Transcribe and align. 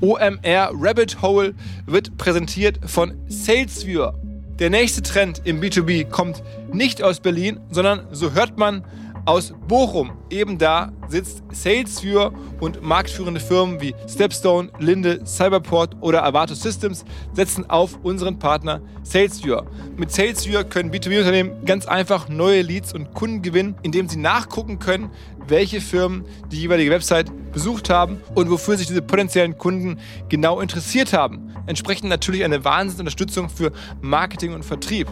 OMR 0.00 0.70
Rabbit 0.72 1.20
Hole 1.20 1.54
wird 1.86 2.16
präsentiert 2.16 2.78
von 2.86 3.14
SalesViewer. 3.28 4.14
Der 4.58 4.70
nächste 4.70 5.02
Trend 5.02 5.42
im 5.44 5.60
B2B 5.60 6.08
kommt 6.08 6.42
nicht 6.72 7.02
aus 7.02 7.20
Berlin, 7.20 7.60
sondern 7.70 8.06
so 8.10 8.32
hört 8.32 8.58
man 8.58 8.84
aus 9.24 9.52
Bochum. 9.68 10.12
Eben 10.30 10.58
da 10.58 10.92
sitzt 11.08 11.42
SalesViewer 11.50 12.32
und 12.60 12.82
marktführende 12.82 13.40
Firmen 13.40 13.80
wie 13.80 13.94
Stepstone, 14.08 14.70
Linde, 14.78 15.24
Cyberport 15.26 15.96
oder 16.00 16.24
Avato 16.24 16.54
Systems 16.54 17.04
setzen 17.32 17.68
auf 17.68 17.98
unseren 18.02 18.38
Partner 18.38 18.80
SalesViewer. 19.02 19.66
Mit 19.96 20.12
SalesViewer 20.12 20.64
können 20.64 20.90
B2B-Unternehmen 20.90 21.64
ganz 21.64 21.86
einfach 21.86 22.28
neue 22.28 22.62
Leads 22.62 22.94
und 22.94 23.12
Kunden 23.14 23.42
gewinnen, 23.42 23.76
indem 23.82 24.08
sie 24.08 24.18
nachgucken 24.18 24.78
können, 24.78 25.10
welche 25.48 25.80
Firmen 25.80 26.24
die 26.50 26.60
jeweilige 26.60 26.90
Website 26.90 27.30
besucht 27.52 27.90
haben 27.90 28.20
und 28.34 28.50
wofür 28.50 28.76
sich 28.76 28.86
diese 28.86 29.02
potenziellen 29.02 29.58
Kunden 29.58 29.98
genau 30.28 30.60
interessiert 30.60 31.12
haben. 31.12 31.52
Entsprechend 31.66 32.08
natürlich 32.08 32.44
eine 32.44 32.64
Wahnsinnsunterstützung 32.64 33.48
für 33.48 33.72
Marketing 34.00 34.54
und 34.54 34.64
Vertrieb. 34.64 35.08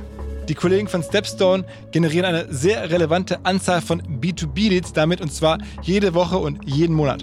Die 0.49 0.55
Kollegen 0.55 0.89
von 0.89 1.03
Stepstone 1.03 1.65
generieren 1.91 2.25
eine 2.25 2.47
sehr 2.51 2.91
relevante 2.91 3.45
Anzahl 3.45 3.83
von 3.83 4.01
B2B-Leads 4.03 4.95
damit 4.95 5.21
und 5.21 5.31
zwar 5.31 5.59
jede 5.83 6.15
Woche 6.15 6.39
und 6.39 6.65
jeden 6.65 6.97
Monat. 6.97 7.23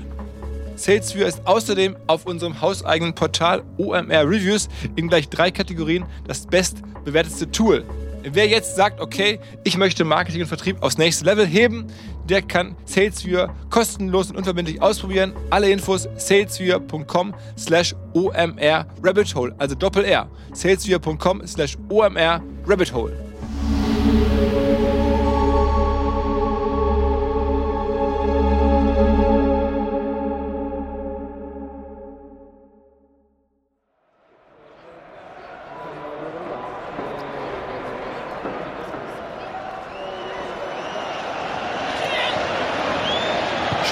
SalesViewer 0.76 1.26
ist 1.26 1.42
außerdem 1.46 1.96
auf 2.06 2.28
unserem 2.28 2.62
hauseigenen 2.62 3.16
Portal 3.16 3.64
OMR 3.78 4.30
Reviews 4.30 4.70
in 4.96 5.08
gleich 5.08 5.28
drei 5.30 5.50
Kategorien 5.50 6.06
das 6.28 6.46
bestbewertetste 6.46 7.50
Tool. 7.50 7.84
Wer 8.22 8.48
jetzt 8.48 8.76
sagt, 8.76 9.00
okay, 9.00 9.40
ich 9.64 9.78
möchte 9.78 10.04
Marketing 10.04 10.42
und 10.42 10.48
Vertrieb 10.48 10.84
aufs 10.84 10.98
nächste 11.00 11.26
Level 11.26 11.48
heben, 11.48 11.88
der 12.30 12.42
kann 12.42 12.76
SalesViewer 12.86 13.54
kostenlos 13.70 14.30
und 14.30 14.38
unverbindlich 14.38 14.82
ausprobieren. 14.82 15.34
Alle 15.50 15.70
Infos 15.70 16.08
salesviewer.com 16.18 17.34
slash 17.58 17.96
omr 18.14 18.86
rabbit 19.04 19.36
hole, 19.36 19.54
also 19.58 19.76
Doppel 19.76 20.06
R. 20.06 20.30
salesviewer.com 20.54 21.46
slash 21.48 21.78
omr 21.90 22.42
rabbit 22.66 22.94
hole. 22.94 23.25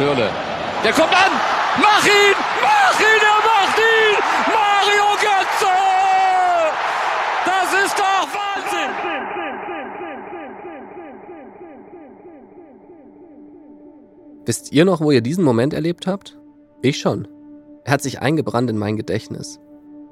Schürle. 0.03 0.29
Der 0.83 0.91
kommt 0.91 1.13
an! 1.13 1.31
Mach 1.77 2.05
ihn! 2.05 2.35
Mach 2.61 2.99
ihn! 2.99 3.21
Er 3.31 3.39
macht 3.49 3.77
ihn! 3.79 4.15
Mario 4.51 5.07
Götze! 5.15 5.73
Das 7.45 7.85
ist 7.85 7.97
doch 7.97 8.27
Wahnsinn! 8.33 8.91
Wisst 14.45 14.73
ihr 14.73 14.83
noch, 14.83 14.99
wo 14.99 15.11
ihr 15.11 15.21
diesen 15.21 15.45
Moment 15.45 15.73
erlebt 15.73 16.05
habt? 16.05 16.37
Ich 16.81 16.99
schon. 16.99 17.29
Er 17.85 17.93
hat 17.93 18.01
sich 18.01 18.19
eingebrannt 18.19 18.69
in 18.69 18.77
mein 18.77 18.97
Gedächtnis. 18.97 19.61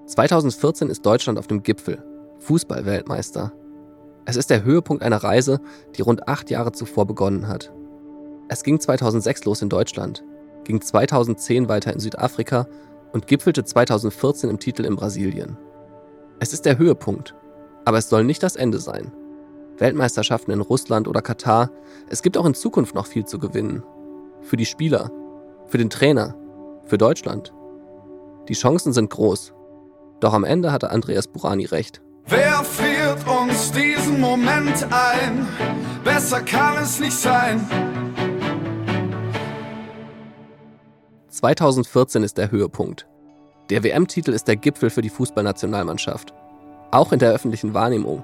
2014 0.07 0.89
ist 0.89 1.05
Deutschland 1.05 1.37
auf 1.37 1.47
dem 1.47 1.63
Gipfel, 1.63 2.01
Fußballweltmeister. 2.39 3.51
Es 4.23 4.37
ist 4.37 4.51
der 4.51 4.63
Höhepunkt 4.63 5.03
einer 5.03 5.21
Reise, 5.21 5.59
die 5.97 6.01
rund 6.01 6.29
acht 6.29 6.49
Jahre 6.49 6.71
zuvor 6.71 7.05
begonnen 7.05 7.49
hat. 7.49 7.73
Es 8.51 8.63
ging 8.63 8.81
2006 8.81 9.45
los 9.45 9.61
in 9.61 9.69
Deutschland, 9.69 10.25
ging 10.65 10.81
2010 10.81 11.69
weiter 11.69 11.93
in 11.93 12.01
Südafrika 12.01 12.67
und 13.13 13.25
gipfelte 13.25 13.63
2014 13.63 14.49
im 14.49 14.59
Titel 14.59 14.83
in 14.83 14.97
Brasilien. 14.97 15.57
Es 16.41 16.51
ist 16.51 16.65
der 16.65 16.77
Höhepunkt, 16.77 17.33
aber 17.85 17.97
es 17.97 18.09
soll 18.09 18.25
nicht 18.25 18.43
das 18.43 18.57
Ende 18.57 18.79
sein. 18.79 19.13
Weltmeisterschaften 19.77 20.51
in 20.51 20.59
Russland 20.59 21.07
oder 21.07 21.21
Katar, 21.21 21.71
es 22.09 22.21
gibt 22.21 22.37
auch 22.37 22.45
in 22.45 22.53
Zukunft 22.53 22.93
noch 22.93 23.05
viel 23.05 23.23
zu 23.23 23.39
gewinnen. 23.39 23.83
Für 24.41 24.57
die 24.57 24.65
Spieler, 24.65 25.11
für 25.67 25.77
den 25.77 25.89
Trainer, 25.89 26.35
für 26.83 26.97
Deutschland. 26.97 27.53
Die 28.49 28.53
Chancen 28.53 28.91
sind 28.91 29.11
groß. 29.11 29.53
Doch 30.19 30.33
am 30.33 30.43
Ende 30.43 30.73
hatte 30.73 30.89
Andreas 30.89 31.29
Burani 31.29 31.67
recht. 31.67 32.01
Wer 32.27 32.65
friert 32.65 33.25
uns 33.25 33.71
diesen 33.71 34.19
Moment 34.19 34.85
ein? 34.91 35.47
Besser 36.03 36.41
kann 36.41 36.83
es 36.83 36.99
nicht 36.99 37.17
sein. 37.17 37.65
2014 41.31 42.23
ist 42.23 42.37
der 42.37 42.51
Höhepunkt. 42.51 43.07
Der 43.69 43.85
WM-Titel 43.85 44.31
ist 44.31 44.49
der 44.49 44.57
Gipfel 44.57 44.89
für 44.89 45.01
die 45.01 45.09
Fußballnationalmannschaft. 45.09 46.33
Auch 46.91 47.13
in 47.13 47.19
der 47.19 47.31
öffentlichen 47.31 47.73
Wahrnehmung. 47.73 48.21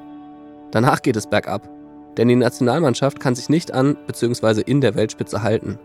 Danach 0.72 1.02
geht 1.02 1.16
es 1.16 1.26
bergab, 1.26 1.70
denn 2.18 2.28
die 2.28 2.36
Nationalmannschaft 2.36 3.22
kann 3.22 3.34
sich 3.34 3.48
nicht 3.48 3.74
an 3.74 3.96
bzw. 4.08 4.62
in 4.62 4.82
der 4.82 4.96
Weltspitze 4.96 5.42
halten. 5.42 5.80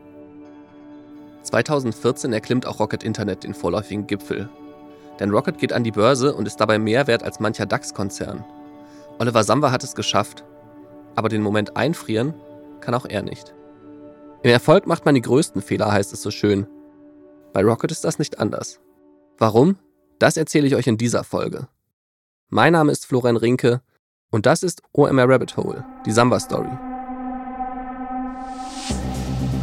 2014 1.44 2.32
erklimmt 2.32 2.66
auch 2.66 2.80
Rocket 2.80 3.04
Internet 3.04 3.44
den 3.44 3.54
vorläufigen 3.54 4.08
Gipfel. 4.08 4.48
Denn 5.20 5.30
Rocket 5.30 5.58
geht 5.58 5.72
an 5.72 5.84
die 5.84 5.92
Börse 5.92 6.34
und 6.34 6.48
ist 6.48 6.56
dabei 6.56 6.80
mehr 6.80 7.06
wert 7.06 7.22
als 7.22 7.38
mancher 7.38 7.66
DAX-Konzern. 7.66 8.44
Oliver 9.20 9.44
Samba 9.44 9.70
hat 9.70 9.84
es 9.84 9.94
geschafft. 9.94 10.42
Aber 11.14 11.28
den 11.28 11.42
Moment 11.42 11.76
einfrieren 11.76 12.34
kann 12.80 12.94
auch 12.94 13.06
er 13.06 13.22
nicht. 13.22 13.54
Im 14.42 14.50
Erfolg 14.50 14.88
macht 14.88 15.04
man 15.04 15.14
die 15.14 15.22
größten 15.22 15.62
Fehler, 15.62 15.92
heißt 15.92 16.12
es 16.12 16.22
so 16.22 16.32
schön. 16.32 16.66
Bei 17.52 17.62
Rocket 17.62 17.90
ist 17.90 18.04
das 18.04 18.18
nicht 18.18 18.38
anders. 18.38 18.80
Warum? 19.38 19.76
Das 20.18 20.36
erzähle 20.36 20.66
ich 20.66 20.74
euch 20.74 20.86
in 20.86 20.96
dieser 20.96 21.22
Folge. 21.22 21.68
Mein 22.48 22.72
Name 22.72 22.92
ist 22.92 23.04
Florian 23.06 23.36
Rinke 23.36 23.82
und 24.30 24.46
das 24.46 24.62
ist 24.62 24.82
OMR 24.92 25.28
Rabbit 25.28 25.56
Hole, 25.56 25.84
die 26.06 26.12
Samba 26.12 26.40
Story. 26.40 26.70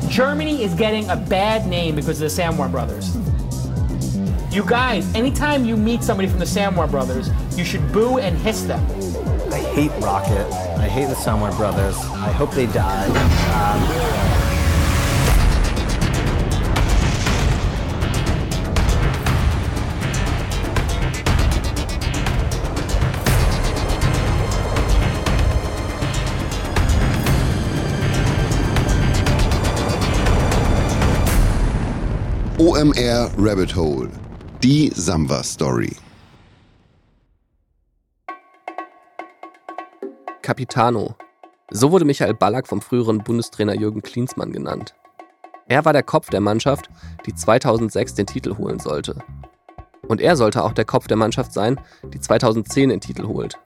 Germany 0.10 0.64
is 0.64 0.76
getting 0.76 1.10
a 1.10 1.16
bad 1.16 1.66
name 1.68 1.96
because 1.96 2.22
of 2.24 2.30
the 2.30 2.42
Samwar 2.42 2.70
brothers. 2.70 3.16
You 4.52 4.64
guys, 4.66 5.06
anytime 5.16 5.66
you 5.66 5.78
meet 5.78 6.04
somebody 6.04 6.28
from 6.28 6.40
the 6.40 6.46
Samwar 6.46 6.90
brothers, 6.90 7.30
you 7.56 7.64
should 7.64 7.92
boo 7.92 8.18
and 8.20 8.38
hiss 8.38 8.64
them. 8.64 8.84
I 9.52 9.60
hate 9.60 9.92
Rocket. 10.02 10.52
I 10.78 10.88
hate 10.88 11.08
the 11.08 11.16
Samwar 11.16 11.56
brothers. 11.58 11.96
I 12.16 12.32
hope 12.32 12.52
they 12.52 12.66
die. 12.68 13.08
Um, 13.54 14.39
OMR 32.80 33.30
Rabbit 33.38 33.76
Hole. 33.76 34.10
Die 34.64 34.90
Samba 34.96 35.44
Story. 35.44 35.98
Capitano. 40.42 41.18
So 41.72 41.92
wurde 41.92 42.06
Michael 42.06 42.36
Ballack 42.36 42.68
vom 42.68 42.82
früheren 42.82 43.18
Bundestrainer 43.18 43.76
Jürgen 43.76 44.02
Klinsmann 44.02 44.54
genannt. 44.54 44.96
Er 45.68 45.84
war 45.84 45.92
der 45.92 46.04
Kopf 46.04 46.30
der 46.30 46.40
Mannschaft, 46.40 46.90
die 47.26 47.36
2006 47.36 48.14
den 48.14 48.28
Titel 48.28 48.56
holen 48.58 48.80
sollte. 48.80 49.18
Und 50.08 50.22
er 50.22 50.38
sollte 50.38 50.64
auch 50.64 50.72
der 50.72 50.86
Kopf 50.86 51.08
der 51.08 51.18
Mannschaft 51.18 51.52
sein, 51.52 51.82
die 52.14 52.22
2010 52.22 52.92
den 52.92 53.02
Titel 53.02 53.28
holt. 53.28 53.60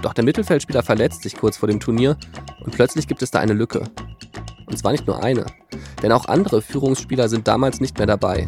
Doch 0.00 0.14
der 0.14 0.24
Mittelfeldspieler 0.24 0.82
verletzt 0.82 1.22
sich 1.22 1.36
kurz 1.36 1.58
vor 1.58 1.68
dem 1.68 1.80
Turnier 1.80 2.16
und 2.64 2.74
plötzlich 2.74 3.08
gibt 3.08 3.20
es 3.20 3.30
da 3.30 3.40
eine 3.40 3.52
Lücke. 3.52 3.82
Und 4.68 4.76
zwar 4.76 4.92
nicht 4.92 5.06
nur 5.06 5.22
eine, 5.22 5.46
denn 6.02 6.12
auch 6.12 6.26
andere 6.26 6.60
Führungsspieler 6.60 7.28
sind 7.28 7.48
damals 7.48 7.80
nicht 7.80 7.96
mehr 7.98 8.06
dabei. 8.06 8.46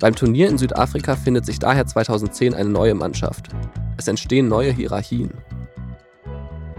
Beim 0.00 0.14
Turnier 0.14 0.48
in 0.48 0.58
Südafrika 0.58 1.16
findet 1.16 1.46
sich 1.46 1.58
daher 1.58 1.86
2010 1.86 2.52
eine 2.52 2.68
neue 2.68 2.94
Mannschaft. 2.94 3.48
Es 3.96 4.08
entstehen 4.08 4.48
neue 4.48 4.72
Hierarchien. 4.72 5.30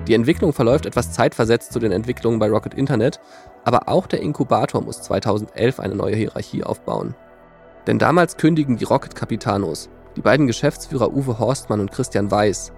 Die 0.07 0.13
Entwicklung 0.13 0.53
verläuft 0.53 0.85
etwas 0.85 1.11
zeitversetzt 1.11 1.73
zu 1.73 1.79
den 1.79 1.91
Entwicklungen 1.91 2.39
bei 2.39 2.49
Rocket 2.49 2.73
Internet, 2.73 3.19
aber 3.63 3.89
auch 3.89 4.05
der 4.07 4.21
Inkubator 4.21 4.81
muss 4.81 5.01
2011 5.01 5.79
eine 5.79 5.95
neue 5.95 6.15
Hierarchie 6.15 6.63
aufbauen. 6.63 7.15
Denn 7.87 7.99
damals 7.99 8.37
kündigen 8.37 8.77
die 8.77 8.85
Rocket 8.85 9.15
Capitanos, 9.15 9.89
die 10.15 10.21
beiden 10.21 10.47
Geschäftsführer 10.47 11.13
Uwe 11.13 11.39
Horstmann 11.39 11.79
und 11.79 11.91
Christian 11.91 12.29
Weiß. 12.29 12.73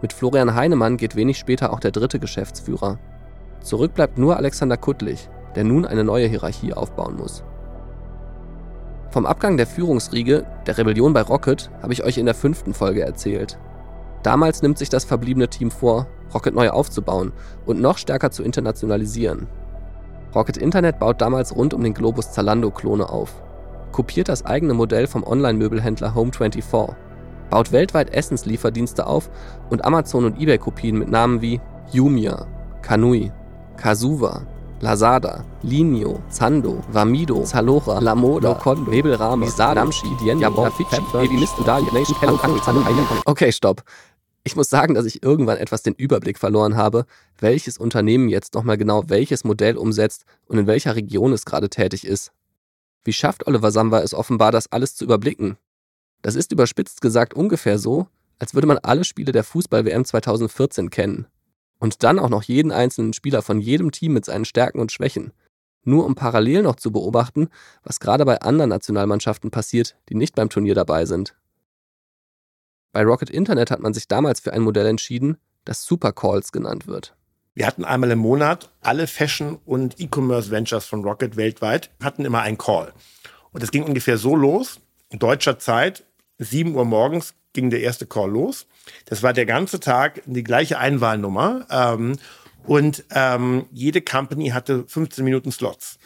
Mit 0.00 0.12
Florian 0.12 0.54
Heinemann 0.54 0.96
geht 0.96 1.14
wenig 1.14 1.38
später 1.38 1.72
auch 1.72 1.80
der 1.80 1.92
dritte 1.92 2.18
Geschäftsführer, 2.18 2.98
Zurück 3.62 3.94
bleibt 3.94 4.18
nur 4.18 4.36
Alexander 4.36 4.76
Kuttlich, 4.76 5.28
der 5.54 5.64
nun 5.64 5.84
eine 5.84 6.04
neue 6.04 6.26
Hierarchie 6.26 6.72
aufbauen 6.74 7.16
muss. 7.16 7.44
Vom 9.10 9.26
Abgang 9.26 9.56
der 9.56 9.66
Führungsriege, 9.66 10.46
der 10.66 10.78
Rebellion 10.78 11.12
bei 11.12 11.20
Rocket, 11.20 11.70
habe 11.82 11.92
ich 11.92 12.02
euch 12.02 12.16
in 12.16 12.24
der 12.24 12.34
fünften 12.34 12.72
Folge 12.72 13.02
erzählt. 13.02 13.58
Damals 14.22 14.62
nimmt 14.62 14.78
sich 14.78 14.88
das 14.88 15.04
verbliebene 15.04 15.48
Team 15.48 15.70
vor, 15.70 16.06
Rocket 16.32 16.54
neu 16.54 16.70
aufzubauen 16.70 17.32
und 17.66 17.80
noch 17.80 17.98
stärker 17.98 18.30
zu 18.30 18.42
internationalisieren. 18.42 19.48
Rocket 20.34 20.56
Internet 20.56 20.98
baut 20.98 21.20
damals 21.20 21.54
rund 21.54 21.74
um 21.74 21.82
den 21.82 21.92
Globus 21.92 22.32
Zalando-Klone 22.32 23.08
auf. 23.08 23.42
kopiert 23.92 24.30
das 24.30 24.46
eigene 24.46 24.72
Modell 24.72 25.06
vom 25.06 25.22
Online-Möbelhändler 25.22 26.14
Home24, 26.14 26.94
baut 27.50 27.72
weltweit 27.72 28.14
Essenslieferdienste 28.14 29.06
auf 29.06 29.30
und 29.68 29.84
Amazon 29.84 30.24
und 30.24 30.40
eBay 30.40 30.56
Kopien 30.56 30.98
mit 30.98 31.10
Namen 31.10 31.42
wie 31.42 31.60
Jumia, 31.90 32.46
Kanui, 32.80 33.30
Kasuva, 33.76 34.46
Lazada, 34.82 35.44
Linio, 35.62 36.20
Zando, 36.28 36.82
Vamido, 36.90 37.44
Zalora, 37.44 38.00
Lamoda, 38.00 38.48
Locondo, 38.48 38.90
Mebelrame, 38.90 39.48
Sada, 39.48 39.76
Damshi, 39.76 40.08
Dien, 40.20 40.40
Jabon, 40.40 40.72
Fidschi, 40.72 41.00
Baby 41.12 41.36
Mist, 41.36 41.54
Dalia, 41.64 41.92
Nation, 41.92 42.16
Hello, 42.18 42.36
Okay, 43.26 43.52
stopp. 43.52 43.84
Ich 44.42 44.56
muss 44.56 44.68
sagen, 44.68 44.94
dass 44.94 45.06
ich 45.06 45.22
irgendwann 45.22 45.58
etwas 45.58 45.84
den 45.84 45.94
Überblick 45.94 46.36
verloren 46.36 46.74
habe, 46.74 47.06
welches 47.38 47.78
Unternehmen 47.78 48.28
jetzt 48.28 48.54
nochmal 48.54 48.76
genau 48.76 49.04
welches 49.06 49.44
Modell 49.44 49.76
umsetzt 49.76 50.24
und 50.46 50.58
in 50.58 50.66
welcher 50.66 50.96
Region 50.96 51.32
es 51.32 51.44
gerade 51.44 51.70
tätig 51.70 52.04
ist. 52.04 52.32
Wie 53.04 53.12
schafft 53.12 53.46
Oliver 53.46 53.70
Samba 53.70 54.00
es 54.00 54.14
offenbar, 54.14 54.50
das 54.50 54.72
alles 54.72 54.96
zu 54.96 55.04
überblicken? 55.04 55.58
Das 56.22 56.34
ist 56.34 56.50
überspitzt 56.50 57.00
gesagt 57.00 57.34
ungefähr 57.34 57.78
so, 57.78 58.08
als 58.40 58.52
würde 58.52 58.66
man 58.66 58.78
alle 58.78 59.04
Spiele 59.04 59.30
der 59.30 59.44
Fußball-WM 59.44 60.04
2014 60.04 60.90
kennen. 60.90 61.26
Und 61.82 62.04
dann 62.04 62.20
auch 62.20 62.28
noch 62.28 62.44
jeden 62.44 62.70
einzelnen 62.70 63.12
Spieler 63.12 63.42
von 63.42 63.60
jedem 63.60 63.90
Team 63.90 64.12
mit 64.12 64.24
seinen 64.24 64.44
Stärken 64.44 64.78
und 64.78 64.92
Schwächen. 64.92 65.32
Nur 65.82 66.06
um 66.06 66.14
parallel 66.14 66.62
noch 66.62 66.76
zu 66.76 66.92
beobachten, 66.92 67.48
was 67.82 67.98
gerade 67.98 68.24
bei 68.24 68.40
anderen 68.40 68.68
Nationalmannschaften 68.70 69.50
passiert, 69.50 69.96
die 70.08 70.14
nicht 70.14 70.36
beim 70.36 70.48
Turnier 70.48 70.76
dabei 70.76 71.06
sind. 71.06 71.34
Bei 72.92 73.02
Rocket 73.02 73.30
Internet 73.30 73.72
hat 73.72 73.80
man 73.80 73.94
sich 73.94 74.06
damals 74.06 74.38
für 74.38 74.52
ein 74.52 74.62
Modell 74.62 74.86
entschieden, 74.86 75.38
das 75.64 75.82
Super 75.82 76.12
Calls 76.12 76.52
genannt 76.52 76.86
wird. 76.86 77.16
Wir 77.54 77.66
hatten 77.66 77.84
einmal 77.84 78.12
im 78.12 78.20
Monat 78.20 78.70
alle 78.80 79.08
Fashion- 79.08 79.58
und 79.64 79.98
E-Commerce 79.98 80.52
Ventures 80.52 80.86
von 80.86 81.02
Rocket 81.02 81.36
weltweit, 81.36 81.90
hatten 82.00 82.24
immer 82.24 82.42
einen 82.42 82.58
Call. 82.58 82.92
Und 83.50 83.64
es 83.64 83.72
ging 83.72 83.82
ungefähr 83.82 84.18
so 84.18 84.36
los, 84.36 84.78
in 85.08 85.18
deutscher 85.18 85.58
Zeit, 85.58 86.04
7 86.38 86.76
Uhr 86.76 86.84
morgens 86.84 87.34
ging 87.52 87.70
der 87.70 87.80
erste 87.80 88.06
Call 88.06 88.30
los. 88.30 88.66
Das 89.06 89.22
war 89.22 89.32
der 89.32 89.46
ganze 89.46 89.80
Tag 89.80 90.22
die 90.26 90.44
gleiche 90.44 90.78
Einwahlnummer. 90.78 91.66
Ähm, 91.70 92.16
und 92.64 93.04
ähm, 93.10 93.66
jede 93.72 94.00
Company 94.02 94.50
hatte 94.50 94.84
15 94.86 95.24
Minuten 95.24 95.50
Slots. 95.50 95.98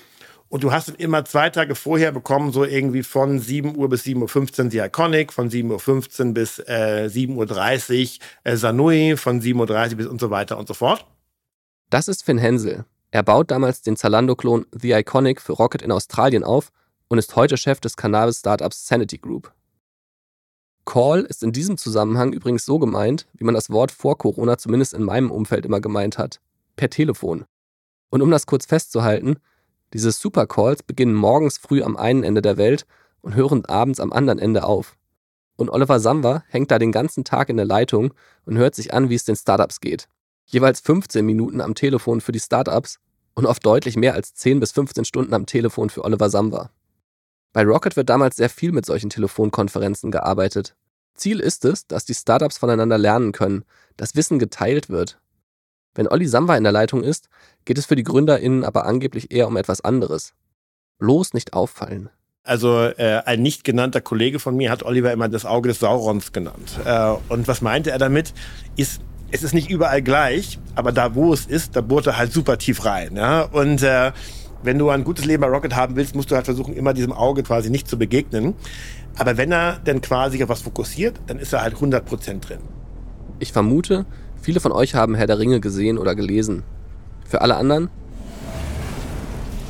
Und 0.48 0.62
du 0.62 0.72
hast 0.72 0.88
immer 0.88 1.24
zwei 1.24 1.50
Tage 1.50 1.74
vorher 1.74 2.12
bekommen, 2.12 2.52
so 2.52 2.64
irgendwie 2.64 3.02
von 3.02 3.40
7 3.40 3.76
Uhr 3.76 3.88
bis 3.88 4.04
7.15 4.04 4.64
Uhr 4.64 4.70
die 4.70 4.78
Iconic, 4.78 5.32
von 5.32 5.50
7.15 5.50 6.28
Uhr 6.28 6.34
bis 6.34 6.58
äh, 6.60 7.08
7.30 7.12 8.18
Uhr 8.18 8.52
äh, 8.52 8.56
Sanui, 8.56 9.16
von 9.16 9.40
7.30 9.40 9.90
Uhr 9.90 9.96
bis 9.96 10.06
und 10.06 10.20
so 10.20 10.30
weiter 10.30 10.56
und 10.56 10.68
so 10.68 10.74
fort. 10.74 11.04
Das 11.90 12.08
ist 12.08 12.24
Finn 12.24 12.38
Hensel. 12.38 12.84
Er 13.10 13.22
baut 13.22 13.50
damals 13.50 13.82
den 13.82 13.96
Zalando-Klon 13.96 14.66
The 14.72 14.92
Iconic 14.92 15.40
für 15.40 15.52
Rocket 15.52 15.82
in 15.82 15.90
Australien 15.90 16.44
auf 16.44 16.70
und 17.08 17.18
ist 17.18 17.34
heute 17.34 17.56
Chef 17.56 17.80
des 17.80 17.96
Cannabis-Startups 17.96 18.86
Sanity 18.86 19.18
Group. 19.18 19.52
Call 20.86 21.22
ist 21.22 21.42
in 21.42 21.52
diesem 21.52 21.76
Zusammenhang 21.76 22.32
übrigens 22.32 22.64
so 22.64 22.78
gemeint, 22.78 23.26
wie 23.34 23.44
man 23.44 23.54
das 23.54 23.68
Wort 23.68 23.90
vor 23.90 24.16
Corona 24.16 24.56
zumindest 24.56 24.94
in 24.94 25.02
meinem 25.02 25.30
Umfeld 25.30 25.66
immer 25.66 25.80
gemeint 25.80 26.16
hat. 26.16 26.40
Per 26.76 26.88
Telefon. 26.88 27.44
Und 28.08 28.22
um 28.22 28.30
das 28.30 28.46
kurz 28.46 28.64
festzuhalten, 28.64 29.36
diese 29.92 30.12
Supercalls 30.12 30.82
beginnen 30.82 31.14
morgens 31.14 31.58
früh 31.58 31.82
am 31.82 31.96
einen 31.96 32.22
Ende 32.22 32.40
der 32.40 32.56
Welt 32.56 32.86
und 33.20 33.34
hören 33.34 33.64
abends 33.66 34.00
am 34.00 34.12
anderen 34.12 34.38
Ende 34.38 34.64
auf. 34.64 34.96
Und 35.56 35.70
Oliver 35.70 36.00
Samba 36.00 36.44
hängt 36.48 36.70
da 36.70 36.78
den 36.78 36.92
ganzen 36.92 37.24
Tag 37.24 37.48
in 37.48 37.56
der 37.56 37.66
Leitung 37.66 38.14
und 38.44 38.56
hört 38.56 38.74
sich 38.74 38.94
an, 38.94 39.10
wie 39.10 39.14
es 39.14 39.24
den 39.24 39.36
Startups 39.36 39.80
geht. 39.80 40.08
Jeweils 40.44 40.80
15 40.80 41.26
Minuten 41.26 41.60
am 41.60 41.74
Telefon 41.74 42.20
für 42.20 42.32
die 42.32 42.40
Startups 42.40 43.00
und 43.34 43.46
oft 43.46 43.66
deutlich 43.66 43.96
mehr 43.96 44.14
als 44.14 44.34
10 44.34 44.60
bis 44.60 44.72
15 44.72 45.04
Stunden 45.04 45.34
am 45.34 45.46
Telefon 45.46 45.90
für 45.90 46.04
Oliver 46.04 46.30
Samba. 46.30 46.70
Bei 47.56 47.64
Rocket 47.64 47.96
wird 47.96 48.10
damals 48.10 48.36
sehr 48.36 48.50
viel 48.50 48.70
mit 48.70 48.84
solchen 48.84 49.08
Telefonkonferenzen 49.08 50.10
gearbeitet. 50.10 50.76
Ziel 51.14 51.40
ist 51.40 51.64
es, 51.64 51.86
dass 51.86 52.04
die 52.04 52.12
Startups 52.12 52.58
voneinander 52.58 52.98
lernen 52.98 53.32
können, 53.32 53.64
dass 53.96 54.14
Wissen 54.14 54.38
geteilt 54.38 54.90
wird. 54.90 55.18
Wenn 55.94 56.06
Olli 56.06 56.28
Samba 56.28 56.54
in 56.58 56.64
der 56.64 56.72
Leitung 56.74 57.02
ist, 57.02 57.30
geht 57.64 57.78
es 57.78 57.86
für 57.86 57.96
die 57.96 58.02
GründerInnen 58.02 58.62
aber 58.62 58.84
angeblich 58.84 59.30
eher 59.30 59.48
um 59.48 59.56
etwas 59.56 59.80
anderes. 59.80 60.34
Bloß 60.98 61.32
nicht 61.32 61.54
auffallen. 61.54 62.10
Also 62.42 62.78
äh, 62.78 63.22
ein 63.24 63.40
nicht 63.40 63.64
genannter 63.64 64.02
Kollege 64.02 64.38
von 64.38 64.54
mir 64.54 64.70
hat 64.70 64.82
Oliver 64.82 65.10
immer 65.10 65.30
das 65.30 65.46
Auge 65.46 65.70
des 65.70 65.78
Saurons 65.78 66.32
genannt. 66.32 66.78
Äh, 66.84 67.14
und 67.30 67.48
was 67.48 67.62
meinte 67.62 67.90
er 67.90 67.98
damit? 67.98 68.34
Ist, 68.76 69.00
es 69.30 69.42
ist 69.42 69.54
nicht 69.54 69.70
überall 69.70 70.02
gleich, 70.02 70.58
aber 70.74 70.92
da 70.92 71.14
wo 71.14 71.32
es 71.32 71.46
ist, 71.46 71.74
da 71.74 71.80
bohrt 71.80 72.06
er 72.06 72.18
halt 72.18 72.34
super 72.34 72.58
tief 72.58 72.84
rein. 72.84 73.16
Ja? 73.16 73.44
Und 73.44 73.82
äh, 73.82 74.12
wenn 74.62 74.78
du 74.78 74.90
ein 74.90 75.04
gutes 75.04 75.24
Leben 75.24 75.42
bei 75.42 75.48
Rocket 75.48 75.76
haben 75.76 75.96
willst, 75.96 76.14
musst 76.14 76.30
du 76.30 76.34
halt 76.34 76.44
versuchen, 76.44 76.74
immer 76.74 76.94
diesem 76.94 77.12
Auge 77.12 77.42
quasi 77.42 77.70
nicht 77.70 77.88
zu 77.88 77.98
begegnen. 77.98 78.54
Aber 79.18 79.36
wenn 79.36 79.52
er 79.52 79.80
dann 79.84 80.00
quasi 80.00 80.42
auf 80.42 80.48
was 80.48 80.62
fokussiert, 80.62 81.20
dann 81.26 81.38
ist 81.38 81.52
er 81.52 81.62
halt 81.62 81.76
100% 81.76 82.40
drin. 82.40 82.58
Ich 83.38 83.52
vermute, 83.52 84.06
viele 84.40 84.60
von 84.60 84.72
euch 84.72 84.94
haben 84.94 85.14
Herr 85.14 85.26
der 85.26 85.38
Ringe 85.38 85.60
gesehen 85.60 85.98
oder 85.98 86.14
gelesen. 86.14 86.62
Für 87.24 87.42
alle 87.42 87.56
anderen? 87.56 87.90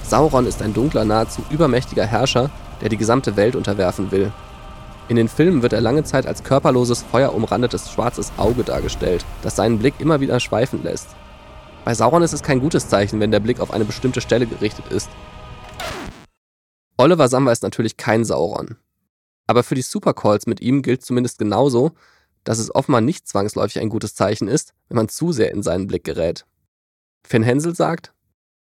Sauron 0.03 0.47
ist 0.47 0.63
ein 0.63 0.73
dunkler, 0.73 1.05
nahezu 1.05 1.43
übermächtiger 1.51 2.07
Herrscher, 2.07 2.51
der 2.81 2.89
die 2.89 2.97
gesamte 2.97 3.37
Welt 3.37 3.57
unterwerfen 3.57 4.13
will. 4.13 4.33
In 5.09 5.17
den 5.17 5.29
Filmen 5.29 5.63
wird 5.63 5.73
er 5.73 5.81
lange 5.81 6.05
Zeit 6.05 6.27
als 6.27 6.43
körperloses, 6.43 7.05
feuerumrandetes 7.11 7.91
schwarzes 7.91 8.33
Auge 8.37 8.65
dargestellt, 8.65 9.25
das 9.43 9.57
seinen 9.57 9.79
Blick 9.79 9.95
immer 9.99 10.21
wieder 10.21 10.41
schweifen 10.41 10.83
lässt. 10.83 11.09
Bei 11.87 11.95
Sauron 11.95 12.25
ist 12.25 12.33
es 12.33 12.43
kein 12.43 12.59
gutes 12.59 12.89
Zeichen, 12.89 13.21
wenn 13.21 13.31
der 13.31 13.39
Blick 13.39 13.61
auf 13.61 13.71
eine 13.71 13.85
bestimmte 13.85 14.21
Stelle 14.21 14.49
gerichtet 14.49 14.87
ist. 14.91 15.09
Oliver 16.97 17.29
Samba 17.29 17.53
ist 17.53 17.63
natürlich 17.63 17.97
kein 17.97 18.25
Sauron. 18.25 18.75
Aber 19.47 19.63
für 19.63 19.77
die 19.77 19.83
Supercalls 19.83 20.49
mit 20.49 20.61
ihm 20.61 20.83
gilt 20.83 21.05
zumindest 21.05 21.39
genauso, 21.39 21.93
dass 22.43 22.59
es 22.59 22.75
offenbar 22.75 23.03
nicht 23.03 23.29
zwangsläufig 23.29 23.79
ein 23.79 23.89
gutes 23.89 24.17
Zeichen 24.17 24.49
ist, 24.49 24.75
wenn 24.89 24.97
man 24.97 25.09
zu 25.09 25.31
sehr 25.31 25.53
in 25.53 25.63
seinen 25.63 25.87
Blick 25.87 26.03
gerät. 26.03 26.45
Finn 27.25 27.45
Hensel 27.45 27.77
sagt, 27.77 28.13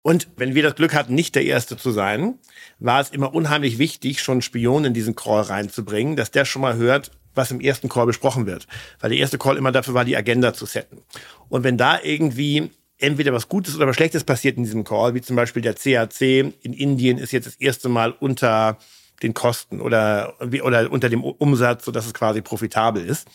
und 0.02 0.26
wenn 0.34 0.56
wir 0.56 0.64
das 0.64 0.74
Glück 0.74 0.92
hatten, 0.92 1.14
nicht 1.14 1.36
der 1.36 1.44
Erste 1.44 1.76
zu 1.76 1.92
sein, 1.92 2.40
war 2.80 3.00
es 3.00 3.10
immer 3.10 3.32
unheimlich 3.36 3.78
wichtig, 3.78 4.20
schon 4.20 4.32
einen 4.32 4.42
Spion 4.42 4.84
in 4.84 4.94
diesen 4.94 5.14
Call 5.14 5.42
reinzubringen, 5.42 6.16
dass 6.16 6.32
der 6.32 6.44
schon 6.44 6.62
mal 6.62 6.74
hört, 6.74 7.12
was 7.36 7.52
im 7.52 7.60
ersten 7.60 7.88
Call 7.88 8.06
besprochen 8.06 8.46
wird. 8.46 8.66
Weil 8.98 9.10
der 9.10 9.20
erste 9.20 9.38
Call 9.38 9.56
immer 9.56 9.70
dafür 9.70 9.94
war, 9.94 10.04
die 10.04 10.16
Agenda 10.16 10.54
zu 10.54 10.66
setten. 10.66 11.02
Und 11.48 11.62
wenn 11.62 11.78
da 11.78 12.00
irgendwie 12.02 12.72
entweder 13.02 13.32
was 13.32 13.48
Gutes 13.48 13.76
oder 13.76 13.86
was 13.86 13.96
Schlechtes 13.96 14.24
passiert 14.24 14.56
in 14.56 14.64
diesem 14.64 14.84
Call, 14.84 15.14
wie 15.14 15.20
zum 15.20 15.36
Beispiel 15.36 15.62
der 15.62 15.74
CAC 15.74 16.20
in 16.20 16.72
Indien 16.72 17.18
ist 17.18 17.32
jetzt 17.32 17.46
das 17.46 17.56
erste 17.56 17.88
Mal 17.88 18.12
unter 18.12 18.78
den 19.22 19.34
Kosten 19.34 19.80
oder, 19.80 20.34
oder 20.40 20.90
unter 20.90 21.08
dem 21.08 21.22
Umsatz, 21.22 21.84
sodass 21.84 22.06
es 22.06 22.14
quasi 22.14 22.40
profitabel 22.40 23.04
ist. 23.04 23.28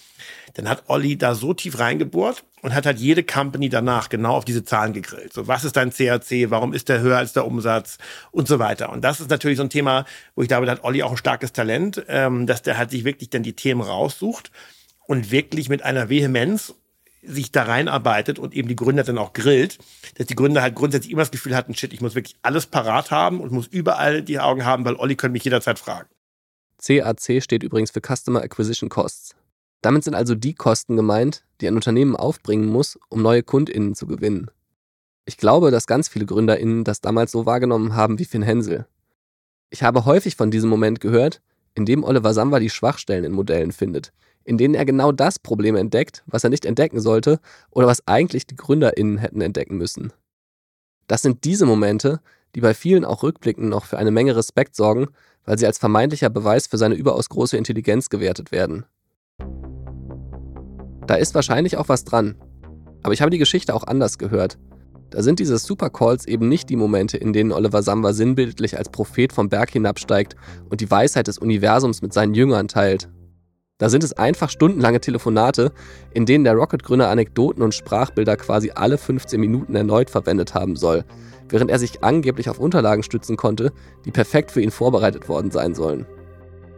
Dann 0.56 0.68
hat 0.68 0.84
Olli 0.88 1.18
da 1.18 1.34
so 1.34 1.54
tief 1.54 1.80
reingebohrt 1.80 2.44
und 2.62 2.74
hat 2.74 2.86
halt 2.86 3.00
jede 3.00 3.24
Company 3.24 3.70
danach 3.70 4.10
genau 4.10 4.36
auf 4.36 4.46
diese 4.46 4.66
Zahlen 4.66 4.94
gegrillt. 4.94 5.32
So, 5.32 5.48
was 5.48 5.64
ist 5.64 5.78
dein 5.78 5.92
CAC? 5.92 6.50
Warum 6.50 6.74
ist 6.74 6.90
der 6.90 7.00
höher 7.00 7.18
als 7.18 7.34
der 7.34 7.46
Umsatz? 7.46 7.98
Und 8.32 8.48
so 8.48 8.60
weiter. 8.60 8.92
Und 8.92 9.04
das 9.04 9.20
ist 9.20 9.30
natürlich 9.30 9.58
so 9.58 9.64
ein 9.64 9.70
Thema, 9.70 10.06
wo 10.36 10.42
ich 10.42 10.48
glaube, 10.48 10.66
da 10.66 10.74
hat 10.74 10.84
Olli 10.84 11.04
auch 11.04 11.12
ein 11.12 11.18
starkes 11.18 11.54
Talent, 11.54 12.04
ähm, 12.10 12.48
dass 12.48 12.62
der 12.62 12.78
halt 12.78 12.92
sich 12.92 13.06
wirklich 13.06 13.30
dann 13.30 13.44
die 13.44 13.54
Themen 13.54 13.82
raussucht 13.82 14.52
und 15.06 15.32
wirklich 15.32 15.70
mit 15.70 15.84
einer 15.84 16.10
Vehemenz 16.10 16.74
sich 17.28 17.52
da 17.52 17.64
reinarbeitet 17.64 18.40
und 18.40 18.54
eben 18.54 18.68
die 18.68 18.76
Gründer 18.76 19.04
dann 19.04 19.18
auch 19.18 19.34
grillt, 19.34 19.78
dass 20.16 20.28
die 20.28 20.36
Gründer 20.36 20.62
halt 20.62 20.76
grundsätzlich 20.76 21.12
immer 21.12 21.22
das 21.22 21.32
Gefühl 21.32 21.56
hatten, 21.56 21.76
shit, 21.76 21.94
ich 21.94 22.02
muss 22.02 22.16
wirklich 22.16 22.38
alles 22.42 22.66
parat 22.66 23.12
haben 23.12 23.40
und 23.40 23.52
muss 23.52 23.68
überall 23.68 24.22
die 24.22 24.40
Augen 24.40 24.66
haben, 24.66 24.86
weil 24.86 24.96
Olli 24.96 25.16
könnte 25.16 25.34
mich 25.34 25.44
jederzeit 25.44 25.80
fragen. 25.80 26.10
CAC 26.82 27.42
steht 27.42 27.64
übrigens 27.64 27.92
für 27.92 28.02
Customer 28.02 28.42
Acquisition 28.42 28.90
Costs. 28.90 29.36
Damit 29.82 30.04
sind 30.04 30.16
also 30.16 30.36
die 30.36 30.54
Kosten 30.54 30.96
gemeint, 30.96 31.44
die 31.62 31.68
ein 31.68 31.76
Unternehmen 31.76 32.16
aufbringen 32.16 32.68
muss, 32.68 32.98
um 33.10 33.22
neue 33.22 33.44
KundInnen 33.44 33.96
zu 33.96 34.08
gewinnen. 34.08 34.50
Ich 35.26 35.38
glaube, 35.38 35.72
dass 35.72 35.88
ganz 35.88 36.08
viele 36.08 36.26
GründerInnen 36.26 36.84
das 36.84 37.02
damals 37.02 37.32
so 37.32 37.46
wahrgenommen 37.46 37.96
haben 37.96 38.18
wie 38.18 38.26
Finn 38.26 38.44
Hensel. 38.44 38.88
Ich 39.70 39.84
habe 39.84 40.06
häufig 40.06 40.36
von 40.36 40.52
diesem 40.52 40.70
Moment 40.70 41.02
gehört, 41.02 41.42
in 41.74 41.86
dem 41.86 42.04
Oliver 42.04 42.34
Samba 42.34 42.60
die 42.60 42.70
Schwachstellen 42.70 43.26
in 43.26 43.34
Modellen 43.34 43.72
findet, 43.72 44.14
in 44.48 44.58
denen 44.58 44.76
er 44.76 44.86
genau 44.86 45.12
das 45.12 45.40
Problem 45.40 45.76
entdeckt, 45.76 46.24
was 46.26 46.44
er 46.44 46.50
nicht 46.50 46.66
entdecken 46.66 47.02
sollte 47.02 47.40
oder 47.70 47.86
was 47.86 48.08
eigentlich 48.08 48.48
die 48.48 48.56
GründerInnen 48.56 49.18
hätten 49.18 49.42
entdecken 49.42 49.78
müssen. 49.78 50.14
Das 51.08 51.22
sind 51.22 51.44
diese 51.44 51.66
Momente, 51.66 52.22
die 52.56 52.62
bei 52.62 52.74
vielen 52.74 53.04
auch 53.04 53.24
rückblickend 53.24 53.68
noch 53.68 53.86
für 53.86 53.98
eine 53.98 54.12
Menge 54.12 54.38
Respekt 54.38 54.76
sorgen, 54.76 55.08
weil 55.44 55.58
sie 55.58 55.66
als 55.66 55.78
vermeintlicher 55.78 56.30
Beweis 56.30 56.66
für 56.66 56.78
seine 56.78 56.96
überaus 56.96 57.28
große 57.28 57.58
Intelligenz 57.58 58.10
gewertet 58.10 58.54
werden. 58.54 58.86
Da 61.08 61.16
ist 61.16 61.36
wahrscheinlich 61.36 61.76
auch 61.76 61.90
was 61.90 62.06
dran. 62.06 62.36
Aber 63.04 63.14
ich 63.14 63.22
habe 63.22 63.32
die 63.32 63.38
Geschichte 63.38 63.76
auch 63.76 63.84
anders 63.84 64.18
gehört. 64.18 64.58
Da 65.10 65.22
sind 65.24 65.40
diese 65.40 65.58
Supercalls 65.58 66.26
eben 66.26 66.48
nicht 66.48 66.70
die 66.70 66.76
Momente, 66.78 67.18
in 67.18 67.34
denen 67.34 67.52
Oliver 67.52 67.84
Samba 67.84 68.14
sinnbildlich 68.14 68.78
als 68.78 68.90
Prophet 68.90 69.34
vom 69.34 69.50
Berg 69.50 69.72
hinabsteigt 69.72 70.36
und 70.70 70.80
die 70.80 70.90
Weisheit 70.90 71.28
des 71.28 71.38
Universums 71.38 72.02
mit 72.02 72.14
seinen 72.14 72.34
Jüngern 72.34 72.68
teilt, 72.68 73.10
Da 73.80 73.90
sind 73.90 74.04
es 74.04 74.14
einfach 74.14 74.50
stundenlange 74.50 75.00
Telefonate, 75.00 75.72
in 76.12 76.26
denen 76.26 76.44
der 76.44 76.56
Rocket-Gründer 76.56 77.10
Anekdoten 77.10 77.62
und 77.62 77.76
Sprachbilder 77.76 78.36
quasi 78.36 78.72
alle 78.74 78.98
15 78.98 79.40
Minuten 79.40 79.76
erneut 79.76 80.10
verwendet 80.10 80.56
haben 80.56 80.76
soll, 80.76 81.06
während 81.48 81.70
er 81.70 81.78
sich 81.78 82.04
angeblich 82.04 82.50
auf 82.50 82.58
Unterlagen 82.58 83.04
stützen 83.04 83.38
konnte, 83.38 83.72
die 84.04 84.12
perfekt 84.12 84.50
für 84.50 84.62
ihn 84.62 84.72
vorbereitet 84.72 85.30
worden 85.30 85.52
sein 85.52 85.76
sollen. 85.76 86.08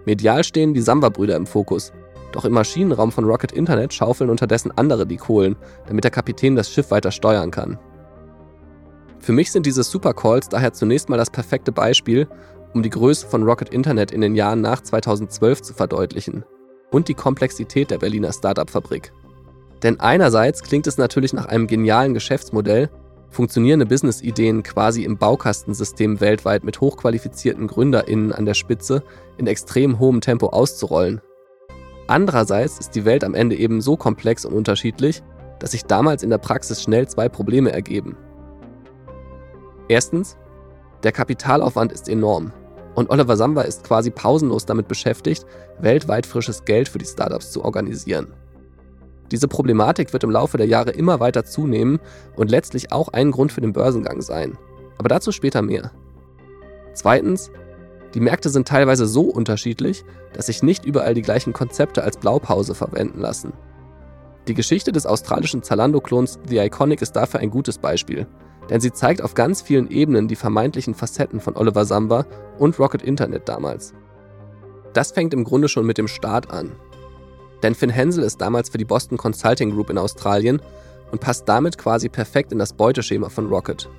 Medial 0.06 0.44
stehen 0.44 0.74
die 0.74 0.82
Samba-Brüder 0.82 1.38
im 1.38 1.48
Fokus, 1.48 1.94
doch 2.34 2.44
im 2.44 2.52
Maschinenraum 2.52 3.14
von 3.14 3.24
Rocket 3.24 3.54
Internet 3.54 3.94
schaufeln 3.94 4.30
unterdessen 4.30 4.72
andere 4.76 5.08
die 5.08 5.18
Kohlen, 5.18 5.56
damit 5.88 6.04
der 6.04 6.12
Kapitän 6.12 6.58
das 6.58 6.70
Schiff 6.70 6.92
weiter 6.92 7.12
steuern 7.12 7.50
kann. 7.50 7.80
Für 9.20 9.32
mich 9.32 9.54
sind 9.54 9.66
diese 9.66 9.84
Supercalls 9.84 10.50
daher 10.50 10.74
zunächst 10.74 11.08
mal 11.08 11.18
das 11.18 11.30
perfekte 11.30 11.72
Beispiel, 11.72 12.28
um 12.74 12.84
die 12.84 12.90
Größe 12.90 13.26
von 13.26 13.44
Rocket 13.44 13.70
Internet 13.70 14.12
in 14.12 14.20
den 14.20 14.36
Jahren 14.36 14.60
nach 14.60 14.82
2012 14.82 15.62
zu 15.62 15.74
verdeutlichen 15.74 16.44
und 16.92 17.08
die 17.08 17.14
Komplexität 17.14 17.92
der 17.92 17.98
Berliner 17.98 18.34
Startup-Fabrik. 18.34 19.12
Denn 19.84 20.00
einerseits 20.00 20.62
klingt 20.64 20.88
es 20.88 20.98
natürlich 20.98 21.34
nach 21.34 21.46
einem 21.46 21.68
genialen 21.68 22.14
Geschäftsmodell, 22.14 22.90
funktionierende 23.30 23.86
Business-Ideen 23.86 24.64
quasi 24.64 25.04
im 25.04 25.18
Baukastensystem 25.18 26.20
weltweit 26.20 26.64
mit 26.64 26.82
hochqualifizierten 26.82 27.68
GründerInnen 27.68 28.34
an 28.34 28.46
der 28.46 28.56
Spitze 28.56 29.04
in 29.38 29.48
extrem 29.48 30.00
hohem 30.00 30.22
Tempo 30.22 30.48
auszurollen. 30.48 31.22
Andererseits 32.08 32.80
ist 32.80 32.96
die 32.96 33.06
Welt 33.06 33.24
am 33.24 33.36
Ende 33.36 33.56
eben 33.56 33.82
so 33.82 33.96
komplex 33.96 34.44
und 34.44 34.54
unterschiedlich, 34.54 35.22
dass 35.60 35.72
sich 35.72 35.86
damals 35.86 36.24
in 36.24 36.30
der 36.30 36.40
Praxis 36.40 36.82
schnell 36.82 37.08
zwei 37.08 37.30
Probleme 37.30 37.72
ergeben. 37.72 38.18
Erstens, 39.88 40.38
der 41.04 41.12
Kapitalaufwand 41.12 41.92
ist 41.92 42.10
enorm. 42.10 42.52
Und 43.00 43.10
Oliver 43.12 43.38
Samba 43.38 43.62
ist 43.62 43.86
quasi 43.86 44.12
pausenlos 44.12 44.66
damit 44.66 44.90
beschäftigt, 44.90 45.46
weltweit 45.80 46.26
frisches 46.26 46.66
Geld 46.66 46.90
für 46.90 46.98
die 46.98 47.06
Startups 47.06 47.50
zu 47.50 47.64
organisieren. 47.64 48.34
Diese 49.32 49.48
Problematik 49.48 50.12
wird 50.12 50.26
im 50.26 50.32
Laufe 50.32 50.58
der 50.58 50.68
Jahre 50.68 50.92
immer 50.92 51.22
weiter 51.22 51.46
zunehmen 51.46 52.02
und 52.36 52.52
letztlich 52.52 52.92
auch 52.92 53.08
ein 53.08 53.32
Grund 53.32 53.54
für 53.54 53.62
den 53.62 53.72
Börsengang 53.72 54.22
sein. 54.22 54.58
Aber 54.98 55.08
dazu 55.08 55.32
später 55.32 55.62
mehr. 55.62 55.94
Zweitens, 56.94 57.52
die 58.16 58.20
Märkte 58.20 58.50
sind 58.50 58.68
teilweise 58.68 59.08
so 59.08 59.22
unterschiedlich, 59.22 60.04
dass 60.34 60.48
sich 60.48 60.62
nicht 60.62 60.84
überall 60.84 61.14
die 61.14 61.22
gleichen 61.22 61.54
Konzepte 61.54 62.04
als 62.04 62.18
Blaupause 62.18 62.76
verwenden 62.76 63.22
lassen. 63.22 63.54
Die 64.50 64.56
Geschichte 64.56 64.92
des 64.92 65.06
australischen 65.06 65.64
Zalando-Klons 65.64 66.38
The 66.50 66.58
Iconic 66.58 67.02
ist 67.02 67.14
dafür 67.14 67.40
ein 67.40 67.50
gutes 67.50 67.78
Beispiel 67.78 68.28
denn 68.70 68.82
sie 68.82 68.92
zeigt 68.92 69.22
auf 69.22 69.34
ganz 69.34 69.62
vielen 69.62 69.90
Ebenen 69.90 70.28
die 70.28 70.36
vermeintlichen 70.36 70.94
Facetten 70.94 71.40
von 71.40 71.56
Oliver 71.56 71.86
Samba 71.86 72.26
und 72.58 72.78
Rocket 72.80 73.02
Internet 73.02 73.50
damals. 73.50 73.94
Das 74.94 75.12
fängt 75.12 75.34
im 75.34 75.44
Grunde 75.44 75.70
schon 75.70 75.86
mit 75.86 75.98
dem 75.98 76.08
Start 76.08 76.52
an. 76.52 76.72
Denn 77.64 77.76
Finn 77.76 77.90
Hensel 77.90 78.24
ist 78.24 78.42
damals 78.42 78.70
für 78.70 78.78
die 78.78 78.86
Boston 78.86 79.18
Consulting 79.18 79.72
Group 79.72 79.90
in 79.90 79.98
Australien 79.98 80.62
und 81.12 81.22
passt 81.22 81.50
damit 81.50 81.78
quasi 81.78 82.10
perfekt 82.10 82.52
in 82.52 82.60
das 82.60 82.74
Beuteschema 82.74 83.30
von 83.30 83.48
Rocket. 83.48 83.90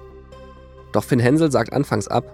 Doch 0.92 1.04
Finn 1.04 1.20
Hensel 1.20 1.50
sagt 1.50 1.72
anfangs 1.72 2.08
ab, 2.08 2.24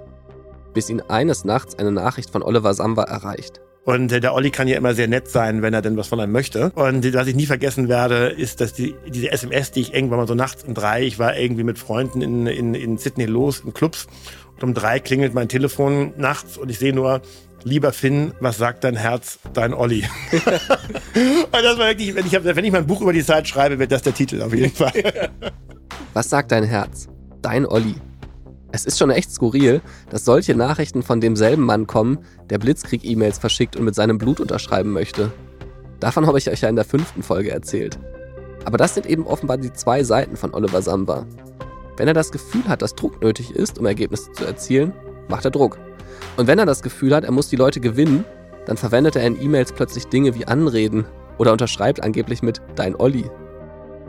bis 0.73 0.91
ihn 0.91 1.01
eines 1.01 1.45
Nachts 1.45 1.79
eine 1.79 1.93
Nachricht 1.93 2.31
von 2.31 2.43
Oliver 2.43 2.75
Samba 2.75 3.05
erreicht. 3.05 3.61
Und 3.87 4.11
äh, 4.11 4.21
der 4.21 4.35
Olli 4.35 4.51
kann 4.51 4.67
ja 4.67 4.77
immer 4.77 4.95
sehr 4.95 5.07
nett 5.07 5.29
sein, 5.29 5.63
wenn 5.63 5.73
er 5.73 5.81
denn 5.81 5.97
was 5.97 6.09
von 6.09 6.19
einem 6.19 6.33
möchte. 6.33 6.71
Und 6.71 7.15
was 7.15 7.29
ich 7.29 7.37
nie 7.37 7.47
vergessen 7.47 7.89
werde, 7.89 8.27
ist, 8.27 8.61
dass 8.61 8.73
die, 8.73 8.97
diese 9.07 9.31
SMS, 9.31 9.71
die 9.71 9.81
ich 9.81 9.95
irgendwann 9.95 10.19
mal 10.19 10.27
so 10.27 10.35
nachts 10.35 10.65
um 10.65 10.75
drei, 10.75 11.05
ich 11.05 11.21
war 11.21 11.37
irgendwie 11.37 11.63
mit 11.63 11.79
Freunden 11.79 12.21
in, 12.21 12.49
in, 12.49 12.75
in 12.75 12.99
Sydney 12.99 13.27
los, 13.27 13.61
in 13.61 13.73
Clubs. 13.73 14.09
Und 14.57 14.65
um 14.65 14.75
drei 14.75 14.99
klingelt 14.99 15.35
mein 15.35 15.49
Telefon 15.49 16.13
nachts 16.17 16.59
und 16.59 16.69
ich 16.69 16.81
sehe 16.81 16.93
nur, 16.93 17.23
lieber 17.63 17.93
Finn, 17.93 18.33
was 18.41 18.59
sagt 18.59 18.83
dein 18.83 18.97
Herz, 18.97 19.39
dein 19.53 19.73
Olli? 19.73 20.03
und 20.33 20.43
das 21.53 21.79
war 21.79 21.87
wirklich, 21.87 22.13
wenn 22.17 22.27
ich, 22.27 22.33
wenn 22.33 22.65
ich 22.65 22.73
mal 22.73 22.79
ein 22.79 22.87
Buch 22.89 23.03
über 23.03 23.13
die 23.13 23.25
Zeit 23.25 23.47
schreibe, 23.47 23.79
wird 23.79 23.93
das 23.93 24.03
der 24.03 24.15
Titel 24.15 24.43
auf 24.43 24.53
jeden 24.53 24.75
Fall. 24.75 25.31
was 26.13 26.29
sagt 26.29 26.51
dein 26.51 26.65
Herz, 26.65 27.07
dein 27.41 27.65
Olli? 27.67 27.95
Es 28.77 28.85
ist 28.85 28.99
schon 28.99 29.09
echt 29.09 29.31
skurril, 29.31 29.81
dass 30.11 30.27
solche 30.27 30.55
Nachrichten 30.55 31.03
von 31.03 31.19
demselben 31.19 31.63
Mann 31.63 31.87
kommen, 31.87 32.19
der 32.51 32.59
Blitzkrieg-E-Mails 32.59 33.39
verschickt 33.39 33.75
und 33.75 33.87
mit 33.87 33.95
seinem 33.95 34.19
Blut 34.19 34.39
unterschreiben 34.39 34.93
möchte. 34.93 35.33
Davon 35.99 36.27
habe 36.27 36.37
ich 36.37 36.51
euch 36.51 36.61
ja 36.61 36.69
in 36.69 36.77
der 36.77 36.85
fünften 36.85 37.23
Folge 37.23 37.51
erzählt. 37.51 37.99
Aber 38.67 38.77
das 38.77 38.93
sind 38.93 39.07
eben 39.07 39.27
offenbar 39.27 39.57
die 39.57 39.73
zwei 39.73 40.05
Seiten 40.05 40.37
von 40.37 40.53
Oliver 40.53 40.83
Samba. 40.83 41.25
Wenn 41.97 42.07
er 42.07 42.13
das 42.13 42.31
Gefühl 42.31 42.69
hat, 42.69 42.83
dass 42.83 42.95
Druck 42.95 43.23
nötig 43.23 43.53
ist, 43.53 43.79
um 43.79 43.87
Ergebnisse 43.87 44.31
zu 44.33 44.45
erzielen, 44.45 44.93
macht 45.29 45.47
er 45.47 45.53
Druck. 45.53 45.79
Und 46.37 46.47
wenn 46.47 46.59
er 46.59 46.67
das 46.67 46.83
Gefühl 46.83 47.15
hat, 47.15 47.25
er 47.25 47.33
muss 47.33 47.49
die 47.49 47.57
Leute 47.57 47.81
gewinnen, 47.81 48.27
dann 48.67 48.77
verwendet 48.77 49.17
er 49.17 49.27
in 49.27 49.41
E-Mails 49.41 49.73
plötzlich 49.73 50.09
Dinge 50.09 50.35
wie 50.35 50.45
Anreden 50.45 51.07
oder 51.39 51.53
unterschreibt 51.53 52.03
angeblich 52.03 52.43
mit 52.43 52.61
Dein 52.75 52.95
Olli. 52.95 53.25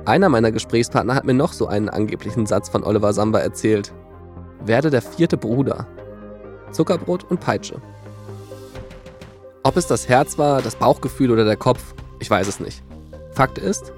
Einer 0.04 0.28
meiner 0.28 0.52
Gesprächspartner 0.52 1.16
hat 1.16 1.24
mir 1.24 1.34
noch 1.34 1.54
so 1.54 1.68
einen 1.68 1.88
angeblichen 1.88 2.46
Satz 2.46 2.68
von 2.68 2.84
Oliver 2.84 3.14
Samba 3.14 3.40
erzählt, 3.40 3.94
werde 4.66 4.90
der 4.90 5.02
vierte 5.02 5.38
Bruder. 5.38 5.88
Zuckerbrot 6.72 7.24
und 7.30 7.40
Peitsche. 7.40 7.82
Ob 9.64 9.78
es 9.78 9.88
das 9.88 10.08
Herz 10.08 10.38
war, 10.38 10.62
das 10.62 10.76
Bauchgefühl 10.76 11.32
oder 11.32 11.46
der 11.46 11.58
Kopf, 11.58 11.94
ich 12.20 12.30
weiß 12.30 12.48
es 12.48 12.60
nicht. 12.60 12.84
Fakt 13.32 13.58
ist, 13.58 13.92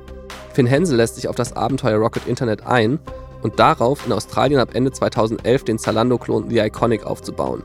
Finn 0.53 0.65
Hensel 0.65 0.97
lässt 0.97 1.15
sich 1.15 1.27
auf 1.27 1.35
das 1.35 1.53
Abenteuer 1.53 1.99
Rocket 1.99 2.27
Internet 2.27 2.65
ein 2.65 2.99
und 3.41 3.59
darauf, 3.59 4.05
in 4.05 4.11
Australien 4.11 4.59
ab 4.59 4.71
Ende 4.73 4.91
2011 4.91 5.63
den 5.63 5.79
Zalando-Klon 5.79 6.49
The 6.49 6.59
Iconic 6.59 7.05
aufzubauen. 7.05 7.63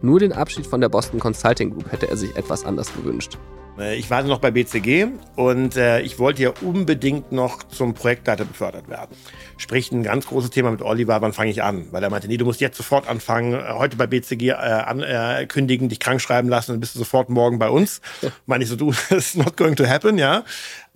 Nur 0.00 0.20
den 0.20 0.32
Abschied 0.32 0.66
von 0.66 0.80
der 0.80 0.88
Boston 0.88 1.20
Consulting 1.20 1.70
Group 1.70 1.90
hätte 1.90 2.08
er 2.08 2.16
sich 2.16 2.36
etwas 2.36 2.64
anders 2.64 2.94
gewünscht. 2.94 3.36
Äh, 3.78 3.96
ich 3.96 4.10
war 4.10 4.22
noch 4.22 4.38
bei 4.38 4.50
BCG 4.50 5.06
und 5.36 5.76
äh, 5.76 6.00
ich 6.00 6.18
wollte 6.18 6.42
ja 6.42 6.52
unbedingt 6.60 7.32
noch 7.32 7.62
zum 7.64 7.94
Projektleiter 7.94 8.44
befördert 8.44 8.88
werden. 8.88 9.16
Sprich, 9.56 9.92
ein 9.92 10.02
ganz 10.02 10.26
großes 10.26 10.50
Thema 10.50 10.70
mit 10.70 10.82
Oliver, 10.82 11.20
wann 11.20 11.32
fange 11.32 11.50
ich 11.50 11.62
an? 11.62 11.88
Weil 11.90 12.02
er 12.02 12.10
meinte, 12.10 12.28
nee, 12.28 12.36
du 12.36 12.44
musst 12.44 12.60
jetzt 12.60 12.76
sofort 12.76 13.08
anfangen, 13.08 13.54
äh, 13.54 13.72
heute 13.72 13.96
bei 13.96 14.06
BCG 14.06 14.48
äh, 14.48 14.52
ankündigen, 14.52 15.86
äh, 15.86 15.90
dich 15.90 16.00
krank 16.00 16.20
schreiben 16.20 16.48
lassen 16.48 16.72
und 16.72 16.80
bist 16.80 16.94
du 16.94 16.98
sofort 16.98 17.28
morgen 17.28 17.58
bei 17.58 17.68
uns. 17.68 18.00
Ja. 18.22 18.30
Meine 18.46 18.64
ich 18.64 18.70
so, 18.70 18.76
du, 18.76 18.92
that's 19.08 19.34
not 19.34 19.56
going 19.56 19.76
to 19.76 19.86
happen, 19.86 20.18
ja. 20.18 20.44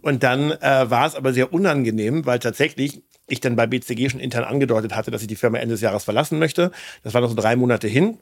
Und 0.00 0.22
dann 0.22 0.50
äh, 0.50 0.90
war 0.90 1.06
es 1.06 1.14
aber 1.14 1.32
sehr 1.32 1.52
unangenehm, 1.52 2.26
weil 2.26 2.40
tatsächlich 2.40 3.02
ich 3.28 3.40
dann 3.40 3.56
bei 3.56 3.66
BCG 3.66 4.10
schon 4.10 4.20
intern 4.20 4.44
angedeutet 4.44 4.94
hatte, 4.94 5.10
dass 5.10 5.22
ich 5.22 5.28
die 5.28 5.36
Firma 5.36 5.58
Ende 5.58 5.74
des 5.74 5.80
Jahres 5.80 6.04
verlassen 6.04 6.38
möchte. 6.38 6.72
Das 7.04 7.14
war 7.14 7.20
noch 7.20 7.28
so 7.28 7.36
drei 7.36 7.54
Monate 7.54 7.86
hin. 7.86 8.18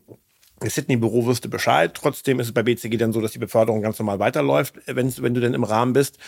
Das 0.61 0.75
Sydney-Büro 0.75 1.25
wusste 1.25 1.49
Bescheid. 1.49 1.93
Trotzdem 1.95 2.39
ist 2.39 2.49
es 2.49 2.53
bei 2.53 2.63
BCG 2.63 2.99
dann 2.99 3.13
so, 3.13 3.21
dass 3.21 3.33
die 3.33 3.39
Beförderung 3.39 3.81
ganz 3.81 3.99
normal 3.99 4.19
weiterläuft, 4.19 4.75
wenn, 4.87 5.13
wenn 5.19 5.35
du 5.35 5.41
denn 5.41 5.55
im 5.55 5.65
Rahmen 5.65 5.95
bist. 5.95 6.19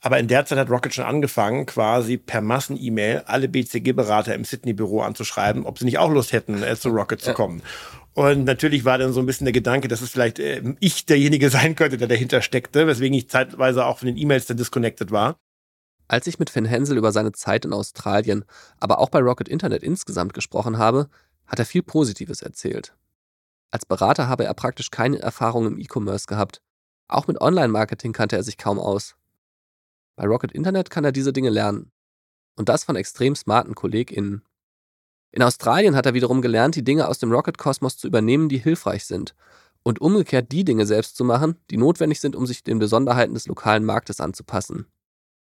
Aber 0.00 0.18
in 0.18 0.28
der 0.28 0.44
Zeit 0.44 0.58
hat 0.58 0.70
Rocket 0.70 0.92
schon 0.92 1.04
angefangen, 1.04 1.66
quasi 1.66 2.16
per 2.16 2.40
Massen-E-Mail 2.40 3.22
alle 3.26 3.48
BCG-Berater 3.48 4.34
im 4.34 4.44
Sydney-Büro 4.44 5.00
anzuschreiben, 5.00 5.64
ob 5.64 5.78
sie 5.78 5.86
nicht 5.86 5.98
auch 5.98 6.10
Lust 6.10 6.32
hätten, 6.32 6.62
äh, 6.62 6.76
zu 6.76 6.90
Rocket 6.90 7.20
zu 7.20 7.32
kommen. 7.32 7.62
Und 8.14 8.44
natürlich 8.44 8.84
war 8.84 8.98
dann 8.98 9.12
so 9.12 9.20
ein 9.20 9.26
bisschen 9.26 9.44
der 9.46 9.52
Gedanke, 9.52 9.88
dass 9.88 10.00
es 10.00 10.10
vielleicht 10.10 10.38
äh, 10.38 10.62
ich 10.80 11.06
derjenige 11.06 11.50
sein 11.50 11.74
könnte, 11.74 11.96
der 11.96 12.08
dahinter 12.08 12.42
steckte, 12.42 12.86
weswegen 12.86 13.16
ich 13.16 13.28
zeitweise 13.28 13.84
auch 13.84 13.98
von 13.98 14.06
den 14.06 14.16
E-Mails 14.16 14.46
dann 14.46 14.56
disconnected 14.56 15.10
war. 15.10 15.36
Als 16.06 16.26
ich 16.26 16.38
mit 16.38 16.50
Finn 16.50 16.66
Hensel 16.66 16.98
über 16.98 17.12
seine 17.12 17.32
Zeit 17.32 17.64
in 17.64 17.72
Australien, 17.72 18.44
aber 18.78 18.98
auch 18.98 19.08
bei 19.08 19.20
Rocket 19.20 19.48
Internet 19.48 19.82
insgesamt 19.82 20.34
gesprochen 20.34 20.76
habe, 20.76 21.08
hat 21.46 21.58
er 21.58 21.64
viel 21.64 21.82
Positives 21.82 22.42
erzählt. 22.42 22.94
Als 23.74 23.84
Berater 23.84 24.28
habe 24.28 24.44
er 24.44 24.54
praktisch 24.54 24.92
keine 24.92 25.18
Erfahrung 25.18 25.66
im 25.66 25.78
E-Commerce 25.80 26.26
gehabt. 26.28 26.62
Auch 27.08 27.26
mit 27.26 27.40
Online-Marketing 27.40 28.12
kannte 28.12 28.36
er 28.36 28.44
sich 28.44 28.56
kaum 28.56 28.78
aus. 28.78 29.16
Bei 30.14 30.26
Rocket 30.26 30.52
Internet 30.52 30.90
kann 30.90 31.04
er 31.04 31.10
diese 31.10 31.32
Dinge 31.32 31.50
lernen. 31.50 31.90
Und 32.54 32.68
das 32.68 32.84
von 32.84 32.94
extrem 32.94 33.34
smarten 33.34 33.74
KollegInnen. 33.74 34.44
In 35.32 35.42
Australien 35.42 35.96
hat 35.96 36.06
er 36.06 36.14
wiederum 36.14 36.40
gelernt, 36.40 36.76
die 36.76 36.84
Dinge 36.84 37.08
aus 37.08 37.18
dem 37.18 37.32
Rocket-Kosmos 37.32 37.96
zu 37.96 38.06
übernehmen, 38.06 38.48
die 38.48 38.58
hilfreich 38.58 39.06
sind. 39.06 39.34
Und 39.82 40.00
umgekehrt 40.00 40.52
die 40.52 40.64
Dinge 40.64 40.86
selbst 40.86 41.16
zu 41.16 41.24
machen, 41.24 41.56
die 41.72 41.76
notwendig 41.76 42.20
sind, 42.20 42.36
um 42.36 42.46
sich 42.46 42.62
den 42.62 42.78
Besonderheiten 42.78 43.34
des 43.34 43.48
lokalen 43.48 43.84
Marktes 43.84 44.20
anzupassen. 44.20 44.86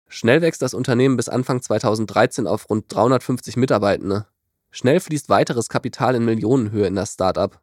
Schnell 0.08 0.42
wächst 0.42 0.62
das 0.62 0.74
Unternehmen 0.74 1.18
bis 1.18 1.28
Anfang 1.28 1.62
2013 1.62 2.48
auf 2.48 2.70
rund 2.70 2.86
350 2.88 3.58
Mitarbeitende. 3.58 4.26
Schnell 4.72 5.02
fließt 5.02 5.28
weiteres 5.28 5.68
Kapital 5.68 6.16
in 6.16 6.24
Millionenhöhe 6.24 6.88
in 6.88 6.96
das 6.96 7.16
Startup. 7.16 7.60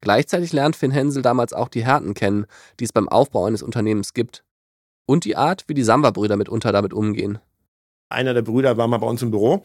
Gleichzeitig 0.00 0.52
lernt 0.52 0.76
Finn 0.76 0.90
Hensel 0.90 1.22
damals 1.22 1.52
auch 1.52 1.68
die 1.68 1.84
Härten 1.84 2.14
kennen, 2.14 2.46
die 2.78 2.84
es 2.84 2.92
beim 2.92 3.08
Aufbau 3.08 3.44
eines 3.44 3.62
Unternehmens 3.62 4.14
gibt. 4.14 4.44
Und 5.06 5.24
die 5.24 5.36
Art, 5.36 5.64
wie 5.66 5.74
die 5.74 5.82
Samba-Brüder 5.82 6.36
mitunter 6.36 6.70
damit 6.72 6.92
umgehen. 6.92 7.38
Einer 8.10 8.34
der 8.34 8.42
Brüder 8.42 8.76
war 8.76 8.88
mal 8.88 8.98
bei 8.98 9.06
uns 9.06 9.22
im 9.22 9.30
Büro 9.30 9.62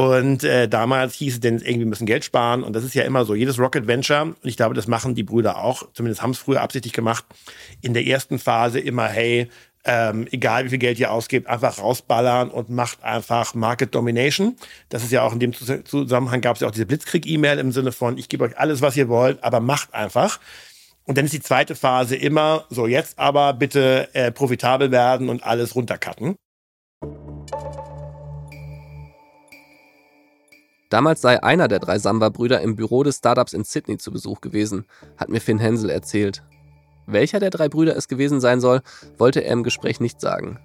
und 0.00 0.44
äh, 0.44 0.66
damals 0.66 1.14
hieß 1.16 1.34
es 1.34 1.40
denn, 1.40 1.58
irgendwie 1.58 1.84
müssen 1.84 2.06
Geld 2.06 2.24
sparen. 2.24 2.62
Und 2.62 2.74
das 2.74 2.84
ist 2.84 2.94
ja 2.94 3.02
immer 3.04 3.24
so. 3.24 3.34
Jedes 3.34 3.58
Rocket 3.58 3.86
Venture, 3.86 4.22
und 4.22 4.36
ich 4.44 4.56
glaube, 4.56 4.74
das 4.74 4.86
machen 4.86 5.14
die 5.14 5.22
Brüder 5.22 5.58
auch, 5.58 5.92
zumindest 5.92 6.22
haben 6.22 6.30
es 6.30 6.38
früher 6.38 6.62
absichtlich 6.62 6.94
gemacht, 6.94 7.24
in 7.82 7.92
der 7.92 8.06
ersten 8.06 8.38
Phase 8.38 8.80
immer, 8.80 9.08
hey, 9.08 9.48
ähm, 9.84 10.26
egal 10.30 10.64
wie 10.64 10.70
viel 10.70 10.78
Geld 10.78 10.98
ihr 10.98 11.10
ausgebt, 11.10 11.46
einfach 11.46 11.78
rausballern 11.78 12.50
und 12.50 12.68
macht 12.68 13.02
einfach 13.02 13.54
Market 13.54 13.94
Domination. 13.94 14.56
Das 14.90 15.02
ist 15.02 15.12
ja 15.12 15.22
auch 15.22 15.32
in 15.32 15.40
dem 15.40 15.52
Zusammenhang 15.52 16.40
gab 16.40 16.56
es 16.56 16.60
ja 16.60 16.68
auch 16.68 16.72
diese 16.72 16.86
Blitzkrieg-E-Mail 16.86 17.58
im 17.58 17.72
Sinne 17.72 17.92
von, 17.92 18.18
ich 18.18 18.28
gebe 18.28 18.44
euch 18.44 18.58
alles, 18.58 18.82
was 18.82 18.96
ihr 18.96 19.08
wollt, 19.08 19.42
aber 19.42 19.60
macht 19.60 19.94
einfach. 19.94 20.38
Und 21.04 21.16
dann 21.16 21.24
ist 21.24 21.32
die 21.32 21.40
zweite 21.40 21.74
Phase 21.74 22.14
immer, 22.14 22.66
so 22.68 22.86
jetzt 22.86 23.18
aber 23.18 23.54
bitte 23.54 24.08
äh, 24.12 24.30
profitabel 24.30 24.90
werden 24.90 25.28
und 25.28 25.42
alles 25.42 25.74
runtercutten. 25.74 26.36
Damals 30.90 31.20
sei 31.20 31.42
einer 31.42 31.68
der 31.68 31.78
drei 31.78 31.98
Samba-Brüder 31.98 32.60
im 32.60 32.76
Büro 32.76 33.02
des 33.02 33.18
Startups 33.18 33.52
in 33.52 33.64
Sydney 33.64 33.96
zu 33.96 34.10
Besuch 34.10 34.40
gewesen, 34.40 34.86
hat 35.16 35.28
mir 35.28 35.40
Finn 35.40 35.60
Hensel 35.60 35.88
erzählt. 35.88 36.42
Welcher 37.12 37.40
der 37.40 37.50
drei 37.50 37.68
Brüder 37.68 37.96
es 37.96 38.08
gewesen 38.08 38.40
sein 38.40 38.60
soll, 38.60 38.82
wollte 39.18 39.42
er 39.44 39.52
im 39.52 39.62
Gespräch 39.62 40.00
nicht 40.00 40.20
sagen. 40.20 40.58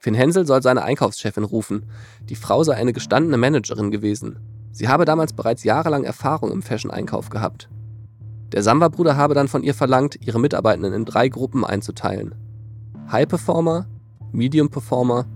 Finn 0.00 0.14
Hensel 0.14 0.46
soll 0.46 0.62
seine 0.62 0.82
Einkaufschefin 0.82 1.44
rufen. 1.44 1.90
Die 2.22 2.36
Frau 2.36 2.62
sei 2.64 2.74
eine 2.74 2.92
gestandene 2.92 3.36
Managerin 3.36 3.90
gewesen. 3.90 4.38
Sie 4.72 4.88
habe 4.88 5.04
damals 5.04 5.32
bereits 5.32 5.64
jahrelang 5.64 6.04
Erfahrung 6.04 6.52
im 6.52 6.62
Fashion-Einkauf 6.62 7.30
gehabt. 7.30 7.68
Der 8.52 8.62
Samba-Bruder 8.62 9.16
habe 9.16 9.34
dann 9.34 9.48
von 9.48 9.62
ihr 9.62 9.74
verlangt, 9.74 10.18
ihre 10.20 10.40
Mitarbeitenden 10.40 10.94
in 10.94 11.04
drei 11.04 11.28
Gruppen 11.28 11.64
einzuteilen. 11.64 12.34
High 13.10 13.28
Performer, 13.28 13.86
Medium 14.32 14.70
Performer, 14.70 15.26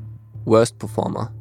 Worst 0.44 0.78
Performer. 0.78 1.32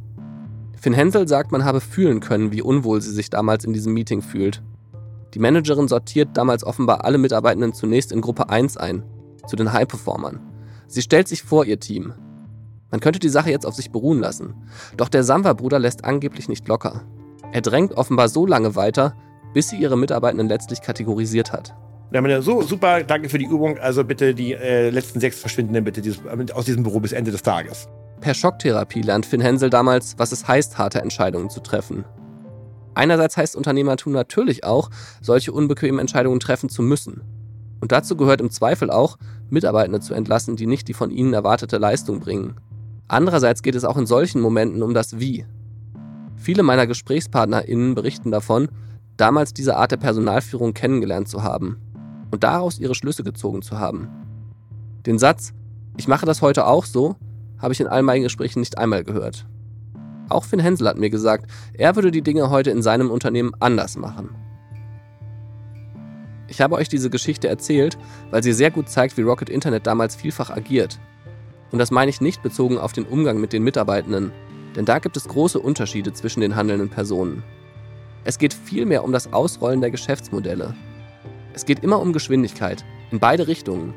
Finn 0.79 0.93
Hensel 0.93 1.27
sagt, 1.27 1.51
man 1.51 1.63
habe 1.63 1.79
fühlen 1.79 2.20
können, 2.20 2.51
wie 2.51 2.62
unwohl 2.62 3.01
sie 3.01 3.12
sich 3.12 3.29
damals 3.29 3.65
in 3.65 3.74
diesem 3.74 3.93
Meeting 3.93 4.22
fühlt. 4.22 4.63
Die 5.33 5.39
Managerin 5.39 5.88
sortiert 5.88 6.29
damals 6.33 6.63
offenbar 6.63 7.05
alle 7.05 7.17
Mitarbeitenden 7.17 7.73
zunächst 7.73 8.11
in 8.11 8.21
Gruppe 8.21 8.50
1 8.50 8.77
ein, 8.77 9.03
zu 9.47 9.55
den 9.55 9.71
High-Performern. 9.71 10.39
Sie 10.88 11.01
stellt 11.01 11.27
sich 11.27 11.43
vor 11.43 11.65
ihr 11.65 11.79
Team. 11.79 12.13
Man 12.91 13.00
könnte 13.00 13.19
die 13.19 13.29
Sache 13.29 13.50
jetzt 13.50 13.65
auf 13.65 13.75
sich 13.75 13.91
beruhen 13.91 14.19
lassen. 14.19 14.55
Doch 14.97 15.07
der 15.07 15.23
Samwa-Bruder 15.23 15.79
lässt 15.79 16.03
angeblich 16.03 16.50
nicht 16.50 16.67
locker. 16.67 17.03
Er 17.53 17.61
drängt 17.61 17.93
offenbar 17.93 18.27
so 18.27 18.45
lange 18.45 18.75
weiter, 18.75 19.15
bis 19.53 19.69
sie 19.69 19.77
ihre 19.77 19.97
Mitarbeitenden 19.97 20.47
letztlich 20.47 20.81
kategorisiert 20.81 21.53
hat. 21.53 21.73
Ja, 22.13 22.41
so, 22.41 22.61
super, 22.61 23.03
danke 23.03 23.29
für 23.29 23.38
die 23.38 23.45
Übung. 23.45 23.77
Also 23.77 24.03
bitte 24.03 24.35
die 24.35 24.53
äh, 24.53 24.89
letzten 24.89 25.21
sechs 25.21 25.39
verschwinden 25.39 25.73
dann 25.73 25.85
bitte 25.85 26.01
dieses, 26.01 26.19
aus 26.53 26.65
diesem 26.65 26.83
Büro 26.83 27.00
bis 27.00 27.13
Ende 27.13 27.31
des 27.31 27.41
Tages. 27.41 27.88
Per 28.19 28.33
Schocktherapie 28.33 29.01
lernt 29.01 29.25
Finn 29.25 29.41
Hensel 29.41 29.69
damals, 29.69 30.15
was 30.17 30.33
es 30.33 30.47
heißt, 30.47 30.77
harte 30.77 31.01
Entscheidungen 31.01 31.50
zu 31.50 31.61
treffen. 31.61 32.03
Einerseits 32.93 33.38
heißt 33.38 33.55
Unternehmertum 33.55 34.13
natürlich 34.13 34.63
auch, 34.63 34.89
solche 35.21 35.51
unbequemen 35.51 36.00
Entscheidungen 36.00 36.39
treffen 36.39 36.69
zu 36.69 36.81
müssen. 36.81 37.21
Und 37.79 37.91
dazu 37.91 38.15
gehört 38.15 38.41
im 38.41 38.51
Zweifel 38.51 38.91
auch, 38.91 39.17
Mitarbeitende 39.50 40.00
zu 40.00 40.13
entlassen, 40.13 40.55
die 40.55 40.67
nicht 40.67 40.88
die 40.88 40.93
von 40.93 41.12
ihnen 41.12 41.33
erwartete 41.33 41.77
Leistung 41.77 42.19
bringen. 42.19 42.55
Andererseits 43.07 43.63
geht 43.63 43.75
es 43.75 43.83
auch 43.83 43.98
in 43.98 44.05
solchen 44.05 44.41
Momenten 44.41 44.83
um 44.83 44.93
das 44.93 45.19
Wie. 45.19 45.45
Viele 46.36 46.63
meiner 46.63 46.88
GesprächspartnerInnen 46.88 47.95
berichten 47.95 48.31
davon, 48.31 48.69
damals 49.17 49.53
diese 49.53 49.77
Art 49.77 49.91
der 49.91 49.98
Personalführung 49.98 50.74
kennengelernt 50.74 51.27
zu 51.27 51.43
haben 51.43 51.77
und 52.31 52.43
daraus 52.43 52.79
ihre 52.79 52.95
Schlüsse 52.95 53.24
gezogen 53.24 53.62
zu 53.62 53.79
haben. 53.79 54.07
Den 55.05 55.19
Satz, 55.19 55.53
ich 55.98 56.07
mache 56.07 56.25
das 56.25 56.41
heute 56.41 56.65
auch 56.65 56.86
so, 56.86 57.15
habe 57.60 57.74
ich 57.74 57.81
in 57.81 57.88
all 57.88 58.01
meinen 58.01 58.24
Gesprächen 58.24 58.60
nicht 58.60 58.77
einmal 58.77 59.03
gehört. 59.03 59.45
Auch 60.31 60.45
Finn 60.45 60.59
Hensel 60.59 60.88
hat 60.88 60.97
mir 60.97 61.09
gesagt, 61.09 61.51
er 61.73 61.95
würde 61.95 62.09
die 62.09 62.21
Dinge 62.21 62.50
heute 62.50 62.71
in 62.71 62.81
seinem 62.81 63.11
Unternehmen 63.11 63.51
anders 63.59 63.97
machen. 63.97 64.29
Ich 66.47 66.61
habe 66.61 66.75
euch 66.75 66.89
diese 66.89 67.09
Geschichte 67.09 67.47
erzählt, 67.47 67.97
weil 68.29 68.41
sie 68.41 68.53
sehr 68.53 68.71
gut 68.71 68.89
zeigt, 68.89 69.17
wie 69.17 69.21
Rocket 69.21 69.50
Internet 69.50 69.88
damals 69.88 70.15
vielfach 70.15 70.50
agiert. 70.50 71.00
Und 71.71 71.79
das 71.79 71.91
meine 71.91 72.09
ich 72.09 72.21
nicht 72.21 72.43
bezogen 72.43 72.77
auf 72.77 72.93
den 72.93 73.05
Umgang 73.05 73.39
mit 73.39 73.53
den 73.53 73.63
Mitarbeitenden, 73.63 74.31
denn 74.75 74.85
da 74.85 75.00
gibt 75.00 75.17
es 75.17 75.27
große 75.27 75.59
Unterschiede 75.59 76.13
zwischen 76.13 76.41
den 76.41 76.55
handelnden 76.55 76.89
Personen. 76.89 77.43
Es 78.23 78.38
geht 78.38 78.53
vielmehr 78.53 79.03
um 79.03 79.11
das 79.11 79.33
Ausrollen 79.33 79.81
der 79.81 79.91
Geschäftsmodelle. 79.91 80.75
Es 81.53 81.65
geht 81.65 81.83
immer 81.83 82.00
um 82.00 82.13
Geschwindigkeit, 82.13 82.85
in 83.11 83.19
beide 83.19 83.47
Richtungen. 83.47 83.93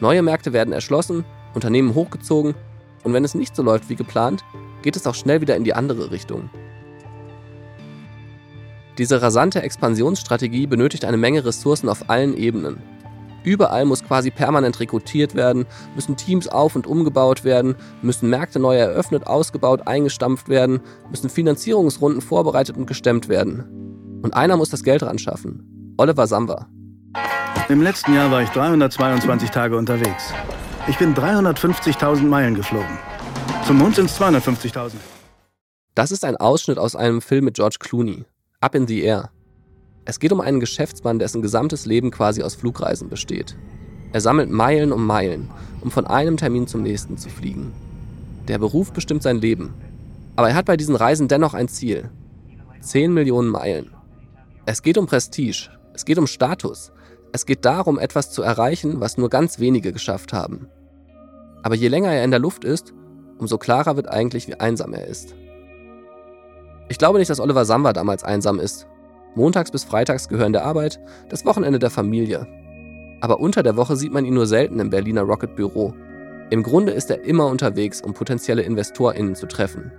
Neue 0.00 0.22
Märkte 0.22 0.52
werden 0.52 0.72
erschlossen, 0.72 1.24
Unternehmen 1.54 1.94
hochgezogen 1.94 2.54
und 3.02 3.12
wenn 3.12 3.24
es 3.24 3.34
nicht 3.34 3.56
so 3.56 3.62
läuft 3.62 3.88
wie 3.88 3.96
geplant, 3.96 4.44
geht 4.82 4.96
es 4.96 5.06
auch 5.06 5.14
schnell 5.14 5.40
wieder 5.40 5.56
in 5.56 5.64
die 5.64 5.74
andere 5.74 6.10
Richtung. 6.10 6.50
Diese 8.98 9.22
rasante 9.22 9.62
Expansionsstrategie 9.62 10.66
benötigt 10.66 11.04
eine 11.04 11.16
Menge 11.16 11.44
Ressourcen 11.44 11.88
auf 11.88 12.10
allen 12.10 12.36
Ebenen. 12.36 12.82
Überall 13.42 13.86
muss 13.86 14.04
quasi 14.04 14.30
permanent 14.30 14.78
rekrutiert 14.80 15.34
werden, 15.34 15.66
müssen 15.94 16.16
Teams 16.16 16.46
auf 16.48 16.76
und 16.76 16.86
umgebaut 16.86 17.42
werden, 17.42 17.76
müssen 18.02 18.28
Märkte 18.28 18.58
neu 18.58 18.76
eröffnet, 18.76 19.26
ausgebaut, 19.26 19.86
eingestampft 19.86 20.48
werden, 20.48 20.80
müssen 21.08 21.30
Finanzierungsrunden 21.30 22.20
vorbereitet 22.20 22.76
und 22.76 22.86
gestemmt 22.86 23.28
werden. 23.28 24.20
Und 24.22 24.34
einer 24.34 24.58
muss 24.58 24.68
das 24.68 24.84
Geld 24.84 25.02
ran 25.02 25.18
schaffen. 25.18 25.94
Oliver 25.96 26.26
Samba. 26.26 26.66
Im 27.70 27.80
letzten 27.80 28.14
Jahr 28.14 28.30
war 28.30 28.42
ich 28.42 28.50
322 28.50 29.50
Tage 29.50 29.76
unterwegs. 29.76 30.34
Ich 30.88 30.98
bin 30.98 31.14
350.000 31.14 32.22
Meilen 32.22 32.54
geflogen. 32.54 32.98
Zum 33.70 33.78
Mond 33.78 33.94
sind 33.94 34.10
es 34.10 34.20
250.000. 34.20 34.94
Das 35.94 36.10
ist 36.10 36.24
ein 36.24 36.36
Ausschnitt 36.36 36.76
aus 36.76 36.96
einem 36.96 37.22
Film 37.22 37.44
mit 37.44 37.54
George 37.54 37.76
Clooney. 37.78 38.24
Up 38.58 38.74
in 38.74 38.88
the 38.88 39.00
Air. 39.00 39.30
Es 40.04 40.18
geht 40.18 40.32
um 40.32 40.40
einen 40.40 40.58
Geschäftsmann, 40.58 41.20
dessen 41.20 41.40
gesamtes 41.40 41.86
Leben 41.86 42.10
quasi 42.10 42.42
aus 42.42 42.56
Flugreisen 42.56 43.08
besteht. 43.08 43.56
Er 44.12 44.20
sammelt 44.20 44.50
Meilen 44.50 44.90
um 44.90 45.06
Meilen, 45.06 45.52
um 45.82 45.92
von 45.92 46.04
einem 46.04 46.36
Termin 46.36 46.66
zum 46.66 46.82
nächsten 46.82 47.16
zu 47.16 47.28
fliegen. 47.28 47.72
Der 48.48 48.58
Beruf 48.58 48.92
bestimmt 48.92 49.22
sein 49.22 49.40
Leben. 49.40 49.72
Aber 50.34 50.48
er 50.48 50.56
hat 50.56 50.66
bei 50.66 50.76
diesen 50.76 50.96
Reisen 50.96 51.28
dennoch 51.28 51.54
ein 51.54 51.68
Ziel. 51.68 52.10
10 52.80 53.14
Millionen 53.14 53.50
Meilen. 53.50 53.92
Es 54.66 54.82
geht 54.82 54.98
um 54.98 55.06
Prestige, 55.06 55.70
es 55.94 56.04
geht 56.04 56.18
um 56.18 56.26
Status, 56.26 56.90
es 57.30 57.46
geht 57.46 57.64
darum, 57.64 58.00
etwas 58.00 58.32
zu 58.32 58.42
erreichen, 58.42 58.98
was 58.98 59.16
nur 59.16 59.30
ganz 59.30 59.60
wenige 59.60 59.92
geschafft 59.92 60.32
haben. 60.32 60.66
Aber 61.62 61.76
je 61.76 61.86
länger 61.86 62.10
er 62.10 62.24
in 62.24 62.32
der 62.32 62.40
Luft 62.40 62.64
ist, 62.64 62.94
umso 63.40 63.58
klarer 63.58 63.96
wird 63.96 64.08
eigentlich, 64.08 64.46
wie 64.48 64.54
einsam 64.54 64.94
er 64.94 65.06
ist. 65.06 65.34
Ich 66.88 66.98
glaube 66.98 67.18
nicht, 67.18 67.30
dass 67.30 67.40
Oliver 67.40 67.64
Samba 67.64 67.92
damals 67.92 68.24
einsam 68.24 68.58
ist. 68.58 68.86
Montags 69.34 69.70
bis 69.70 69.84
Freitags 69.84 70.28
gehören 70.28 70.52
der 70.52 70.64
Arbeit, 70.64 71.00
das 71.28 71.44
Wochenende 71.44 71.78
der 71.78 71.90
Familie. 71.90 72.46
Aber 73.20 73.40
unter 73.40 73.62
der 73.62 73.76
Woche 73.76 73.96
sieht 73.96 74.12
man 74.12 74.24
ihn 74.24 74.34
nur 74.34 74.46
selten 74.46 74.80
im 74.80 74.90
Berliner 74.90 75.22
Rocket 75.22 75.54
Büro. 75.54 75.94
Im 76.50 76.62
Grunde 76.62 76.92
ist 76.92 77.10
er 77.10 77.22
immer 77.22 77.46
unterwegs, 77.46 78.00
um 78.00 78.12
potenzielle 78.12 78.62
InvestorInnen 78.62 79.36
zu 79.36 79.46
treffen. 79.46 79.92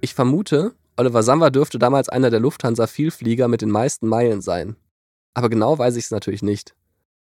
Ich 0.00 0.14
vermute, 0.14 0.72
Oliver 0.96 1.22
Samba 1.22 1.50
dürfte 1.50 1.78
damals 1.78 2.08
einer 2.08 2.30
der 2.30 2.40
Lufthansa-Vielflieger 2.40 3.48
mit 3.48 3.60
den 3.60 3.70
meisten 3.70 4.08
Meilen 4.08 4.40
sein. 4.40 4.76
Aber 5.34 5.50
genau 5.50 5.78
weiß 5.78 5.96
ich 5.96 6.04
es 6.04 6.10
natürlich 6.10 6.42
nicht. 6.42 6.74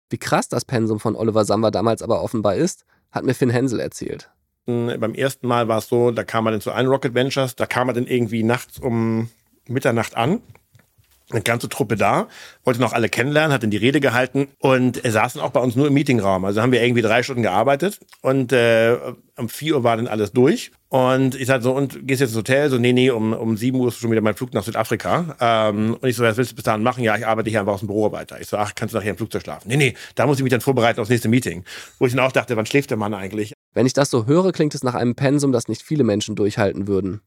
Wie 0.08 0.18
krass 0.18 0.48
das 0.48 0.64
Pensum 0.64 1.00
von 1.00 1.16
Oliver 1.16 1.44
Samba 1.44 1.70
damals 1.70 2.00
aber 2.00 2.22
offenbar 2.22 2.56
ist, 2.56 2.86
hat 3.10 3.24
mir 3.24 3.34
Finn 3.34 3.50
Hensel 3.50 3.78
erzählt. 3.80 4.30
Beim 4.66 5.14
ersten 5.14 5.46
Mal 5.46 5.68
war 5.68 5.78
es 5.78 5.88
so, 5.88 6.10
da 6.10 6.24
kam 6.24 6.46
er 6.46 6.52
dann 6.52 6.60
zu 6.60 6.72
allen 6.72 6.86
Rocket 6.86 7.14
Ventures, 7.14 7.56
da 7.56 7.66
kam 7.66 7.88
er 7.88 7.94
dann 7.94 8.06
irgendwie 8.06 8.42
nachts 8.42 8.78
um 8.78 9.30
Mitternacht 9.66 10.16
an. 10.16 10.40
Eine 11.30 11.42
ganze 11.42 11.68
Truppe 11.68 11.94
da, 11.94 12.26
wollte 12.64 12.80
noch 12.80 12.92
alle 12.92 13.08
kennenlernen, 13.08 13.52
hat 13.52 13.62
dann 13.62 13.70
die 13.70 13.76
Rede 13.76 14.00
gehalten 14.00 14.48
und 14.58 15.00
saßen 15.00 15.40
auch 15.40 15.50
bei 15.50 15.60
uns 15.60 15.76
nur 15.76 15.86
im 15.86 15.94
Meetingraum. 15.94 16.44
Also 16.44 16.60
haben 16.60 16.72
wir 16.72 16.82
irgendwie 16.82 17.02
drei 17.02 17.22
Stunden 17.22 17.44
gearbeitet 17.44 18.00
und 18.20 18.52
äh, 18.52 18.96
um 19.36 19.48
vier 19.48 19.76
Uhr 19.76 19.84
war 19.84 19.96
dann 19.96 20.08
alles 20.08 20.32
durch. 20.32 20.72
Und 20.88 21.36
ich 21.36 21.46
sagte 21.46 21.62
so, 21.62 21.72
und 21.72 22.08
gehst 22.08 22.20
jetzt 22.20 22.30
ins 22.30 22.36
Hotel? 22.36 22.68
So, 22.68 22.78
nee, 22.78 22.92
nee, 22.92 23.10
um, 23.10 23.32
um 23.32 23.56
sieben 23.56 23.78
Uhr 23.78 23.88
ist 23.88 23.98
schon 23.98 24.10
wieder 24.10 24.22
mein 24.22 24.34
Flug 24.34 24.52
nach 24.54 24.64
Südafrika. 24.64 25.36
Ähm, 25.38 25.96
und 26.00 26.08
ich 26.08 26.16
so, 26.16 26.24
was 26.24 26.36
willst 26.36 26.50
du 26.50 26.56
bis 26.56 26.64
dahin 26.64 26.82
machen? 26.82 27.04
Ja, 27.04 27.16
ich 27.16 27.24
arbeite 27.24 27.48
hier 27.48 27.60
einfach 27.60 27.74
aus 27.74 27.80
dem 27.80 27.86
Büro 27.86 28.10
weiter. 28.10 28.40
Ich 28.40 28.48
so, 28.48 28.56
ach, 28.56 28.74
kannst 28.74 28.92
du 28.92 28.98
nachher 28.98 29.12
im 29.12 29.16
Flugzeug 29.16 29.42
schlafen? 29.42 29.68
Nee, 29.68 29.76
nee, 29.76 29.94
da 30.16 30.26
muss 30.26 30.38
ich 30.38 30.42
mich 30.42 30.50
dann 30.50 30.60
vorbereiten 30.60 30.98
aufs 30.98 31.10
nächste 31.10 31.28
Meeting. 31.28 31.64
Wo 32.00 32.06
ich 32.06 32.12
dann 32.12 32.24
auch 32.24 32.32
dachte, 32.32 32.56
wann 32.56 32.66
schläft 32.66 32.90
der 32.90 32.96
Mann 32.96 33.14
eigentlich? 33.14 33.54
Wenn 33.72 33.86
ich 33.86 33.92
das 33.92 34.10
so 34.10 34.26
höre, 34.26 34.52
klingt 34.52 34.74
es 34.74 34.82
nach 34.82 34.94
einem 34.94 35.14
Pensum, 35.14 35.52
das 35.52 35.68
nicht 35.68 35.82
viele 35.82 36.02
Menschen 36.02 36.34
durchhalten 36.34 36.88
würden. 36.88 37.20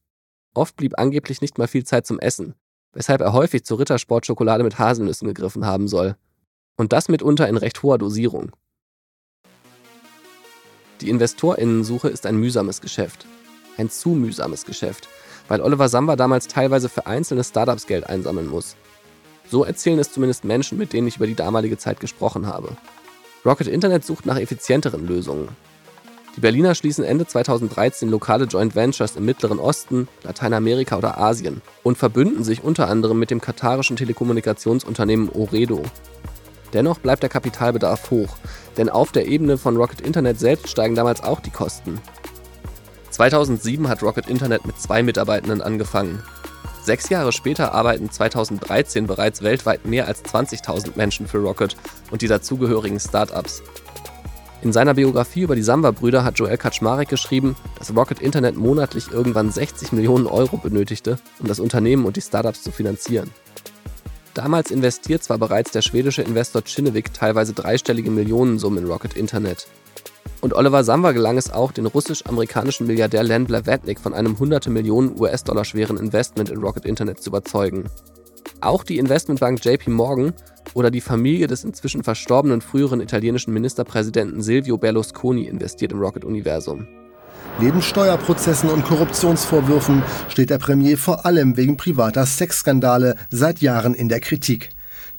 Oft 0.53 0.75
blieb 0.75 0.99
angeblich 0.99 1.41
nicht 1.41 1.57
mal 1.57 1.67
viel 1.67 1.85
Zeit 1.85 2.05
zum 2.05 2.19
Essen, 2.19 2.55
weshalb 2.91 3.21
er 3.21 3.33
häufig 3.33 3.63
zur 3.63 3.79
Rittersport-Schokolade 3.79 4.63
mit 4.63 4.77
Haselnüssen 4.77 5.27
gegriffen 5.27 5.65
haben 5.65 5.87
soll. 5.87 6.15
Und 6.75 6.91
das 6.91 7.07
mitunter 7.07 7.47
in 7.47 7.57
recht 7.57 7.81
hoher 7.81 7.97
Dosierung. 7.97 8.51
Die 11.01 11.09
Investorinnensuche 11.09 12.09
ist 12.09 12.25
ein 12.25 12.37
mühsames 12.37 12.81
Geschäft. 12.81 13.25
Ein 13.77 13.89
zu 13.89 14.09
mühsames 14.09 14.65
Geschäft, 14.65 15.07
weil 15.47 15.61
Oliver 15.61 15.89
Samba 15.89 16.15
damals 16.15 16.47
teilweise 16.47 16.89
für 16.89 17.07
einzelne 17.07 17.43
Startups 17.43 17.87
Geld 17.87 18.07
einsammeln 18.07 18.47
muss. 18.47 18.75
So 19.49 19.63
erzählen 19.63 19.99
es 19.99 20.11
zumindest 20.11 20.43
Menschen, 20.43 20.77
mit 20.77 20.93
denen 20.93 21.07
ich 21.07 21.17
über 21.17 21.27
die 21.27 21.35
damalige 21.35 21.77
Zeit 21.77 21.99
gesprochen 21.99 22.47
habe. 22.47 22.75
Rocket 23.45 23.67
Internet 23.67 24.05
sucht 24.05 24.25
nach 24.25 24.37
effizienteren 24.37 25.05
Lösungen, 25.05 25.49
die 26.35 26.41
Berliner 26.41 26.73
schließen 26.73 27.03
Ende 27.03 27.27
2013 27.27 28.09
lokale 28.09 28.45
Joint 28.45 28.75
Ventures 28.75 29.15
im 29.15 29.25
Mittleren 29.25 29.59
Osten, 29.59 30.07
Lateinamerika 30.23 30.97
oder 30.97 31.19
Asien 31.19 31.61
und 31.83 31.97
verbünden 31.97 32.43
sich 32.43 32.63
unter 32.63 32.89
anderem 32.89 33.19
mit 33.19 33.29
dem 33.29 33.39
katarischen 33.39 33.97
Telekommunikationsunternehmen 33.97 35.29
Oredo. 35.29 35.83
Dennoch 36.73 36.97
bleibt 36.97 37.21
der 37.21 37.29
Kapitalbedarf 37.29 38.09
hoch, 38.09 38.35
denn 38.77 38.89
auf 38.89 39.11
der 39.11 39.27
Ebene 39.27 39.59
von 39.59 39.77
Rocket 39.77 40.01
Internet 40.01 40.39
selbst 40.39 40.69
steigen 40.69 40.95
damals 40.95 41.23
auch 41.23 41.39
die 41.39 41.51
Kosten. 41.51 41.99
2007 43.11 43.87
hat 43.87 44.01
Rocket 44.01 44.27
Internet 44.27 44.65
mit 44.65 44.79
zwei 44.79 45.03
Mitarbeitenden 45.03 45.61
angefangen. 45.61 46.23
Sechs 46.83 47.09
Jahre 47.09 47.31
später 47.31 47.73
arbeiten 47.73 48.09
2013 48.09 49.05
bereits 49.05 49.43
weltweit 49.43 49.85
mehr 49.85 50.07
als 50.07 50.25
20.000 50.25 50.93
Menschen 50.95 51.27
für 51.27 51.37
Rocket 51.37 51.77
und 52.09 52.23
die 52.23 52.27
dazugehörigen 52.27 52.99
Startups. 52.99 53.61
In 54.63 54.71
seiner 54.71 54.93
Biografie 54.93 55.41
über 55.41 55.57
die 55.57 55.61
Samba-Brüder 55.61 56.23
hat 56.23 56.39
Joel 56.39 56.55
Kaczmarek 56.55 57.09
geschrieben, 57.09 57.57
dass 57.77 57.93
Rocket 57.93 58.21
Internet 58.21 58.55
monatlich 58.55 59.11
irgendwann 59.11 59.51
60 59.51 59.91
Millionen 59.91 60.25
Euro 60.25 60.55
benötigte, 60.55 61.19
um 61.39 61.49
das 61.49 61.59
Unternehmen 61.59 62.05
und 62.05 62.15
die 62.15 62.21
Startups 62.21 62.63
zu 62.63 62.71
finanzieren. 62.71 63.29
Damals 64.33 64.71
investiert 64.71 65.21
zwar 65.21 65.37
bereits 65.37 65.71
der 65.71 65.81
schwedische 65.81 66.21
Investor 66.21 66.61
Kinnevik 66.61 67.13
teilweise 67.13 67.51
dreistellige 67.51 68.09
Millionensummen 68.09 68.85
in 68.85 68.89
Rocket 68.89 69.15
Internet. 69.17 69.67
Und 70.39 70.53
Oliver 70.53 70.85
Samba 70.85 71.11
gelang 71.11 71.37
es 71.37 71.51
auch, 71.51 71.73
den 71.73 71.85
russisch-amerikanischen 71.85 72.87
Milliardär 72.87 73.23
Len 73.23 73.43
Blavatnik 73.43 73.99
von 73.99 74.13
einem 74.13 74.39
hunderte 74.39 74.69
Millionen 74.69 75.19
US-Dollar 75.19 75.65
schweren 75.65 75.97
Investment 75.97 76.49
in 76.49 76.59
Rocket 76.59 76.85
Internet 76.85 77.21
zu 77.21 77.31
überzeugen. 77.31 77.89
Auch 78.61 78.85
die 78.85 78.97
Investmentbank 78.97 79.63
JP 79.63 79.89
Morgan 79.89 80.33
oder 80.73 80.91
die 80.91 81.01
Familie 81.01 81.47
des 81.47 81.63
inzwischen 81.63 82.03
verstorbenen 82.03 82.61
früheren 82.61 83.01
italienischen 83.01 83.53
Ministerpräsidenten 83.53 84.41
Silvio 84.41 84.77
Berlusconi 84.77 85.45
investiert 85.45 85.91
im 85.91 85.99
Rocket-Universum. 85.99 86.87
Neben 87.59 87.81
Steuerprozessen 87.81 88.69
und 88.69 88.83
Korruptionsvorwürfen 88.85 90.01
steht 90.29 90.49
der 90.49 90.57
Premier 90.57 90.97
vor 90.97 91.25
allem 91.25 91.55
wegen 91.55 91.77
privater 91.77 92.25
Sexskandale 92.25 93.15
seit 93.29 93.61
Jahren 93.61 93.93
in 93.93 94.09
der 94.09 94.19
Kritik. 94.19 94.69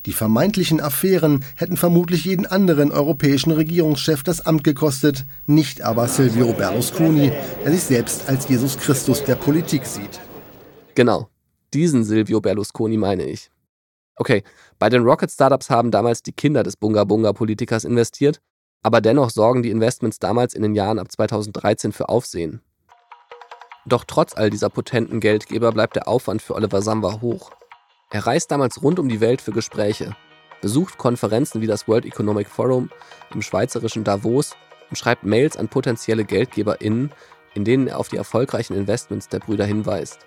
Die 0.07 0.13
vermeintlichen 0.13 0.81
Affären 0.81 1.45
hätten 1.55 1.79
vermutlich 1.79 2.27
jeden 2.27 2.45
anderen 2.45 2.93
europäischen 2.93 3.53
Regierungschef 3.53 4.23
das 4.23 4.45
Amt 4.45 4.63
gekostet, 4.63 5.25
nicht 5.47 5.81
aber 5.81 6.09
Silvio 6.09 6.53
Berlusconi, 6.53 7.33
der 7.65 7.73
sich 7.73 7.85
selbst 7.85 8.29
als 8.29 8.49
Jesus 8.49 8.77
Christus 8.77 9.25
der 9.25 9.37
Politik 9.37 9.87
sieht. 9.87 10.21
Genau, 10.95 11.29
diesen 11.73 12.05
Silvio 12.05 12.41
Berlusconi 12.41 12.99
meine 12.99 13.25
ich. 13.25 13.51
Okay, 14.17 14.45
bei 14.79 14.89
den 14.89 15.03
Rocket 15.03 15.31
Startups 15.31 15.71
haben 15.71 15.91
damals 15.91 16.23
die 16.23 16.33
Kinder 16.33 16.63
des 16.63 16.77
Bunga 16.77 17.05
Bunga 17.05 17.33
Politikers 17.33 17.85
investiert, 17.85 18.41
aber 18.83 19.01
dennoch 19.01 19.31
sorgen 19.31 19.63
die 19.63 19.71
Investments 19.71 20.19
damals 20.19 20.55
in 20.55 20.63
den 20.63 20.75
Jahren 20.75 20.99
ab 20.99 21.11
2013 21.11 21.93
für 21.93 22.09
Aufsehen. 22.09 22.61
Doch 23.87 24.05
trotz 24.05 24.35
all 24.35 24.51
dieser 24.51 24.71
potenten 24.71 25.21
Geldgeber 25.21 25.73
bleibt 25.73 25.97
der 25.97 26.07
Aufwand 26.07 26.43
für 26.43 26.55
Oliver 26.55 26.81
Samba 26.81 27.21
hoch. 27.21 27.51
Er 28.11 28.27
reist 28.27 28.51
damals 28.51 28.83
rund 28.83 28.99
um 28.99 29.09
die 29.09 29.21
Welt 29.21 29.43
für 29.43 29.53
Gespräche, 29.53 30.17
besucht 30.63 30.97
Konferenzen 30.97 31.61
wie 31.61 31.67
das 31.67 31.89
World 31.89 32.07
Economic 32.07 32.49
Forum 32.49 32.91
im 33.35 33.43
schweizerischen 33.43 34.05
Davos 34.05 34.55
und 34.91 34.97
schreibt 34.97 35.25
Mails 35.25 35.57
an 35.57 35.69
potenzielle 35.69 36.25
GeldgeberInnen, 36.25 37.11
in 37.55 37.65
denen 37.65 37.89
er 37.89 37.99
auf 37.99 38.09
die 38.09 38.17
erfolgreichen 38.17 38.75
Investments 38.75 39.29
der 39.29 39.41
Brüder 39.41 39.65
hinweist. 39.65 40.21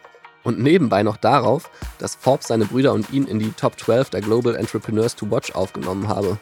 Und 0.48 0.60
nebenbei 0.60 1.04
noch 1.04 1.18
darauf, 1.18 1.70
dass 2.00 2.16
Forbes 2.16 2.48
seine 2.48 2.64
Brüder 2.64 2.94
und 2.94 3.12
ihn 3.12 3.26
in 3.26 3.38
die 3.38 3.52
Top 3.52 3.78
12 3.78 4.12
der 4.12 4.22
Global 4.22 4.56
Entrepreneurs 4.56 5.14
to 5.14 5.30
Watch 5.30 5.52
aufgenommen 5.52 6.08
habe. 6.08 6.38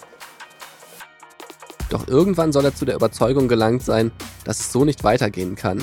Doch 1.90 2.08
irgendwann 2.08 2.54
soll 2.54 2.66
er 2.66 2.76
zu 2.76 2.86
der 2.86 2.94
Überzeugung 2.94 3.48
gelangt 3.48 3.82
sein, 3.82 4.12
dass 4.44 4.60
es 4.60 4.72
so 4.72 4.86
nicht 4.86 5.04
weitergehen 5.04 5.56
kann. 5.56 5.82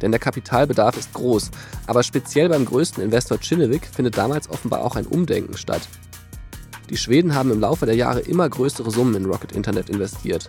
Denn 0.00 0.12
der 0.12 0.20
Kapitalbedarf 0.20 0.96
ist 0.96 1.12
groß, 1.14 1.50
aber 1.88 2.04
speziell 2.04 2.48
beim 2.48 2.64
größten 2.64 3.02
Investor 3.02 3.38
Kinnevik 3.38 3.86
findet 3.92 4.16
damals 4.16 4.48
offenbar 4.48 4.84
auch 4.84 4.94
ein 4.94 5.08
Umdenken 5.08 5.56
statt. 5.56 5.88
Die 6.90 6.96
Schweden 6.96 7.34
haben 7.34 7.50
im 7.50 7.58
Laufe 7.58 7.86
der 7.86 7.96
Jahre 7.96 8.20
immer 8.20 8.48
größere 8.48 8.92
Summen 8.92 9.16
in 9.16 9.26
Rocket 9.26 9.50
Internet 9.50 9.90
investiert. 9.90 10.48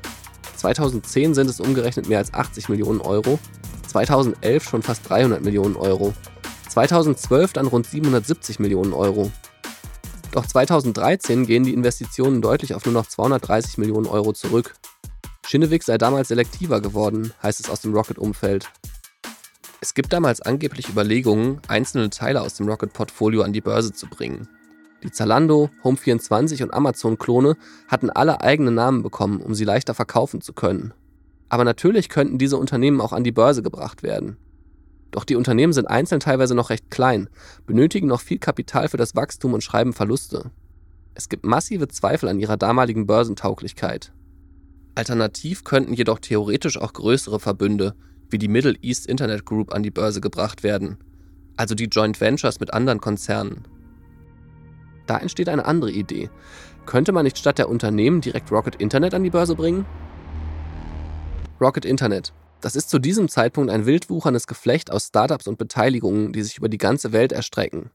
2010 0.57 1.33
sind 1.33 1.49
es 1.49 1.59
umgerechnet 1.59 2.07
mehr 2.07 2.19
als 2.19 2.35
80 2.35 2.69
Millionen 2.69 3.01
Euro, 3.01 3.39
2011 3.87 4.63
schon 4.69 4.83
fast 4.83 5.09
300 5.09 5.41
Millionen 5.41 5.75
Euro 5.75 6.13
2012 6.69 7.53
dann 7.53 7.67
rund 7.67 7.87
770 7.87 8.59
Millionen 8.59 8.93
Euro. 8.93 9.31
Doch 10.31 10.45
2013 10.45 11.45
gehen 11.45 11.63
die 11.63 11.73
Investitionen 11.73 12.41
deutlich 12.41 12.75
auf 12.75 12.85
nur 12.85 12.93
noch 12.93 13.07
230 13.07 13.77
Millionen 13.77 14.05
Euro 14.05 14.33
zurück. 14.33 14.75
Schinnewig 15.45 15.83
sei 15.83 15.97
damals 15.97 16.27
selektiver 16.27 16.79
geworden, 16.79 17.33
heißt 17.41 17.59
es 17.59 17.69
aus 17.69 17.81
dem 17.81 17.93
Rocket-Umfeld. 17.93 18.69
Es 19.81 19.95
gibt 19.95 20.13
damals 20.13 20.41
angeblich 20.41 20.89
Überlegungen, 20.89 21.61
einzelne 21.67 22.11
Teile 22.11 22.41
aus 22.41 22.53
dem 22.53 22.67
Rocket-Portfolio 22.67 23.41
an 23.41 23.53
die 23.53 23.61
Börse 23.61 23.91
zu 23.91 24.07
bringen. 24.07 24.47
Die 25.03 25.11
Zalando, 25.11 25.69
Home24 25.83 26.61
und 26.61 26.73
Amazon-Klone 26.73 27.55
hatten 27.87 28.09
alle 28.09 28.41
eigene 28.41 28.71
Namen 28.71 29.01
bekommen, 29.01 29.41
um 29.41 29.55
sie 29.55 29.63
leichter 29.63 29.95
verkaufen 29.95 30.41
zu 30.41 30.53
können. 30.53 30.93
Aber 31.47 31.63
natürlich 31.63 32.09
könnten 32.09 32.37
diese 32.37 32.57
Unternehmen 32.57 33.01
auch 33.01 33.13
an 33.13 33.23
die 33.23 33.31
Börse 33.31 33.63
gebracht 33.63 34.03
werden. 34.03 34.37
Doch 35.11 35.23
die 35.23 35.35
Unternehmen 35.35 35.73
sind 35.73 35.87
einzeln 35.87 36.19
teilweise 36.19 36.55
noch 36.55 36.69
recht 36.69 36.91
klein, 36.91 37.29
benötigen 37.65 38.07
noch 38.07 38.21
viel 38.21 38.37
Kapital 38.37 38.89
für 38.89 38.97
das 38.97 39.15
Wachstum 39.15 39.53
und 39.53 39.63
schreiben 39.63 39.93
Verluste. 39.93 40.51
Es 41.15 41.29
gibt 41.29 41.45
massive 41.45 41.87
Zweifel 41.87 42.29
an 42.29 42.39
ihrer 42.39 42.57
damaligen 42.57 43.07
Börsentauglichkeit. 43.07 44.13
Alternativ 44.95 45.63
könnten 45.63 45.93
jedoch 45.93 46.19
theoretisch 46.19 46.77
auch 46.77 46.93
größere 46.93 47.39
Verbünde 47.39 47.95
wie 48.29 48.37
die 48.37 48.47
Middle 48.47 48.75
East 48.81 49.07
Internet 49.07 49.45
Group 49.45 49.73
an 49.73 49.81
die 49.81 49.91
Börse 49.91 50.21
gebracht 50.21 50.61
werden, 50.61 50.97
also 51.57 51.73
die 51.73 51.85
Joint 51.85 52.21
Ventures 52.21 52.59
mit 52.59 52.73
anderen 52.73 53.01
Konzernen. 53.01 53.63
Da 55.07 55.17
entsteht 55.17 55.49
eine 55.49 55.65
andere 55.65 55.91
Idee. 55.91 56.29
Könnte 56.85 57.11
man 57.11 57.23
nicht 57.23 57.37
statt 57.37 57.57
der 57.57 57.69
Unternehmen 57.69 58.21
direkt 58.21 58.51
Rocket 58.51 58.75
Internet 58.75 59.13
an 59.13 59.23
die 59.23 59.31
Börse 59.31 59.55
bringen? 59.55 59.85
Rocket 61.59 61.85
Internet, 61.85 62.33
das 62.61 62.75
ist 62.75 62.89
zu 62.89 62.99
diesem 62.99 63.29
Zeitpunkt 63.29 63.71
ein 63.71 63.85
wildwucherndes 63.85 64.47
Geflecht 64.47 64.91
aus 64.91 65.07
Startups 65.07 65.47
und 65.47 65.57
Beteiligungen, 65.57 66.33
die 66.33 66.43
sich 66.43 66.57
über 66.57 66.69
die 66.69 66.77
ganze 66.77 67.11
Welt 67.11 67.31
erstrecken. 67.31 67.91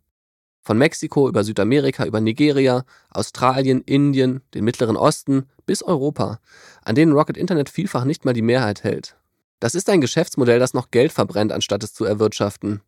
Von 0.62 0.78
Mexiko 0.78 1.28
über 1.28 1.44
Südamerika, 1.44 2.06
über 2.06 2.20
Nigeria, 2.20 2.84
Australien, 3.10 3.82
Indien, 3.82 4.40
den 4.54 4.64
Mittleren 4.64 4.96
Osten 4.96 5.46
bis 5.66 5.82
Europa, 5.82 6.40
an 6.82 6.94
denen 6.94 7.12
Rocket 7.12 7.36
Internet 7.36 7.68
vielfach 7.68 8.04
nicht 8.04 8.24
mal 8.24 8.32
die 8.32 8.42
Mehrheit 8.42 8.82
hält. 8.82 9.16
Das 9.60 9.74
ist 9.74 9.90
ein 9.90 10.00
Geschäftsmodell, 10.00 10.58
das 10.58 10.72
noch 10.72 10.90
Geld 10.90 11.12
verbrennt, 11.12 11.52
anstatt 11.52 11.84
es 11.84 11.92
zu 11.92 12.04
erwirtschaften. 12.04 12.80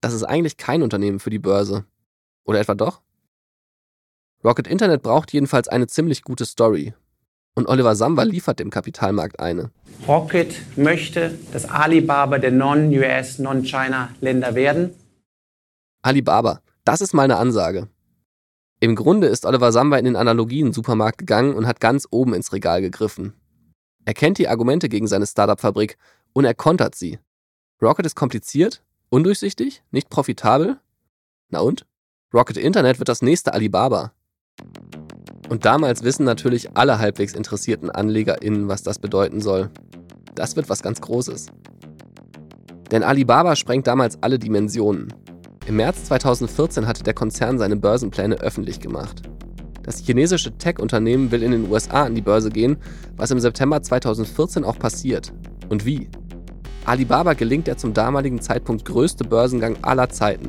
Das 0.00 0.12
ist 0.12 0.24
eigentlich 0.24 0.56
kein 0.56 0.82
Unternehmen 0.82 1.20
für 1.20 1.30
die 1.30 1.38
Börse. 1.38 1.84
Oder 2.44 2.58
etwa 2.58 2.74
doch? 2.74 3.00
Rocket 4.44 4.66
Internet 4.66 5.02
braucht 5.02 5.32
jedenfalls 5.32 5.68
eine 5.68 5.86
ziemlich 5.86 6.22
gute 6.22 6.44
Story, 6.44 6.94
und 7.54 7.68
Oliver 7.68 7.94
Samba 7.94 8.22
liefert 8.22 8.58
dem 8.58 8.70
Kapitalmarkt 8.70 9.40
eine. 9.40 9.70
Rocket 10.08 10.54
möchte 10.76 11.38
das 11.52 11.68
Alibaba 11.68 12.38
der 12.38 12.50
Non-US, 12.50 13.38
Non-China-Länder 13.38 14.54
werden. 14.54 14.94
Alibaba, 16.02 16.60
das 16.84 17.00
ist 17.00 17.14
mal 17.14 17.24
eine 17.24 17.36
Ansage. 17.36 17.88
Im 18.80 18.96
Grunde 18.96 19.28
ist 19.28 19.46
Oliver 19.46 19.70
Samba 19.70 19.98
in 19.98 20.06
den 20.06 20.16
Analogien-Supermarkt 20.16 21.18
gegangen 21.18 21.54
und 21.54 21.66
hat 21.66 21.78
ganz 21.78 22.08
oben 22.10 22.34
ins 22.34 22.52
Regal 22.52 22.80
gegriffen. 22.80 23.34
Er 24.04 24.14
kennt 24.14 24.38
die 24.38 24.48
Argumente 24.48 24.88
gegen 24.88 25.06
seine 25.06 25.26
Startup-Fabrik 25.26 25.96
und 26.32 26.44
er 26.44 26.54
kontert 26.54 26.96
sie. 26.96 27.20
Rocket 27.80 28.06
ist 28.06 28.16
kompliziert, 28.16 28.82
undurchsichtig, 29.10 29.84
nicht 29.92 30.10
profitabel. 30.10 30.80
Na 31.50 31.60
und? 31.60 31.86
Rocket 32.34 32.56
Internet 32.56 32.98
wird 32.98 33.08
das 33.08 33.22
nächste 33.22 33.52
Alibaba. 33.54 34.12
Und 35.52 35.66
damals 35.66 36.02
wissen 36.02 36.24
natürlich 36.24 36.78
alle 36.78 36.98
halbwegs 36.98 37.34
interessierten 37.34 37.90
AnlegerInnen, 37.90 38.68
was 38.68 38.82
das 38.82 38.98
bedeuten 38.98 39.42
soll. 39.42 39.68
Das 40.34 40.56
wird 40.56 40.70
was 40.70 40.82
ganz 40.82 41.02
Großes. 41.02 41.48
Denn 42.90 43.02
Alibaba 43.02 43.54
sprengt 43.54 43.86
damals 43.86 44.16
alle 44.22 44.38
Dimensionen. 44.38 45.12
Im 45.66 45.76
März 45.76 46.04
2014 46.04 46.86
hatte 46.86 47.02
der 47.02 47.12
Konzern 47.12 47.58
seine 47.58 47.76
Börsenpläne 47.76 48.36
öffentlich 48.36 48.80
gemacht. 48.80 49.20
Das 49.82 49.98
chinesische 49.98 50.56
Tech-Unternehmen 50.56 51.30
will 51.30 51.42
in 51.42 51.52
den 51.52 51.70
USA 51.70 52.04
an 52.04 52.14
die 52.14 52.22
Börse 52.22 52.48
gehen, 52.48 52.78
was 53.18 53.30
im 53.30 53.38
September 53.38 53.82
2014 53.82 54.64
auch 54.64 54.78
passiert. 54.78 55.34
Und 55.68 55.84
wie? 55.84 56.08
Alibaba 56.86 57.34
gelingt 57.34 57.66
der 57.66 57.76
zum 57.76 57.92
damaligen 57.92 58.40
Zeitpunkt 58.40 58.86
größte 58.86 59.24
Börsengang 59.24 59.76
aller 59.82 60.08
Zeiten. 60.08 60.48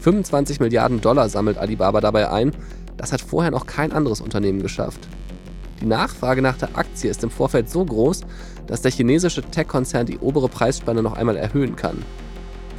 25 0.00 0.60
Milliarden 0.60 1.02
Dollar 1.02 1.28
sammelt 1.28 1.58
Alibaba 1.58 2.00
dabei 2.00 2.30
ein 2.30 2.52
das 2.96 3.12
hat 3.12 3.20
vorher 3.20 3.50
noch 3.50 3.66
kein 3.66 3.92
anderes 3.92 4.20
Unternehmen 4.20 4.62
geschafft. 4.62 5.08
Die 5.80 5.86
Nachfrage 5.86 6.42
nach 6.42 6.56
der 6.56 6.76
Aktie 6.76 7.10
ist 7.10 7.22
im 7.22 7.30
Vorfeld 7.30 7.68
so 7.68 7.84
groß, 7.84 8.22
dass 8.66 8.82
der 8.82 8.90
chinesische 8.90 9.42
Tech-Konzern 9.42 10.06
die 10.06 10.18
obere 10.18 10.48
Preisspanne 10.48 11.02
noch 11.02 11.14
einmal 11.14 11.36
erhöhen 11.36 11.76
kann. 11.76 12.02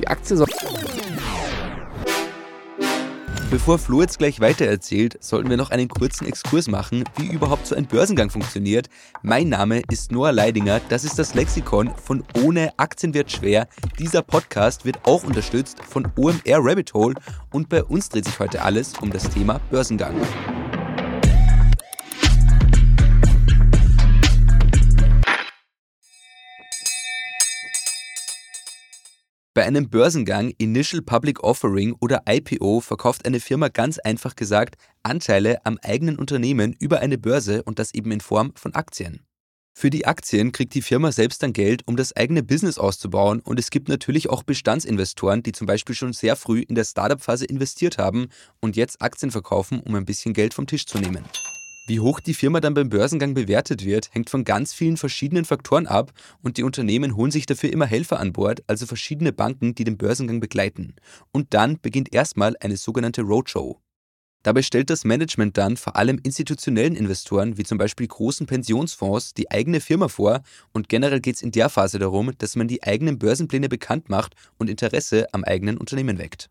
Die 0.02 0.08
Aktie 0.08 0.36
soll 0.36 0.48
Bevor 3.50 3.80
Flo 3.80 4.02
jetzt 4.02 4.20
gleich 4.20 4.42
weitererzählt, 4.42 5.24
sollten 5.24 5.50
wir 5.50 5.56
noch 5.56 5.70
einen 5.70 5.88
kurzen 5.88 6.28
Exkurs 6.28 6.68
machen, 6.68 7.06
wie 7.16 7.28
überhaupt 7.28 7.66
so 7.66 7.76
ein 7.76 7.86
Börsengang 7.86 8.30
funktioniert. 8.30 8.90
Mein 9.22 9.48
Name 9.48 9.84
ist 9.90 10.12
Noah 10.12 10.34
Leidinger, 10.34 10.82
das 10.90 11.06
ist 11.06 11.18
das 11.18 11.34
Lexikon 11.34 11.90
von 11.96 12.26
Ohne 12.44 12.78
Aktien 12.78 13.14
wird 13.14 13.32
schwer. 13.32 13.70
Dieser 14.00 14.22
Podcast 14.22 14.84
wird 14.84 15.00
auch 15.04 15.24
unterstützt 15.24 15.82
von 15.82 16.06
OMR 16.18 16.60
Rabbit 16.60 16.94
Hole 16.94 17.16
und 17.54 17.70
bei 17.70 17.86
uns 17.86 18.10
dreht 18.10 18.26
sich 18.26 18.38
heute 18.38 18.64
alles 18.64 18.96
um 19.00 19.12
das 19.12 19.30
Thema 19.30 19.62
Börsengang. 19.72 20.16
Bei 29.58 29.66
einem 29.66 29.90
Börsengang, 29.90 30.54
Initial 30.60 31.02
Public 31.02 31.44
Offering 31.44 31.96
oder 32.00 32.22
IPO 32.30 32.80
verkauft 32.80 33.26
eine 33.26 33.40
Firma 33.40 33.70
ganz 33.70 33.98
einfach 33.98 34.36
gesagt 34.36 34.76
Anteile 35.02 35.66
am 35.66 35.80
eigenen 35.82 36.20
Unternehmen 36.20 36.76
über 36.78 37.00
eine 37.00 37.18
Börse 37.18 37.64
und 37.64 37.80
das 37.80 37.96
eben 37.96 38.12
in 38.12 38.22
Form 38.22 38.52
von 38.54 38.76
Aktien. 38.76 39.26
Für 39.74 39.90
die 39.90 40.06
Aktien 40.06 40.52
kriegt 40.52 40.76
die 40.76 40.84
Firma 40.84 41.12
selbst 41.12 41.42
dann 41.42 41.54
Geld, 41.54 41.82
um 41.88 41.96
das 41.96 42.16
eigene 42.16 42.44
Business 42.44 42.78
auszubauen 42.78 43.40
und 43.40 43.58
es 43.58 43.72
gibt 43.72 43.90
natürlich 43.90 44.30
auch 44.30 44.44
Bestandsinvestoren, 44.44 45.42
die 45.42 45.54
zum 45.54 45.66
Beispiel 45.66 45.96
schon 45.96 46.14
sehr 46.14 46.36
früh 46.36 46.60
in 46.60 46.76
der 46.76 46.86
Startup-Phase 46.86 47.46
investiert 47.46 47.98
haben 47.98 48.28
und 48.60 48.76
jetzt 48.76 49.02
Aktien 49.02 49.32
verkaufen, 49.32 49.80
um 49.80 49.96
ein 49.96 50.06
bisschen 50.06 50.36
Geld 50.36 50.54
vom 50.54 50.68
Tisch 50.68 50.86
zu 50.86 51.00
nehmen. 51.00 51.26
Wie 51.90 52.02
hoch 52.02 52.20
die 52.20 52.34
Firma 52.34 52.60
dann 52.60 52.74
beim 52.74 52.90
Börsengang 52.90 53.34
bewertet 53.34 53.86
wird, 53.86 54.14
hängt 54.14 54.30
von 54.30 54.44
ganz 54.44 54.74
vielen 54.74 54.98
verschiedenen 54.98 55.46
Faktoren 55.46 55.88
ab 55.88 56.12
und 56.44 56.58
die 56.58 56.64
Unternehmen 56.64 57.16
holen 57.16 57.32
sich 57.32 57.46
dafür 57.46 57.72
immer 57.72 57.86
Helfer 57.86 58.20
an 58.20 58.34
Bord, 58.34 58.62
also 58.68 58.86
verschiedene 58.86 59.32
Banken, 59.32 59.74
die 59.74 59.86
den 59.86 59.98
Börsengang 59.98 60.42
begleiten. 60.42 60.96
Und 61.32 61.54
dann 61.54 61.80
beginnt 61.80 62.14
erstmal 62.14 62.58
eine 62.60 62.76
sogenannte 62.76 63.22
Roadshow. 63.22 63.80
Dabei 64.44 64.64
stellt 64.64 64.90
das 64.90 65.06
Management 65.06 65.58
dann 65.58 65.78
vor 65.78 65.96
allem 65.96 66.20
institutionellen 66.22 66.94
Investoren, 66.94 67.58
wie 67.58 67.64
zum 67.64 67.78
Beispiel 67.78 68.08
großen 68.08 68.48
Pensionsfonds, 68.48 69.34
die 69.34 69.50
eigene 69.50 69.80
Firma 69.80 70.10
vor 70.10 70.42
und 70.74 70.90
generell 70.90 71.22
geht 71.22 71.36
es 71.36 71.42
in 71.42 71.52
der 71.52 71.70
Phase 71.70 72.00
darum, 72.00 72.34
dass 72.38 72.58
man 72.58 72.68
die 72.68 72.84
eigenen 72.84 73.18
Börsenpläne 73.18 73.70
bekannt 73.70 74.10
macht 74.10 74.36
und 74.58 74.70
Interesse 74.70 75.28
am 75.32 75.46
eigenen 75.46 75.78
Unternehmen 75.78 76.18
weckt. 76.18 76.50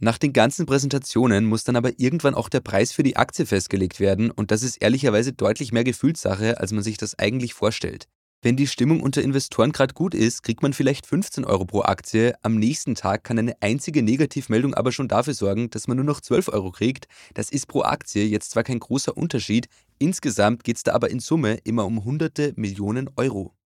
Nach 0.00 0.16
den 0.16 0.32
ganzen 0.32 0.64
Präsentationen 0.64 1.44
muss 1.44 1.64
dann 1.64 1.74
aber 1.74 1.98
irgendwann 1.98 2.36
auch 2.36 2.48
der 2.48 2.60
Preis 2.60 2.92
für 2.92 3.02
die 3.02 3.16
Aktie 3.16 3.46
festgelegt 3.46 3.98
werden 3.98 4.30
und 4.30 4.52
das 4.52 4.62
ist 4.62 4.76
ehrlicherweise 4.76 5.32
deutlich 5.32 5.72
mehr 5.72 5.82
Gefühlssache, 5.82 6.60
als 6.60 6.70
man 6.70 6.84
sich 6.84 6.98
das 6.98 7.18
eigentlich 7.18 7.52
vorstellt. 7.52 8.06
Wenn 8.40 8.56
die 8.56 8.68
Stimmung 8.68 9.00
unter 9.00 9.20
Investoren 9.20 9.72
gerade 9.72 9.94
gut 9.94 10.14
ist, 10.14 10.44
kriegt 10.44 10.62
man 10.62 10.72
vielleicht 10.72 11.08
15 11.08 11.44
Euro 11.44 11.64
pro 11.64 11.82
Aktie. 11.82 12.34
Am 12.42 12.54
nächsten 12.54 12.94
Tag 12.94 13.24
kann 13.24 13.40
eine 13.40 13.60
einzige 13.60 14.04
Negativmeldung 14.04 14.74
aber 14.74 14.92
schon 14.92 15.08
dafür 15.08 15.34
sorgen, 15.34 15.70
dass 15.70 15.88
man 15.88 15.96
nur 15.96 16.06
noch 16.06 16.20
12 16.20 16.46
Euro 16.50 16.70
kriegt. 16.70 17.08
Das 17.34 17.50
ist 17.50 17.66
pro 17.66 17.82
Aktie 17.82 18.24
jetzt 18.24 18.52
zwar 18.52 18.62
kein 18.62 18.78
großer 18.78 19.16
Unterschied, 19.16 19.66
insgesamt 19.98 20.62
geht 20.62 20.76
es 20.76 20.84
da 20.84 20.92
aber 20.92 21.10
in 21.10 21.18
Summe 21.18 21.58
immer 21.64 21.84
um 21.84 22.04
hunderte 22.04 22.52
Millionen 22.54 23.10
Euro. 23.16 23.57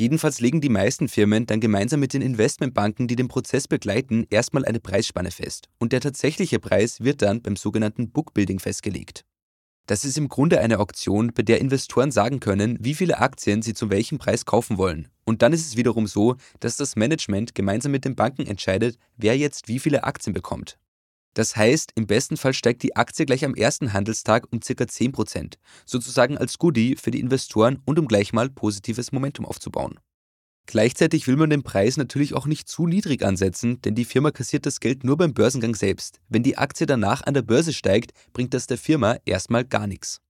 Jedenfalls 0.00 0.40
legen 0.40 0.62
die 0.62 0.70
meisten 0.70 1.08
Firmen 1.08 1.44
dann 1.44 1.60
gemeinsam 1.60 2.00
mit 2.00 2.14
den 2.14 2.22
Investmentbanken, 2.22 3.06
die 3.06 3.16
den 3.16 3.28
Prozess 3.28 3.68
begleiten, 3.68 4.26
erstmal 4.30 4.64
eine 4.64 4.80
Preisspanne 4.80 5.30
fest. 5.30 5.68
Und 5.78 5.92
der 5.92 6.00
tatsächliche 6.00 6.58
Preis 6.58 7.00
wird 7.00 7.20
dann 7.20 7.42
beim 7.42 7.54
sogenannten 7.54 8.10
Bookbuilding 8.10 8.60
festgelegt. 8.60 9.26
Das 9.84 10.06
ist 10.06 10.16
im 10.16 10.28
Grunde 10.28 10.58
eine 10.58 10.78
Auktion, 10.78 11.32
bei 11.34 11.42
der 11.42 11.60
Investoren 11.60 12.12
sagen 12.12 12.40
können, 12.40 12.78
wie 12.80 12.94
viele 12.94 13.18
Aktien 13.18 13.60
sie 13.60 13.74
zu 13.74 13.90
welchem 13.90 14.16
Preis 14.16 14.46
kaufen 14.46 14.78
wollen. 14.78 15.08
Und 15.26 15.42
dann 15.42 15.52
ist 15.52 15.66
es 15.66 15.76
wiederum 15.76 16.06
so, 16.06 16.36
dass 16.60 16.78
das 16.78 16.96
Management 16.96 17.54
gemeinsam 17.54 17.92
mit 17.92 18.06
den 18.06 18.16
Banken 18.16 18.46
entscheidet, 18.46 18.96
wer 19.18 19.36
jetzt 19.36 19.68
wie 19.68 19.80
viele 19.80 20.04
Aktien 20.04 20.32
bekommt. 20.32 20.78
Das 21.34 21.56
heißt, 21.56 21.92
im 21.94 22.06
besten 22.06 22.36
Fall 22.36 22.54
steigt 22.54 22.82
die 22.82 22.96
Aktie 22.96 23.26
gleich 23.26 23.44
am 23.44 23.54
ersten 23.54 23.92
Handelstag 23.92 24.46
um 24.50 24.60
ca. 24.60 24.72
10%, 24.72 25.54
sozusagen 25.86 26.36
als 26.36 26.58
Goodie 26.58 26.96
für 26.96 27.10
die 27.10 27.20
Investoren 27.20 27.80
und 27.84 27.98
um 27.98 28.08
gleich 28.08 28.32
mal 28.32 28.50
positives 28.50 29.12
Momentum 29.12 29.46
aufzubauen. 29.46 30.00
Gleichzeitig 30.66 31.26
will 31.26 31.36
man 31.36 31.50
den 31.50 31.62
Preis 31.62 31.96
natürlich 31.96 32.34
auch 32.34 32.46
nicht 32.46 32.68
zu 32.68 32.86
niedrig 32.86 33.24
ansetzen, 33.24 33.80
denn 33.82 33.94
die 33.94 34.04
Firma 34.04 34.30
kassiert 34.30 34.66
das 34.66 34.78
Geld 34.78 35.02
nur 35.02 35.16
beim 35.16 35.34
Börsengang 35.34 35.74
selbst. 35.74 36.20
Wenn 36.28 36.42
die 36.42 36.58
Aktie 36.58 36.86
danach 36.86 37.22
an 37.26 37.34
der 37.34 37.42
Börse 37.42 37.72
steigt, 37.72 38.12
bringt 38.32 38.54
das 38.54 38.66
der 38.66 38.78
Firma 38.78 39.16
erstmal 39.24 39.64
gar 39.64 39.86
nichts. 39.86 40.20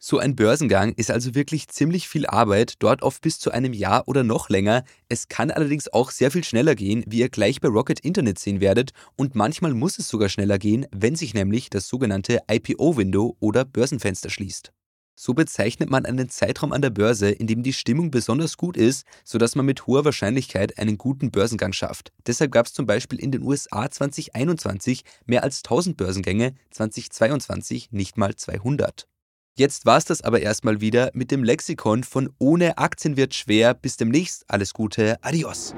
So 0.00 0.18
ein 0.18 0.36
Börsengang 0.36 0.92
ist 0.92 1.10
also 1.10 1.34
wirklich 1.34 1.68
ziemlich 1.68 2.06
viel 2.06 2.26
Arbeit, 2.26 2.74
dort 2.80 3.02
oft 3.02 3.22
bis 3.22 3.38
zu 3.38 3.50
einem 3.50 3.72
Jahr 3.72 4.06
oder 4.06 4.24
noch 4.24 4.50
länger. 4.50 4.84
Es 5.08 5.28
kann 5.28 5.50
allerdings 5.50 5.92
auch 5.92 6.10
sehr 6.10 6.30
viel 6.30 6.44
schneller 6.44 6.74
gehen, 6.74 7.02
wie 7.06 7.20
ihr 7.20 7.30
gleich 7.30 7.60
bei 7.60 7.68
Rocket 7.68 8.00
Internet 8.00 8.38
sehen 8.38 8.60
werdet, 8.60 8.92
und 9.16 9.34
manchmal 9.34 9.72
muss 9.72 9.98
es 9.98 10.08
sogar 10.08 10.28
schneller 10.28 10.58
gehen, 10.58 10.86
wenn 10.92 11.16
sich 11.16 11.32
nämlich 11.32 11.70
das 11.70 11.88
sogenannte 11.88 12.40
IPO-Window 12.50 13.36
oder 13.40 13.64
Börsenfenster 13.64 14.28
schließt. 14.28 14.70
So 15.18 15.32
bezeichnet 15.32 15.88
man 15.88 16.04
einen 16.04 16.28
Zeitraum 16.28 16.72
an 16.72 16.82
der 16.82 16.90
Börse, 16.90 17.30
in 17.30 17.46
dem 17.46 17.62
die 17.62 17.72
Stimmung 17.72 18.10
besonders 18.10 18.58
gut 18.58 18.76
ist, 18.76 19.06
sodass 19.24 19.54
man 19.54 19.64
mit 19.64 19.86
hoher 19.86 20.04
Wahrscheinlichkeit 20.04 20.78
einen 20.78 20.98
guten 20.98 21.30
Börsengang 21.30 21.72
schafft. 21.72 22.12
Deshalb 22.26 22.52
gab 22.52 22.66
es 22.66 22.74
zum 22.74 22.84
Beispiel 22.84 23.18
in 23.18 23.32
den 23.32 23.42
USA 23.42 23.90
2021 23.90 25.04
mehr 25.24 25.42
als 25.42 25.64
1000 25.64 25.96
Börsengänge, 25.96 26.52
2022 26.70 27.92
nicht 27.92 28.18
mal 28.18 28.36
200. 28.36 29.08
Jetzt 29.58 29.86
war 29.86 29.96
es 29.96 30.04
das 30.04 30.20
aber 30.20 30.42
erstmal 30.42 30.82
wieder 30.82 31.10
mit 31.14 31.30
dem 31.30 31.42
Lexikon 31.42 32.04
von 32.04 32.28
Ohne 32.38 32.76
Aktien 32.76 33.16
wird 33.16 33.32
schwer. 33.32 33.72
Bis 33.72 33.96
demnächst. 33.96 34.44
Alles 34.48 34.74
Gute. 34.74 35.16
Adios. 35.22 35.74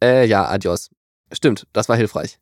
Äh, 0.00 0.24
ja, 0.28 0.46
adios. 0.46 0.90
Stimmt, 1.32 1.66
das 1.72 1.88
war 1.88 1.96
hilfreich. 1.96 2.38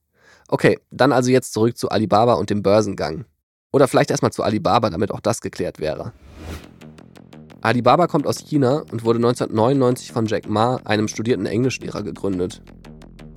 Okay, 0.49 0.79
dann 0.90 1.12
also 1.12 1.31
jetzt 1.31 1.55
zurück 1.55 1.79
zu 1.79 1.88
Alibaba 1.88 2.35
und 2.35 2.51
dem 2.51 2.62
Börsengang. 2.62 3.25
Oder 3.73 3.88
vielleicht 3.88 4.11
erstmal 4.11 4.33
zu 4.33 4.42
Alibaba, 4.42 4.90
damit 4.90 5.11
auch 5.11 5.21
das 5.21 5.40
geklärt 5.40 5.81
wäre. 5.81 6.12
Alibaba 7.62 8.07
kommt 8.07 8.27
aus 8.27 8.45
China 8.45 8.85
und 8.92 9.03
wurde 9.03 9.16
1999 9.16 10.12
von 10.12 10.27
Jack 10.27 10.47
Ma, 10.47 10.77
einem 10.85 11.09
studierten 11.09 11.47
Englischlehrer, 11.47 12.03
gegründet. 12.03 12.61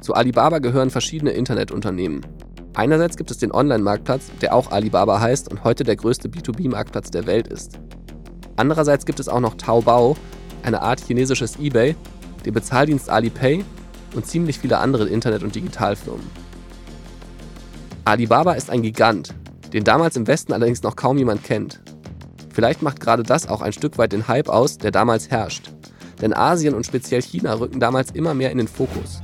Zu 0.01 0.13
Alibaba 0.13 0.60
gehören 0.60 0.89
verschiedene 0.89 1.32
Internetunternehmen. 1.32 2.25
Einerseits 2.73 3.17
gibt 3.17 3.32
es 3.32 3.38
den 3.38 3.51
Online-Marktplatz, 3.51 4.32
der 4.41 4.53
auch 4.53 4.71
Alibaba 4.71 5.19
heißt 5.19 5.51
und 5.51 5.63
heute 5.63 5.84
der 5.84 5.95
größte 5.95 6.29
B2B-Marktplatz 6.29 7.10
der 7.12 7.25
Welt 7.25 7.47
ist. 7.47 7.79
Andererseits 8.55 9.05
gibt 9.05 9.19
es 9.19 9.27
auch 9.27 9.39
noch 9.39 9.55
Taobao, 9.55 10.15
eine 10.63 10.82
Art 10.82 11.01
chinesisches 11.01 11.58
eBay, 11.60 11.95
den 12.45 12.53
Bezahldienst 12.53 13.10
Alipay 13.10 13.63
und 14.15 14.25
ziemlich 14.25 14.60
viele 14.60 14.77
andere 14.77 15.08
Internet- 15.08 15.43
und 15.43 15.55
Digitalfirmen. 15.55 16.25
Alibaba 18.05 18.53
ist 18.53 18.69
ein 18.69 18.82
Gigant, 18.82 19.34
den 19.73 19.84
damals 19.84 20.15
im 20.15 20.27
Westen 20.27 20.53
allerdings 20.53 20.84
noch 20.84 20.95
kaum 20.95 21.17
jemand 21.17 21.43
kennt. 21.43 21.82
Vielleicht 22.53 22.82
macht 22.82 22.99
gerade 22.99 23.23
das 23.23 23.47
auch 23.47 23.62
ein 23.62 23.73
Stück 23.73 23.97
weit 23.97 24.12
den 24.12 24.27
Hype 24.27 24.49
aus, 24.49 24.77
der 24.77 24.91
damals 24.91 25.29
herrscht. 25.29 25.71
Denn 26.21 26.34
Asien 26.34 26.73
und 26.73 26.86
speziell 26.86 27.21
China 27.21 27.53
rücken 27.53 27.79
damals 27.79 28.12
immer 28.12 28.34
mehr 28.34 28.51
in 28.51 28.58
den 28.58 28.67
Fokus. 28.67 29.21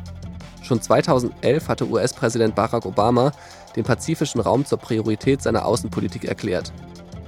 Schon 0.66 0.82
2011 0.82 1.68
hatte 1.68 1.88
US-Präsident 1.88 2.56
Barack 2.56 2.88
Obama 2.88 3.32
den 3.76 3.84
pazifischen 3.84 4.42
Raum 4.42 4.66
zur 4.66 4.80
Priorität 4.80 5.44
seiner 5.44 5.64
Außenpolitik 5.64 6.26
erklärt, 6.26 6.74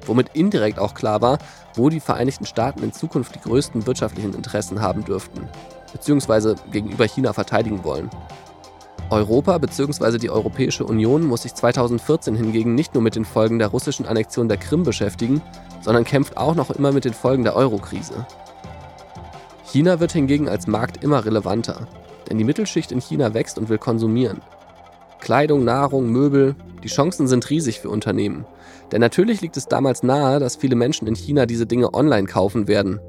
womit 0.07 0.29
indirekt 0.33 0.79
auch 0.79 0.95
klar 0.95 1.21
war, 1.21 1.37
wo 1.75 1.89
die 1.89 1.99
Vereinigten 1.99 2.47
Staaten 2.47 2.81
in 2.81 2.93
Zukunft 2.93 3.35
die 3.35 3.41
größten 3.41 3.85
wirtschaftlichen 3.85 4.33
Interessen 4.33 4.81
haben 4.81 5.05
dürften, 5.05 5.47
beziehungsweise 5.93 6.55
gegenüber 6.71 7.05
China 7.05 7.31
verteidigen 7.31 7.83
wollen. 7.83 8.09
Europa 9.11 9.59
bzw. 9.59 10.17
die 10.17 10.31
Europäische 10.31 10.83
Union 10.83 11.23
muss 11.23 11.43
sich 11.43 11.53
2014 11.53 12.35
hingegen 12.35 12.73
nicht 12.73 12.95
nur 12.95 13.03
mit 13.03 13.15
den 13.15 13.23
Folgen 13.23 13.59
der 13.59 13.67
russischen 13.67 14.07
Annexion 14.07 14.49
der 14.49 14.57
Krim 14.57 14.81
beschäftigen, 14.81 15.43
sondern 15.81 16.05
kämpft 16.05 16.37
auch 16.37 16.55
noch 16.55 16.71
immer 16.71 16.91
mit 16.91 17.05
den 17.05 17.13
Folgen 17.13 17.43
der 17.43 17.55
Eurokrise. 17.55 18.25
China 19.63 19.99
wird 19.99 20.11
hingegen 20.13 20.49
als 20.49 20.65
Markt 20.65 21.03
immer 21.03 21.23
relevanter 21.23 21.87
denn 22.29 22.37
die 22.37 22.43
Mittelschicht 22.43 22.91
in 22.91 23.01
China 23.01 23.33
wächst 23.33 23.57
und 23.57 23.69
will 23.69 23.77
konsumieren. 23.77 24.41
Kleidung, 25.19 25.63
Nahrung, 25.63 26.09
Möbel, 26.11 26.55
die 26.83 26.89
Chancen 26.89 27.27
sind 27.27 27.49
riesig 27.49 27.79
für 27.79 27.89
Unternehmen. 27.89 28.45
Denn 28.91 29.01
natürlich 29.01 29.41
liegt 29.41 29.57
es 29.57 29.65
damals 29.65 30.03
nahe, 30.03 30.39
dass 30.39 30.55
viele 30.55 30.75
Menschen 30.75 31.07
in 31.07 31.15
China 31.15 31.45
diese 31.45 31.65
Dinge 31.65 31.93
online 31.93 32.27
kaufen 32.27 32.67
werden, 32.67 32.99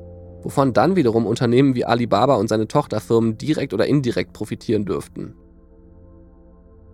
wovon 0.42 0.72
dann 0.72 0.96
wiederum 0.96 1.26
Unternehmen 1.26 1.74
wie 1.74 1.85
Alibaba 1.85 2.37
und 2.37 2.48
seine 2.48 2.66
Tochterfirmen 2.66 3.38
direkt 3.38 3.74
oder 3.74 3.87
indirekt 3.87 4.33
profitieren 4.33 4.85
dürften. 4.85 5.35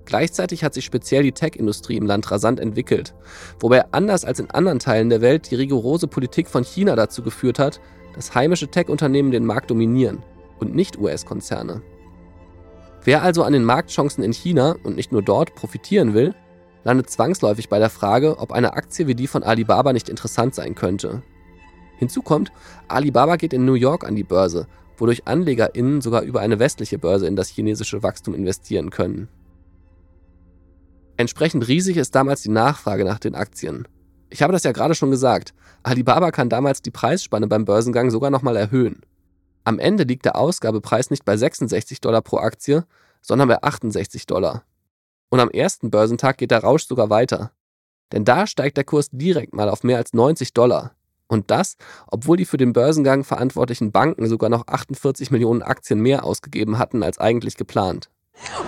Gleichzeitig 0.04 0.64
hat 0.64 0.74
sich 0.74 0.84
speziell 0.84 1.22
die 1.22 1.32
Tech-Industrie 1.32 1.96
im 1.96 2.04
Land 2.04 2.30
rasant 2.30 2.60
entwickelt, 2.60 3.14
wobei 3.58 3.90
anders 3.92 4.26
als 4.26 4.38
in 4.38 4.50
anderen 4.50 4.78
Teilen 4.78 5.08
der 5.08 5.22
Welt 5.22 5.50
die 5.50 5.54
rigorose 5.54 6.06
Politik 6.06 6.48
von 6.48 6.62
China 6.62 6.94
dazu 6.94 7.22
geführt 7.22 7.58
hat, 7.58 7.80
dass 8.14 8.34
heimische 8.34 8.68
Tech-Unternehmen 8.68 9.30
den 9.30 9.46
Markt 9.46 9.70
dominieren 9.70 10.22
und 10.58 10.74
nicht 10.74 10.98
US-Konzerne. 10.98 11.82
Wer 13.04 13.22
also 13.22 13.42
an 13.42 13.52
den 13.52 13.64
Marktchancen 13.64 14.24
in 14.24 14.32
China 14.32 14.76
und 14.82 14.96
nicht 14.96 15.12
nur 15.12 15.22
dort 15.22 15.54
profitieren 15.54 16.14
will, 16.14 16.34
landet 16.84 17.10
zwangsläufig 17.10 17.68
bei 17.68 17.78
der 17.78 17.90
Frage, 17.90 18.38
ob 18.38 18.50
eine 18.50 18.74
Aktie 18.74 19.06
wie 19.06 19.14
die 19.14 19.26
von 19.26 19.42
Alibaba 19.42 19.92
nicht 19.92 20.08
interessant 20.08 20.54
sein 20.54 20.74
könnte. 20.74 21.22
Hinzu 21.98 22.22
kommt, 22.22 22.50
Alibaba 22.88 23.36
geht 23.36 23.52
in 23.52 23.66
New 23.66 23.74
York 23.74 24.04
an 24.04 24.16
die 24.16 24.24
Börse, 24.24 24.66
wodurch 24.96 25.26
AnlegerInnen 25.26 26.00
sogar 26.00 26.22
über 26.22 26.40
eine 26.40 26.58
westliche 26.58 26.98
Börse 26.98 27.26
in 27.26 27.36
das 27.36 27.48
chinesische 27.48 28.02
Wachstum 28.02 28.34
investieren 28.34 28.90
können. 28.90 29.28
Entsprechend 31.16 31.68
riesig 31.68 31.96
ist 31.96 32.14
damals 32.14 32.42
die 32.42 32.50
Nachfrage 32.50 33.04
nach 33.04 33.18
den 33.18 33.34
Aktien. 33.34 33.86
Ich 34.30 34.42
habe 34.42 34.52
das 34.52 34.64
ja 34.64 34.72
gerade 34.72 34.94
schon 34.94 35.10
gesagt, 35.10 35.54
Alibaba 35.82 36.30
kann 36.32 36.48
damals 36.48 36.82
die 36.82 36.90
Preisspanne 36.90 37.46
beim 37.46 37.64
Börsengang 37.64 38.10
sogar 38.10 38.30
nochmal 38.30 38.56
erhöhen. 38.56 39.02
Am 39.64 39.78
Ende 39.78 40.04
liegt 40.04 40.26
der 40.26 40.36
Ausgabepreis 40.36 41.10
nicht 41.10 41.24
bei 41.24 41.36
66 41.36 42.00
Dollar 42.00 42.20
pro 42.20 42.36
Aktie, 42.36 42.84
sondern 43.22 43.48
bei 43.48 43.62
68 43.62 44.26
Dollar. 44.26 44.64
Und 45.30 45.40
am 45.40 45.50
ersten 45.50 45.90
Börsentag 45.90 46.36
geht 46.36 46.50
der 46.50 46.62
Rausch 46.62 46.86
sogar 46.86 47.08
weiter. 47.08 47.50
Denn 48.12 48.24
da 48.24 48.46
steigt 48.46 48.76
der 48.76 48.84
Kurs 48.84 49.08
direkt 49.10 49.54
mal 49.54 49.70
auf 49.70 49.82
mehr 49.82 49.96
als 49.96 50.12
90 50.12 50.52
Dollar. 50.52 50.94
Und 51.26 51.50
das, 51.50 51.76
obwohl 52.06 52.36
die 52.36 52.44
für 52.44 52.58
den 52.58 52.74
Börsengang 52.74 53.24
verantwortlichen 53.24 53.90
Banken 53.90 54.28
sogar 54.28 54.50
noch 54.50 54.66
48 54.66 55.30
Millionen 55.30 55.62
Aktien 55.62 56.00
mehr 56.00 56.24
ausgegeben 56.24 56.78
hatten 56.78 57.02
als 57.02 57.18
eigentlich 57.18 57.56
geplant. 57.56 58.10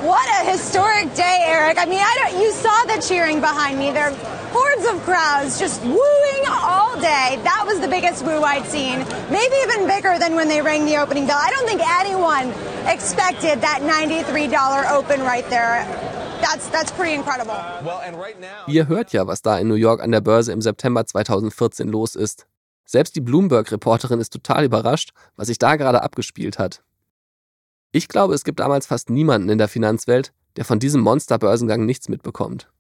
What 0.02 0.29
a 0.40 0.50
historic 0.50 1.14
day, 1.14 1.44
Eric. 1.46 1.79
I 1.79 1.87
mean, 1.87 2.00
I 2.00 2.14
don't, 2.20 2.40
you 2.40 2.52
saw 2.52 2.85
the 2.85 3.02
cheering 3.02 3.40
behind 3.40 3.79
me. 3.79 3.90
There 3.90 4.11
are 4.11 4.14
hordes 4.52 4.87
of 4.87 5.02
crowds 5.02 5.59
just 5.59 5.83
wooing 5.83 6.42
all 6.48 6.94
day. 6.96 7.38
That 7.42 7.64
was 7.66 7.81
the 7.81 7.88
biggest 7.88 8.24
woo 8.24 8.42
I'd 8.42 8.66
seen. 8.66 8.98
Maybe 9.31 9.55
even 9.64 9.87
bigger 9.87 10.18
than 10.18 10.35
when 10.35 10.48
they 10.48 10.62
rang 10.62 10.87
the 10.87 10.96
opening 10.98 11.26
bell. 11.26 11.38
I 11.40 11.50
don't 11.50 11.66
think 11.66 11.83
anyone 12.00 12.50
expected 12.87 13.61
that 13.62 13.81
$93 13.83 14.92
open 14.92 15.20
right 15.22 15.48
there. 15.50 15.85
That's, 16.40 16.68
that's 16.68 16.92
pretty 16.92 17.14
incredible. 17.14 17.57
Ihr 18.68 18.88
hört 18.88 19.12
ja, 19.12 19.26
was 19.26 19.42
da 19.42 19.59
in 19.59 19.68
New 19.68 19.74
York 19.74 20.00
an 20.02 20.12
der 20.12 20.20
Börse 20.20 20.52
im 20.52 20.61
September 20.62 21.05
2014 21.07 21.88
los 21.88 22.14
ist. 22.14 22.46
Selbst 22.85 23.16
die 23.16 23.20
Bloomberg-Reporterin 23.20 24.20
ist 24.20 24.33
total 24.33 24.64
überrascht, 24.64 25.11
was 25.37 25.48
sich 25.48 25.59
da 25.59 25.74
gerade 25.76 26.02
abgespielt 26.02 26.59
hat. 26.59 26.83
Ich 27.96 28.09
glaube, 28.09 28.35
es 28.35 28.44
gibt 28.44 28.61
damals 28.61 28.85
fast 28.85 29.09
niemanden 29.09 29.48
in 29.48 29.56
der 29.56 29.68
Finanzwelt, 29.68 30.35
der 30.56 30.66
von 30.66 30.78
diesem 30.78 31.00
Monster-Börsengang 31.00 31.87
nichts 31.87 32.11
mitbekommt. 32.11 32.70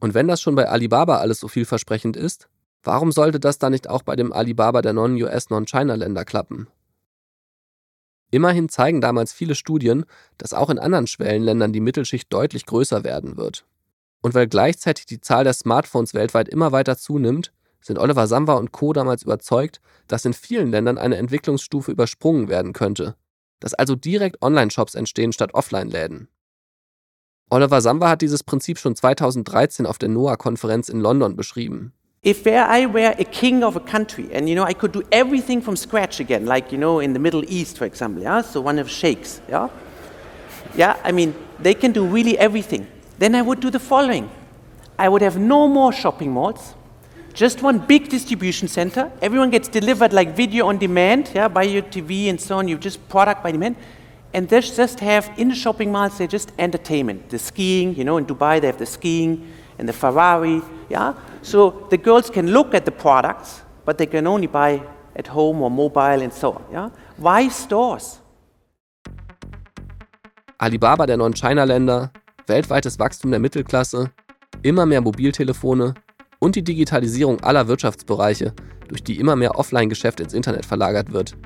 Und 0.00 0.14
wenn 0.14 0.28
das 0.28 0.40
schon 0.40 0.54
bei 0.54 0.66
Alibaba 0.66 1.18
alles 1.18 1.40
so 1.40 1.48
vielversprechend 1.48 2.16
ist, 2.16 2.48
warum 2.82 3.12
sollte 3.12 3.38
das 3.38 3.58
dann 3.58 3.72
nicht 3.72 3.90
auch 3.90 4.00
bei 4.00 4.16
dem 4.16 4.32
Alibaba 4.32 4.80
der 4.80 4.94
Non-US, 4.94 5.50
Non-China-Länder 5.50 6.24
klappen? 6.24 6.68
Immerhin 8.30 8.70
zeigen 8.70 9.02
damals 9.02 9.34
viele 9.34 9.54
Studien, 9.54 10.06
dass 10.38 10.54
auch 10.54 10.70
in 10.70 10.78
anderen 10.78 11.06
Schwellenländern 11.06 11.74
die 11.74 11.80
Mittelschicht 11.80 12.32
deutlich 12.32 12.64
größer 12.64 13.04
werden 13.04 13.36
wird. 13.36 13.66
Und 14.22 14.32
weil 14.32 14.46
gleichzeitig 14.46 15.04
die 15.04 15.20
Zahl 15.20 15.44
der 15.44 15.52
Smartphones 15.52 16.14
weltweit 16.14 16.48
immer 16.48 16.72
weiter 16.72 16.96
zunimmt, 16.96 17.52
sind 17.82 17.98
Oliver 17.98 18.26
Samba 18.26 18.54
und 18.54 18.72
Co. 18.72 18.94
damals 18.94 19.24
überzeugt, 19.24 19.82
dass 20.08 20.24
in 20.24 20.32
vielen 20.32 20.70
Ländern 20.70 20.96
eine 20.96 21.18
Entwicklungsstufe 21.18 21.92
übersprungen 21.92 22.48
werden 22.48 22.72
könnte, 22.72 23.16
dass 23.60 23.74
also 23.74 23.94
direkt 23.94 24.42
Online-Shops 24.42 24.94
entstehen 24.94 25.32
statt 25.32 25.54
Offline-Läden. 25.54 26.28
Oliver 27.48 27.80
Samba 27.80 28.10
hat 28.10 28.22
dieses 28.22 28.42
Prinzip 28.42 28.78
schon 28.78 28.96
2013 28.96 29.86
auf 29.86 29.98
der 29.98 30.08
NOAA-Konferenz 30.08 30.88
in 30.88 31.00
London 31.00 31.36
beschrieben. 31.36 31.92
If 32.24 32.44
I 32.44 32.92
were 32.92 33.14
a 33.20 33.24
king 33.24 33.62
of 33.62 33.76
a 33.76 33.80
country 33.80 34.28
and 34.34 34.48
you 34.48 34.56
know 34.56 34.66
I 34.66 34.74
could 34.74 34.92
do 34.92 35.02
everything 35.12 35.62
from 35.62 35.76
scratch 35.76 36.18
again, 36.18 36.44
like 36.44 36.72
you 36.72 36.78
know 36.78 36.98
in 36.98 37.12
the 37.12 37.20
Middle 37.20 37.44
East, 37.46 37.78
for 37.78 37.86
example, 37.86 38.20
yeah, 38.20 38.42
so 38.42 38.60
one 38.60 38.80
of 38.80 38.90
sheikhs, 38.90 39.40
yeah, 39.48 39.68
yeah, 40.76 40.96
I 41.04 41.12
mean 41.12 41.34
they 41.62 41.74
can 41.74 41.92
do 41.92 42.04
really 42.04 42.36
everything. 42.36 42.88
Then 43.20 43.36
I 43.36 43.42
would 43.42 43.60
do 43.60 43.70
the 43.70 43.78
following: 43.78 44.28
I 44.98 45.08
would 45.08 45.22
have 45.22 45.38
no 45.38 45.68
more 45.68 45.92
shopping 45.92 46.32
malls, 46.32 46.74
just 47.36 47.62
one 47.62 47.78
big 47.78 48.08
distribution 48.08 48.66
center. 48.66 49.12
Everyone 49.20 49.50
gets 49.50 49.68
delivered 49.68 50.14
like 50.14 50.34
video 50.34 50.66
on 50.66 50.78
demand, 50.78 51.30
yeah, 51.34 51.48
by 51.48 51.64
your 51.64 51.82
TV 51.82 52.30
and 52.30 52.40
so 52.40 52.56
on. 52.56 52.66
You 52.66 52.78
just 52.78 53.06
product 53.10 53.44
by 53.44 53.52
demand. 53.52 53.76
And 54.32 54.48
they 54.48 54.60
just 54.60 55.00
have 55.00 55.30
in 55.36 55.48
the 55.50 55.54
shopping 55.54 55.92
malls, 55.92 56.16
they 56.16 56.26
just 56.26 56.52
entertainment. 56.58 57.28
The 57.28 57.38
skiing, 57.38 57.94
you 57.94 58.04
know, 58.04 58.16
in 58.16 58.24
Dubai 58.24 58.60
they 58.60 58.66
have 58.66 58.78
the 58.78 58.86
skiing 58.86 59.52
and 59.78 59.86
the 59.86 59.92
Ferrari, 59.92 60.62
yeah. 60.88 61.12
So 61.42 61.86
the 61.90 61.98
girls 61.98 62.30
can 62.30 62.52
look 62.52 62.74
at 62.74 62.86
the 62.86 62.90
products, 62.90 63.62
but 63.84 63.98
they 63.98 64.06
can 64.06 64.26
only 64.26 64.46
buy 64.46 64.82
at 65.14 65.26
home 65.26 65.60
or 65.60 65.70
mobile 65.70 66.22
and 66.22 66.32
so 66.32 66.52
on, 66.52 66.64
yeah. 66.72 66.90
Why 67.18 67.48
stores? 67.48 68.20
Alibaba 70.58 71.04
der 71.04 71.18
Non-China-Länder, 71.18 72.10
weltweites 72.46 72.98
Wachstum 72.98 73.30
der 73.30 73.40
Mittelklasse, 73.40 74.10
immer 74.62 74.86
mehr 74.86 75.02
Mobiltelefone 75.02 75.94
und 76.38 76.56
die 76.56 76.64
Digitalisierung 76.64 77.40
aller 77.40 77.68
Wirtschaftsbereiche, 77.68 78.52
durch 78.88 79.02
die 79.02 79.18
immer 79.18 79.36
mehr 79.36 79.58
Offline-Geschäft 79.58 80.20
ins 80.20 80.34
Internet 80.34 80.66
verlagert 80.66 81.12
wird. 81.12 81.36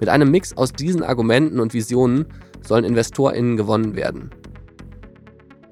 Mit 0.00 0.08
einem 0.08 0.30
Mix 0.30 0.56
aus 0.56 0.72
diesen 0.72 1.02
Argumenten 1.02 1.60
und 1.60 1.74
Visionen 1.74 2.26
sollen 2.62 2.84
InvestorInnen 2.84 3.56
gewonnen 3.56 3.94
werden. 3.94 4.30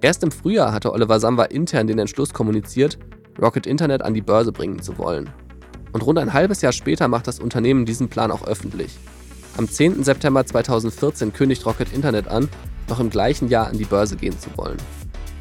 Erst 0.00 0.22
im 0.22 0.30
Frühjahr 0.30 0.72
hatte 0.72 0.92
Oliver 0.92 1.20
Samba 1.20 1.44
intern 1.44 1.86
den 1.86 1.98
Entschluss 1.98 2.32
kommuniziert, 2.32 2.98
Rocket 3.40 3.66
Internet 3.66 4.02
an 4.02 4.14
die 4.14 4.20
Börse 4.20 4.52
bringen 4.52 4.82
zu 4.82 4.98
wollen. 4.98 5.30
Und 5.92 6.04
rund 6.04 6.18
ein 6.18 6.32
halbes 6.32 6.60
Jahr 6.62 6.72
später 6.72 7.08
macht 7.08 7.26
das 7.26 7.38
Unternehmen 7.38 7.84
diesen 7.84 8.08
Plan 8.08 8.30
auch 8.30 8.46
öffentlich. 8.46 8.98
Am 9.56 9.68
10. 9.68 10.02
September 10.02 10.44
2014 10.44 11.32
kündigt 11.32 11.66
Rocket 11.66 11.92
Internet 11.92 12.28
an, 12.28 12.48
noch 12.88 13.00
im 13.00 13.10
gleichen 13.10 13.48
Jahr 13.48 13.68
an 13.68 13.78
die 13.78 13.84
Börse 13.84 14.16
gehen 14.16 14.38
zu 14.38 14.50
wollen. 14.56 14.78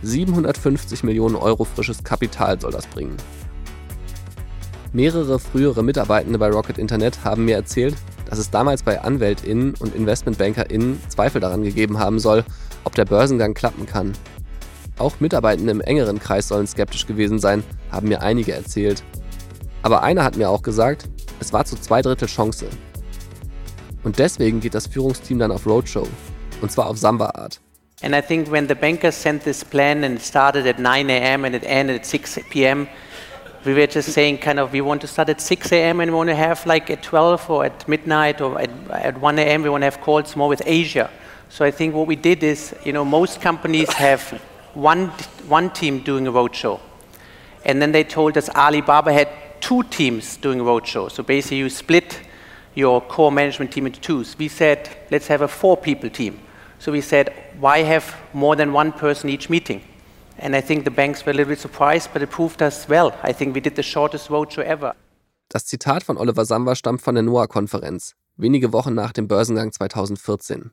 750 0.04 1.04
Millionen 1.04 1.36
Euro 1.36 1.64
frisches 1.64 2.04
Kapital 2.04 2.60
soll 2.60 2.72
das 2.72 2.88
bringen. 2.88 3.18
Mehrere 4.94 5.40
frühere 5.40 5.84
Mitarbeitende 5.84 6.38
bei 6.38 6.50
Rocket 6.50 6.78
Internet 6.78 7.24
haben 7.24 7.46
mir 7.46 7.56
erzählt, 7.56 7.96
dass 8.26 8.40
es 8.40 8.50
damals 8.50 8.84
bei 8.84 9.02
AnwältInnen 9.02 9.76
und 9.80 9.96
InvestmentbankerInnen 9.96 11.02
Zweifel 11.10 11.40
daran 11.40 11.64
gegeben 11.64 12.00
haben 12.00 12.20
soll, 12.20 12.44
ob 12.84 12.96
der 12.96 13.06
Börsengang 13.06 13.54
klappen 13.54 13.86
kann. 13.86 14.14
Auch 14.98 15.20
Mitarbeitende 15.20 15.72
im 15.72 15.82
engeren 15.82 16.20
Kreis 16.20 16.48
sollen 16.48 16.68
skeptisch 16.68 17.08
gewesen 17.08 17.40
sein, 17.40 17.64
haben 17.92 18.10
mir 18.10 18.22
einige 18.22 18.54
erzählt. 18.54 19.04
Aber 19.82 20.04
einer 20.04 20.24
hat 20.24 20.38
mir 20.38 20.50
auch 20.50 20.62
gesagt, 20.62 21.10
es 21.40 21.54
war 21.54 21.66
zu 21.66 21.76
zwei 21.76 22.02
Drittel 22.02 22.28
Chance. 22.28 22.68
Und 24.04 24.20
deswegen 24.20 24.60
geht 24.60 24.76
das 24.76 24.88
Führungsteam 24.88 25.40
dann 25.40 25.52
auf 25.52 25.66
Roadshow. 25.66 26.08
Und 26.62 26.72
zwar 26.72 26.88
auf 26.88 26.98
Samba-Art. 26.98 27.62
And 28.04 28.16
I 28.16 28.22
think 28.22 28.50
when 28.50 28.68
the 28.68 28.76
bankers 28.76 29.16
sent 29.16 29.44
this 29.44 29.64
plan 29.64 30.04
and 30.04 30.18
it 30.18 30.22
started 30.22 30.66
at 30.66 30.80
9 30.80 31.10
a.m. 31.10 31.46
and 31.46 31.54
it 31.54 31.64
ended 31.66 31.98
at 31.98 32.06
6 32.06 32.40
p.m., 32.50 32.90
we 33.64 33.76
were 33.76 33.86
just 33.86 34.12
saying 34.12 34.40
kind 34.40 34.60
of 34.60 34.72
we 34.72 34.82
want 34.82 35.02
to 35.02 35.08
start 35.08 35.30
at 35.30 35.40
6 35.40 35.72
a.m. 35.72 36.00
and 36.00 36.10
we 36.10 36.18
want 36.18 36.30
to 36.30 36.36
have 36.36 36.66
like 36.66 36.90
at 36.90 37.04
12 37.04 37.50
or 37.50 37.66
at 37.66 37.88
midnight 37.88 38.42
or 38.42 38.60
at, 38.60 38.72
at 38.90 39.20
1 39.20 39.40
a.m. 39.40 39.62
we 39.62 39.70
want 39.70 39.82
to 39.82 39.86
have 39.86 40.02
calls 40.02 40.36
more 40.36 40.50
with 40.50 40.64
Asia. 40.66 41.12
So 41.50 41.64
I 41.64 41.70
think 41.70 41.94
what 41.94 42.08
we 42.08 42.16
did 42.16 42.44
is, 42.44 42.74
you 42.84 42.94
know, 42.94 43.06
most 43.06 43.40
companies 43.40 43.92
have 43.94 44.22
one, 44.74 45.08
one 45.48 45.70
team 45.70 46.00
doing 46.00 46.26
a 46.26 46.32
roadshow. 46.32 46.80
And 47.66 47.80
then 47.80 47.92
they 47.92 48.04
told 48.04 48.36
us 48.36 48.50
Alibaba 48.50 49.14
had 49.14 49.30
two 49.60 49.84
teams 49.84 50.38
doing 50.38 50.60
a 50.60 50.64
roadshow. 50.64 51.12
So 51.12 51.22
basically 51.22 51.58
you 51.58 51.70
split 51.70 52.20
your 52.74 53.02
core 53.02 53.32
management 53.32 53.72
team 53.72 53.86
into 53.86 54.00
twos. 54.00 54.36
We 54.38 54.48
said, 54.48 54.90
let's 55.12 55.28
have 55.28 55.42
a 55.42 55.48
four 55.48 55.78
people 55.78 56.10
team. 56.10 56.40
So 56.80 56.92
we 56.92 57.02
said, 57.02 57.34
why 57.62 57.84
have 57.84 58.16
more 58.34 58.56
than 58.56 58.74
one 58.74 58.92
person 58.92 59.30
each 59.30 59.50
meeting? 59.50 59.82
And 60.40 60.56
I 60.56 60.62
think 60.62 60.84
the 60.84 60.92
banks 60.92 61.26
were 61.26 61.32
a 61.32 61.36
little 61.36 61.52
bit 61.52 61.60
surprised, 61.60 62.10
but 62.12 62.22
it 62.22 62.32
proved 62.32 62.62
us 62.62 62.90
well. 62.90 63.14
I 63.22 63.34
think 63.34 63.54
we 63.54 63.62
did 63.62 63.76
the 63.76 63.84
shortest 63.84 64.30
roadshow 64.30 64.64
ever. 64.64 64.96
Das 65.50 65.66
Zitat 65.66 66.04
von 66.04 66.18
Oliver 66.18 66.46
Samba 66.46 66.76
stammt 66.76 67.02
von 67.02 67.14
der 67.14 67.24
NOAA-Konferenz, 67.24 68.16
wenige 68.38 68.74
Wochen 68.74 68.96
nach 68.96 69.12
dem 69.12 69.28
Börsengang 69.28 69.72
2014. 69.72 70.72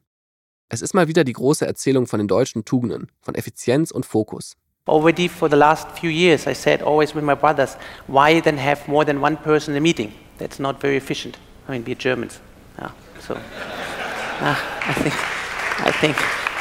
Es 0.70 0.82
ist 0.82 0.94
mal 0.94 1.08
wieder 1.08 1.24
die 1.24 1.32
große 1.32 1.66
Erzählung 1.66 2.06
von 2.06 2.18
den 2.18 2.28
deutschen 2.28 2.64
Tugenden, 2.64 3.10
von 3.20 3.34
Effizienz 3.34 3.90
und 3.90 4.06
Fokus. 4.06 4.56
Already 4.86 5.28
for 5.28 5.50
the 5.50 5.56
last 5.56 5.88
few 5.98 6.08
years, 6.08 6.46
I 6.46 6.54
said 6.54 6.82
always 6.82 7.14
with 7.14 7.24
my 7.24 7.34
brothers, 7.34 7.76
why 8.06 8.40
then 8.40 8.56
have 8.56 8.88
more 8.90 9.04
than 9.04 9.22
one 9.22 9.36
person 9.36 9.74
in 9.74 9.78
a 9.78 9.82
meeting? 9.82 10.12
That's 10.38 10.58
not 10.58 10.80
very 10.80 10.96
efficient. 10.96 11.36
I 11.68 11.72
mean, 11.72 11.84
we're 11.84 11.98
Germans. 11.98 12.40
Yeah, 12.78 12.92
so 13.20 13.34
uh, 13.34 14.56
I 14.86 14.94
think. 14.94 15.38
I 15.80 15.92
think 15.92 16.16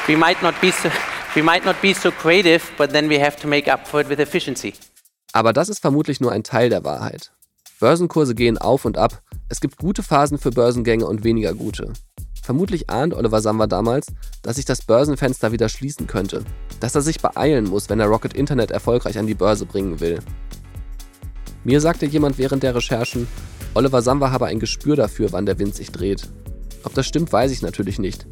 we 0.07 0.15
might 0.15 0.41
not 0.41 0.59
be 0.61 0.71
so, 0.71 0.89
we 1.35 1.41
might 1.41 1.65
not 1.65 1.81
be 1.81 1.93
so 1.93 2.11
creative, 2.11 2.63
but 2.77 2.91
then 2.91 3.09
we 3.09 3.19
have 3.19 3.37
to 3.37 3.47
make 3.47 3.71
up 3.71 3.87
for 3.87 4.01
it 4.01 4.09
with 4.09 4.19
efficiency. 4.19 4.73
Aber 5.33 5.53
das 5.53 5.69
ist 5.69 5.79
vermutlich 5.79 6.19
nur 6.21 6.31
ein 6.31 6.43
Teil 6.43 6.69
der 6.69 6.83
Wahrheit. 6.83 7.31
Börsenkurse 7.79 8.33
gehen 8.33 8.57
auf 8.57 8.85
und 8.85 8.97
ab. 8.97 9.21
Es 9.49 9.61
gibt 9.61 9.77
gute 9.77 10.01
Phasen 10.01 10.37
für 10.39 10.49
Börsengänge 10.49 11.05
und 11.05 11.23
weniger 11.23 11.53
gute. 11.53 11.93
Vermutlich 12.41 12.89
ahnt 12.89 13.13
Oliver 13.13 13.41
Samba 13.41 13.67
damals, 13.67 14.07
dass 14.41 14.55
sich 14.55 14.65
das 14.65 14.81
Börsenfenster 14.81 15.51
wieder 15.51 15.69
schließen 15.69 16.07
könnte. 16.07 16.43
Dass 16.79 16.95
er 16.95 17.01
sich 17.01 17.19
beeilen 17.19 17.65
muss, 17.65 17.89
wenn 17.89 17.99
er 17.99 18.07
Rocket 18.07 18.33
Internet 18.33 18.71
erfolgreich 18.71 19.19
an 19.19 19.27
die 19.27 19.35
Börse 19.35 19.65
bringen 19.65 19.99
will. 19.99 20.19
Mir 21.63 21.81
sagte 21.81 22.05
jemand 22.05 22.37
während 22.37 22.63
der 22.63 22.73
Recherchen, 22.73 23.27
Oliver 23.73 24.01
Samba 24.01 24.31
habe 24.31 24.45
ein 24.45 24.59
Gespür 24.59 24.95
dafür, 24.95 25.33
wann 25.33 25.45
der 25.45 25.59
Wind 25.59 25.75
sich 25.75 25.91
dreht. 25.91 26.29
Ob 26.83 26.93
das 26.93 27.05
stimmt, 27.05 27.31
weiß 27.33 27.51
ich 27.51 27.61
natürlich 27.61 27.99
nicht. 27.99 28.25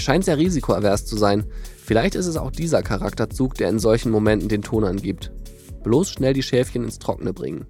Er 0.00 0.02
scheint 0.02 0.24
sehr 0.24 0.38
risikoavers 0.38 1.04
zu 1.04 1.18
sein. 1.18 1.44
Vielleicht 1.76 2.14
ist 2.14 2.24
es 2.24 2.38
auch 2.38 2.50
dieser 2.50 2.82
Charakterzug, 2.82 3.54
der 3.56 3.68
in 3.68 3.78
solchen 3.78 4.10
Momenten 4.10 4.48
den 4.48 4.62
Ton 4.62 4.84
angibt. 4.84 5.30
Bloß 5.82 6.08
schnell 6.08 6.32
die 6.32 6.42
Schäfchen 6.42 6.84
ins 6.84 6.98
Trockene 6.98 7.34
bringen. 7.34 7.66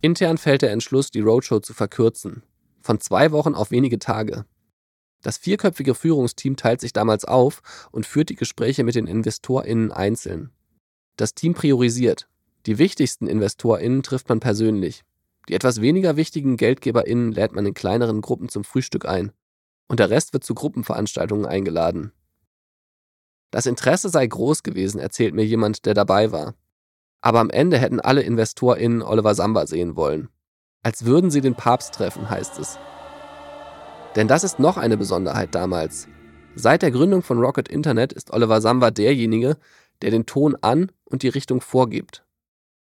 Intern 0.00 0.36
fällt 0.36 0.62
der 0.62 0.72
Entschluss, 0.72 1.12
die 1.12 1.20
Roadshow 1.20 1.60
zu 1.60 1.74
verkürzen. 1.74 2.42
Von 2.80 2.98
zwei 2.98 3.30
Wochen 3.30 3.54
auf 3.54 3.70
wenige 3.70 4.00
Tage. 4.00 4.46
Das 5.22 5.38
vierköpfige 5.38 5.94
Führungsteam 5.94 6.56
teilt 6.56 6.80
sich 6.80 6.92
damals 6.92 7.24
auf 7.24 7.62
und 7.92 8.04
führt 8.04 8.30
die 8.30 8.34
Gespräche 8.34 8.82
mit 8.82 8.96
den 8.96 9.06
InvestorInnen 9.06 9.92
einzeln. 9.92 10.50
Das 11.14 11.34
Team 11.34 11.54
priorisiert. 11.54 12.26
Die 12.66 12.78
wichtigsten 12.78 13.28
InvestorInnen 13.28 14.02
trifft 14.02 14.28
man 14.28 14.40
persönlich. 14.40 15.04
Die 15.48 15.54
etwas 15.54 15.80
weniger 15.80 16.16
wichtigen 16.16 16.56
GeldgeberInnen 16.56 17.30
lädt 17.30 17.52
man 17.52 17.64
in 17.64 17.74
kleineren 17.74 18.22
Gruppen 18.22 18.48
zum 18.48 18.64
Frühstück 18.64 19.06
ein 19.06 19.30
und 19.88 20.00
der 20.00 20.10
Rest 20.10 20.32
wird 20.32 20.44
zu 20.44 20.54
Gruppenveranstaltungen 20.54 21.46
eingeladen. 21.46 22.12
Das 23.50 23.66
Interesse 23.66 24.08
sei 24.08 24.26
groß 24.26 24.62
gewesen, 24.62 24.98
erzählt 24.98 25.34
mir 25.34 25.44
jemand, 25.44 25.86
der 25.86 25.94
dabei 25.94 26.32
war. 26.32 26.54
Aber 27.20 27.40
am 27.40 27.50
Ende 27.50 27.78
hätten 27.78 28.00
alle 28.00 28.22
InvestorInnen 28.22 29.02
Oliver 29.02 29.34
Samba 29.34 29.66
sehen 29.66 29.96
wollen. 29.96 30.28
Als 30.82 31.04
würden 31.04 31.30
sie 31.30 31.40
den 31.40 31.54
Papst 31.54 31.94
treffen, 31.94 32.28
heißt 32.28 32.58
es. 32.58 32.78
Denn 34.16 34.28
das 34.28 34.44
ist 34.44 34.58
noch 34.58 34.76
eine 34.76 34.96
Besonderheit 34.96 35.54
damals. 35.54 36.08
Seit 36.54 36.82
der 36.82 36.90
Gründung 36.90 37.22
von 37.22 37.38
Rocket 37.38 37.68
Internet 37.68 38.12
ist 38.12 38.32
Oliver 38.32 38.60
Samba 38.60 38.90
derjenige, 38.90 39.56
der 40.02 40.10
den 40.10 40.26
Ton 40.26 40.56
an 40.60 40.92
und 41.04 41.22
die 41.22 41.28
Richtung 41.28 41.60
vorgibt. 41.60 42.24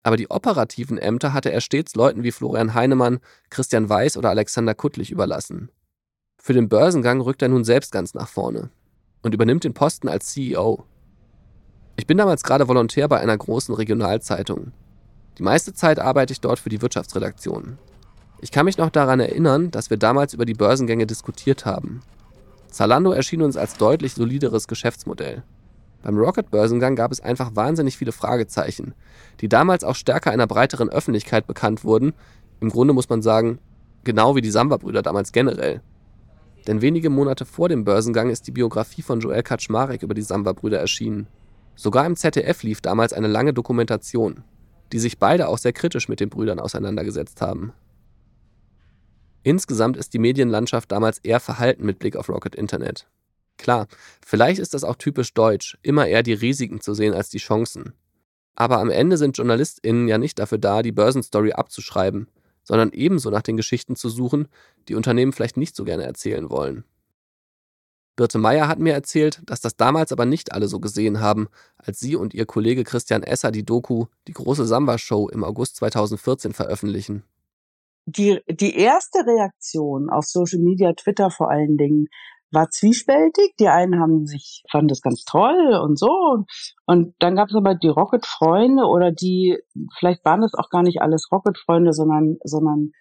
Aber 0.03 0.17
die 0.17 0.29
operativen 0.29 0.97
Ämter 0.97 1.33
hatte 1.33 1.51
er 1.51 1.61
stets 1.61 1.95
Leuten 1.95 2.23
wie 2.23 2.31
Florian 2.31 2.73
Heinemann, 2.73 3.19
Christian 3.49 3.89
Weiß 3.89 4.17
oder 4.17 4.29
Alexander 4.29 4.75
Kuttlich 4.75 5.11
überlassen. 5.11 5.69
Für 6.45 6.53
den 6.53 6.69
Börsengang 6.69 7.21
rückt 7.21 7.41
er 7.41 7.47
nun 7.47 7.63
selbst 7.63 7.91
ganz 7.91 8.13
nach 8.13 8.27
vorne 8.27 8.69
und 9.23 9.33
übernimmt 9.33 9.63
den 9.63 9.73
Posten 9.73 10.07
als 10.07 10.27
CEO. 10.27 10.83
Ich 11.95 12.05
bin 12.05 12.19
damals 12.19 12.43
gerade 12.43 12.67
Volontär 12.67 13.07
bei 13.07 13.19
einer 13.19 13.35
großen 13.35 13.73
Regionalzeitung. 13.73 14.71
Die 15.39 15.41
meiste 15.41 15.73
Zeit 15.73 15.97
arbeite 15.97 16.33
ich 16.33 16.41
dort 16.41 16.59
für 16.59 16.69
die 16.69 16.83
Wirtschaftsredaktion. 16.83 17.79
Ich 18.41 18.51
kann 18.51 18.65
mich 18.65 18.77
noch 18.77 18.91
daran 18.91 19.19
erinnern, 19.19 19.71
dass 19.71 19.89
wir 19.89 19.97
damals 19.97 20.35
über 20.35 20.45
die 20.45 20.53
Börsengänge 20.53 21.07
diskutiert 21.07 21.65
haben. 21.65 22.03
Zalando 22.69 23.11
erschien 23.11 23.41
uns 23.41 23.57
als 23.57 23.77
deutlich 23.77 24.13
solideres 24.13 24.67
Geschäftsmodell. 24.67 25.41
Beim 26.03 26.15
Rocket-Börsengang 26.15 26.95
gab 26.95 27.11
es 27.11 27.21
einfach 27.21 27.55
wahnsinnig 27.55 27.97
viele 27.97 28.11
Fragezeichen, 28.11 28.93
die 29.41 29.49
damals 29.49 29.83
auch 29.83 29.95
stärker 29.95 30.29
einer 30.29 30.45
breiteren 30.45 30.89
Öffentlichkeit 30.89 31.47
bekannt 31.47 31.83
wurden. 31.83 32.13
Im 32.59 32.69
Grunde 32.69 32.93
muss 32.93 33.09
man 33.09 33.23
sagen, 33.23 33.57
genau 34.03 34.35
wie 34.35 34.41
die 34.41 34.51
Samba-Brüder 34.51 35.01
damals 35.01 35.31
generell. 35.31 35.81
Denn 36.67 36.81
wenige 36.81 37.09
Monate 37.09 37.45
vor 37.45 37.69
dem 37.69 37.83
Börsengang 37.83 38.29
ist 38.29 38.47
die 38.47 38.51
Biografie 38.51 39.01
von 39.01 39.19
Joel 39.19 39.43
Kaczmarek 39.43 40.01
über 40.01 40.13
die 40.13 40.21
Samba-Brüder 40.21 40.79
erschienen. 40.79 41.27
Sogar 41.75 42.05
im 42.05 42.15
ZDF 42.15 42.63
lief 42.63 42.81
damals 42.81 43.13
eine 43.13 43.27
lange 43.27 43.53
Dokumentation, 43.53 44.43
die 44.91 44.99
sich 44.99 45.19
beide 45.19 45.47
auch 45.47 45.57
sehr 45.57 45.73
kritisch 45.73 46.09
mit 46.09 46.19
den 46.19 46.29
Brüdern 46.29 46.59
auseinandergesetzt 46.59 47.41
haben. 47.41 47.73
Insgesamt 49.43 49.95
ist 49.95 50.13
die 50.13 50.19
Medienlandschaft 50.19 50.91
damals 50.91 51.19
eher 51.19 51.39
verhalten 51.39 51.85
mit 51.85 51.99
Blick 51.99 52.15
auf 52.15 52.29
Rocket 52.29 52.55
Internet. 52.55 53.07
Klar, 53.57 53.87
vielleicht 54.25 54.59
ist 54.59 54.73
das 54.73 54.83
auch 54.83 54.95
typisch 54.95 55.33
deutsch, 55.33 55.77
immer 55.83 56.07
eher 56.07 56.23
die 56.23 56.33
Risiken 56.33 56.81
zu 56.81 56.93
sehen 56.93 57.13
als 57.13 57.29
die 57.29 57.37
Chancen. 57.37 57.93
Aber 58.55 58.79
am 58.79 58.89
Ende 58.89 59.17
sind 59.17 59.37
JournalistInnen 59.37 60.07
ja 60.07 60.17
nicht 60.17 60.39
dafür 60.39 60.57
da, 60.57 60.81
die 60.81 60.91
Börsenstory 60.91 61.51
abzuschreiben, 61.51 62.27
sondern 62.65 62.91
ebenso 62.91 63.29
nach 63.29 63.43
den 63.43 63.55
Geschichten 63.55 63.95
zu 63.95 64.09
suchen, 64.09 64.49
die 64.89 64.95
Unternehmen 64.95 65.31
vielleicht 65.31 65.55
nicht 65.55 65.75
so 65.75 65.85
gerne 65.85 66.03
erzählen 66.03 66.49
wollen. 66.49 66.83
Birte 68.17 68.37
Meyer 68.37 68.67
hat 68.67 68.79
mir 68.79 68.93
erzählt, 68.93 69.41
dass 69.45 69.59
das 69.61 69.75
damals 69.75 70.11
aber 70.11 70.25
nicht 70.25 70.53
alle 70.53 70.67
so 70.67 70.79
gesehen 70.79 71.19
haben, 71.19 71.47
als 71.77 71.99
sie 71.99 72.15
und 72.15 72.33
ihr 72.33 72.45
Kollege 72.45 72.83
Christian 72.83 73.23
Esser 73.23 73.51
die 73.51 73.65
Doku 73.65 74.05
Die 74.27 74.33
große 74.33 74.65
Samba-Show 74.65 75.29
im 75.29 75.43
August 75.43 75.77
2014 75.77 76.53
veröffentlichen. 76.53 77.23
Die, 78.05 78.39
die 78.47 78.75
erste 78.75 79.19
Reaktion 79.25 80.09
auf 80.09 80.25
Social 80.25 80.59
Media, 80.59 80.93
Twitter 80.93 81.29
vor 81.31 81.49
allen 81.49 81.75
Dingen, 81.75 82.07
war 82.51 82.69
zwiespältig. 82.69 83.55
Die 83.59 83.67
einen 83.67 83.99
haben 83.99 84.25
sich, 84.25 84.63
fanden 84.71 84.87
das 84.87 85.01
ganz 85.01 85.23
toll 85.25 85.79
und 85.83 85.99
so. 85.99 86.45
Und 86.85 87.13
dann 87.19 87.35
gab 87.35 87.49
es 87.49 87.55
aber 87.55 87.75
die 87.75 87.89
Rocket-Freunde 87.89 88.85
oder 88.85 89.11
die, 89.11 89.57
vielleicht 89.99 90.23
waren 90.25 90.41
das 90.41 90.53
auch 90.53 90.69
gar 90.69 90.83
nicht 90.83 91.01
alles 91.01 91.27
Rocket-Freunde, 91.31 91.93
sondern, 91.93 92.37
sondern 92.43 92.91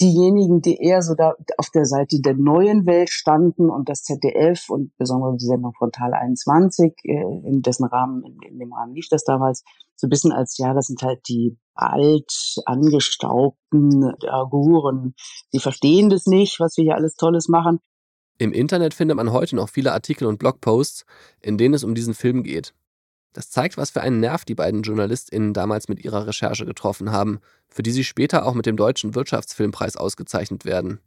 diejenigen, 0.00 0.60
die 0.60 0.76
eher 0.76 1.02
so 1.02 1.14
da 1.14 1.34
auf 1.56 1.70
der 1.70 1.84
Seite 1.84 2.20
der 2.20 2.34
neuen 2.34 2.86
Welt 2.86 3.10
standen 3.10 3.68
und 3.68 3.88
das 3.88 4.02
ZDF 4.02 4.70
und 4.70 4.96
besonders 4.96 5.38
die 5.38 5.46
Sendung 5.46 5.72
von 5.76 5.90
Tal 5.90 6.14
21, 6.14 6.94
äh, 7.04 7.14
in 7.44 7.62
dessen 7.62 7.84
Rahmen, 7.84 8.22
in, 8.24 8.38
in 8.48 8.58
dem 8.58 8.72
Rahmen 8.72 8.94
lief 8.94 9.08
das 9.10 9.24
damals, 9.24 9.64
so 9.96 10.06
ein 10.06 10.10
bisschen 10.10 10.30
als, 10.30 10.56
ja, 10.58 10.72
das 10.74 10.86
sind 10.86 11.02
halt 11.02 11.28
die 11.28 11.58
alt 11.74 12.32
angestaubten 12.66 14.14
Aguren. 14.28 15.14
Die 15.52 15.58
verstehen 15.58 16.08
das 16.08 16.26
nicht, 16.26 16.60
was 16.60 16.76
wir 16.76 16.84
hier 16.84 16.94
alles 16.94 17.14
Tolles 17.16 17.48
machen. 17.48 17.80
Im 18.38 18.52
Internet 18.52 18.94
findet 18.94 19.16
man 19.16 19.32
heute 19.32 19.56
noch 19.56 19.68
viele 19.68 19.92
Artikel 19.92 20.26
und 20.26 20.38
Blogposts, 20.38 21.04
in 21.40 21.58
denen 21.58 21.74
es 21.74 21.82
um 21.82 21.96
diesen 21.96 22.14
Film 22.14 22.44
geht. 22.44 22.72
Das 23.32 23.50
zeigt, 23.50 23.76
was 23.76 23.90
für 23.90 24.00
einen 24.00 24.20
Nerv 24.20 24.44
die 24.44 24.54
beiden 24.54 24.82
JournalistInnen 24.82 25.52
damals 25.52 25.88
mit 25.88 26.04
ihrer 26.04 26.26
Recherche 26.26 26.64
getroffen 26.64 27.10
haben, 27.10 27.40
für 27.68 27.82
die 27.82 27.90
sie 27.90 28.04
später 28.04 28.46
auch 28.46 28.54
mit 28.54 28.66
dem 28.66 28.76
Deutschen 28.76 29.14
Wirtschaftsfilmpreis 29.14 29.96
ausgezeichnet 29.96 30.64
werden. 30.64 31.00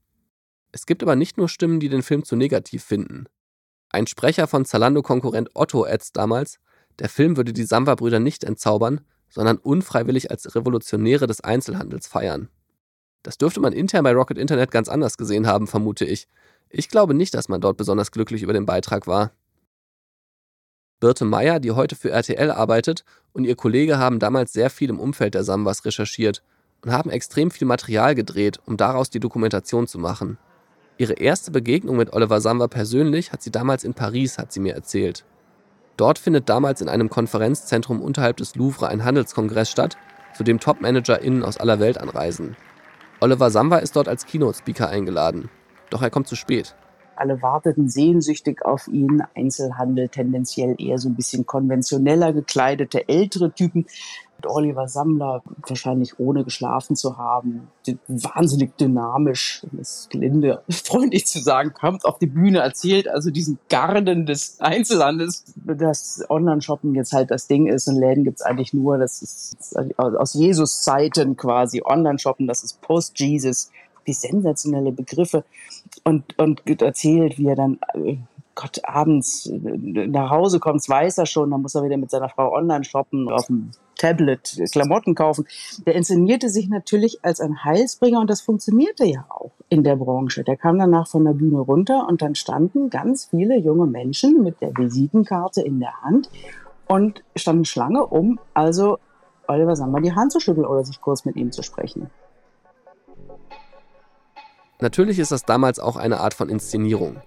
Es 0.73 0.85
gibt 0.85 1.03
aber 1.03 1.15
nicht 1.15 1.37
nur 1.37 1.49
Stimmen, 1.49 1.79
die 1.79 1.89
den 1.89 2.03
Film 2.03 2.23
zu 2.23 2.35
negativ 2.35 2.83
finden. 2.83 3.25
Ein 3.89 4.07
Sprecher 4.07 4.47
von 4.47 4.65
Zalando-Konkurrent 4.65 5.49
Otto 5.53 5.85
ätzt 5.85 6.15
damals, 6.17 6.59
der 6.99 7.09
Film 7.09 7.37
würde 7.37 7.53
die 7.53 7.63
Samba-Brüder 7.63 8.19
nicht 8.19 8.43
entzaubern, 8.43 9.01
sondern 9.29 9.57
unfreiwillig 9.57 10.31
als 10.31 10.53
Revolutionäre 10.55 11.27
des 11.27 11.41
Einzelhandels 11.41 12.07
feiern. 12.07 12.49
Das 13.23 13.37
dürfte 13.37 13.59
man 13.59 13.73
intern 13.73 14.03
bei 14.03 14.13
Rocket 14.13 14.37
Internet 14.37 14.71
ganz 14.71 14.89
anders 14.89 15.17
gesehen 15.17 15.47
haben, 15.47 15.67
vermute 15.67 16.05
ich, 16.05 16.27
ich 16.71 16.89
glaube 16.89 17.13
nicht, 17.13 17.33
dass 17.33 17.49
man 17.49 17.61
dort 17.61 17.77
besonders 17.77 18.11
glücklich 18.11 18.43
über 18.43 18.53
den 18.53 18.65
Beitrag 18.65 19.07
war. 19.07 19.31
Birte 20.99 21.25
Meyer, 21.25 21.59
die 21.59 21.71
heute 21.71 21.95
für 21.95 22.11
RTL 22.11 22.51
arbeitet, 22.51 23.03
und 23.33 23.45
ihr 23.45 23.55
Kollege 23.55 23.97
haben 23.97 24.19
damals 24.19 24.53
sehr 24.53 24.69
viel 24.69 24.89
im 24.89 24.99
Umfeld 24.99 25.33
der 25.33 25.43
Sambas 25.43 25.83
recherchiert 25.83 26.43
und 26.83 26.91
haben 26.91 27.09
extrem 27.09 27.49
viel 27.49 27.67
Material 27.67 28.13
gedreht, 28.15 28.59
um 28.65 28.77
daraus 28.77 29.09
die 29.09 29.19
Dokumentation 29.19 29.87
zu 29.87 29.97
machen. 29.97 30.37
Ihre 30.97 31.13
erste 31.13 31.49
Begegnung 31.49 31.97
mit 31.97 32.13
Oliver 32.13 32.41
Samba 32.41 32.67
persönlich 32.67 33.31
hat 33.31 33.41
sie 33.41 33.51
damals 33.51 33.83
in 33.83 33.95
Paris, 33.95 34.37
hat 34.37 34.53
sie 34.53 34.59
mir 34.59 34.75
erzählt. 34.75 35.25
Dort 35.97 36.19
findet 36.19 36.49
damals 36.49 36.81
in 36.81 36.89
einem 36.89 37.09
Konferenzzentrum 37.09 38.01
unterhalb 38.01 38.37
des 38.37 38.55
Louvre 38.55 38.87
ein 38.87 39.03
Handelskongress 39.03 39.71
statt, 39.71 39.97
zu 40.35 40.43
dem 40.43 40.59
Top-ManagerInnen 40.59 41.43
aus 41.43 41.57
aller 41.57 41.79
Welt 41.79 41.97
anreisen. 41.97 42.55
Oliver 43.19 43.49
Samba 43.49 43.77
ist 43.77 43.95
dort 43.95 44.07
als 44.07 44.25
Keynote-Speaker 44.25 44.89
eingeladen. 44.89 45.49
Doch 45.91 46.01
er 46.01 46.09
kommt 46.09 46.27
zu 46.27 46.35
spät. 46.35 46.73
Alle 47.15 47.41
warteten 47.43 47.87
sehnsüchtig 47.87 48.65
auf 48.65 48.87
ihn. 48.87 49.21
Einzelhandel 49.35 50.09
tendenziell 50.09 50.75
eher 50.79 50.97
so 50.97 51.09
ein 51.09 51.15
bisschen 51.15 51.45
konventioneller 51.45 52.33
gekleidete 52.33 53.07
ältere 53.07 53.51
Typen. 53.51 53.85
Oliver 54.43 54.87
Sammler, 54.87 55.43
wahrscheinlich 55.67 56.19
ohne 56.19 56.43
geschlafen 56.43 56.95
zu 56.95 57.19
haben, 57.19 57.67
wahnsinnig 58.07 58.75
dynamisch, 58.77 59.63
um 59.71 59.77
es 59.79 60.07
gelinde 60.09 60.63
freundlich 60.69 61.27
zu 61.27 61.39
sagen, 61.39 61.73
kommt 61.73 62.05
auf 62.05 62.17
die 62.17 62.25
Bühne, 62.25 62.59
erzählt 62.59 63.07
also 63.07 63.29
diesen 63.29 63.59
Garden 63.69 64.25
des 64.25 64.59
Einzelhandels, 64.59 65.43
dass 65.55 66.25
Online-Shoppen 66.27 66.95
jetzt 66.95 67.13
halt 67.13 67.29
das 67.29 67.45
Ding 67.45 67.67
ist 67.67 67.87
und 67.87 67.97
Läden 67.97 68.23
gibt's 68.23 68.41
eigentlich 68.41 68.73
nur, 68.73 68.97
das 68.97 69.21
ist 69.21 69.77
aus 69.97 70.33
Jesus-Zeiten 70.33 71.37
quasi. 71.37 71.81
Online-Shoppen, 71.83 72.47
das 72.47 72.63
ist 72.63 72.81
Post-Jesus 72.81 73.69
wie 74.05 74.13
sensationelle 74.13 74.91
Begriffe 74.91 75.43
und, 76.03 76.37
und 76.37 76.61
erzählt, 76.81 77.37
wie 77.37 77.47
er 77.47 77.55
dann, 77.55 77.79
äh, 77.93 78.17
Gott, 78.55 78.81
abends 78.83 79.47
äh, 79.47 79.59
nach 80.07 80.29
Hause 80.29 80.59
kommt, 80.59 80.87
weiß 80.87 81.17
er 81.19 81.25
schon, 81.25 81.51
dann 81.51 81.61
muss 81.61 81.75
er 81.75 81.83
wieder 81.83 81.97
mit 81.97 82.11
seiner 82.11 82.29
Frau 82.29 82.53
online 82.53 82.83
shoppen, 82.83 83.29
auf 83.29 83.47
dem 83.47 83.71
Tablet 83.97 84.59
Klamotten 84.71 85.13
kaufen. 85.13 85.45
Der 85.85 85.95
inszenierte 85.95 86.49
sich 86.49 86.69
natürlich 86.69 87.19
als 87.23 87.39
ein 87.39 87.63
Heilsbringer 87.63 88.19
und 88.19 88.29
das 88.29 88.41
funktionierte 88.41 89.05
ja 89.05 89.25
auch 89.29 89.51
in 89.69 89.83
der 89.83 89.95
Branche. 89.95 90.43
Der 90.43 90.57
kam 90.57 90.79
danach 90.79 91.07
von 91.07 91.23
der 91.23 91.33
Bühne 91.33 91.59
runter 91.59 92.07
und 92.07 92.21
dann 92.21 92.33
standen 92.33 92.89
ganz 92.89 93.25
viele 93.25 93.57
junge 93.59 93.85
Menschen 93.85 94.41
mit 94.41 94.59
der 94.59 94.75
Visitenkarte 94.75 95.61
in 95.61 95.79
der 95.79 96.01
Hand 96.01 96.29
und 96.87 97.23
standen 97.35 97.65
Schlange, 97.65 98.05
um 98.05 98.39
also 98.55 98.97
Oliver 99.47 99.75
Samba 99.75 99.99
die 99.99 100.13
Hand 100.13 100.31
zu 100.31 100.39
schütteln 100.39 100.65
oder 100.65 100.83
sich 100.83 100.99
kurz 100.99 101.25
mit 101.25 101.35
ihm 101.35 101.51
zu 101.51 101.61
sprechen. 101.61 102.09
Natürlich 104.81 105.19
ist 105.19 105.31
das 105.31 105.45
damals 105.45 105.79
auch 105.79 105.95
eine 105.95 106.19
Art 106.19 106.33
von 106.33 106.49
Inszenierung. 106.49 107.21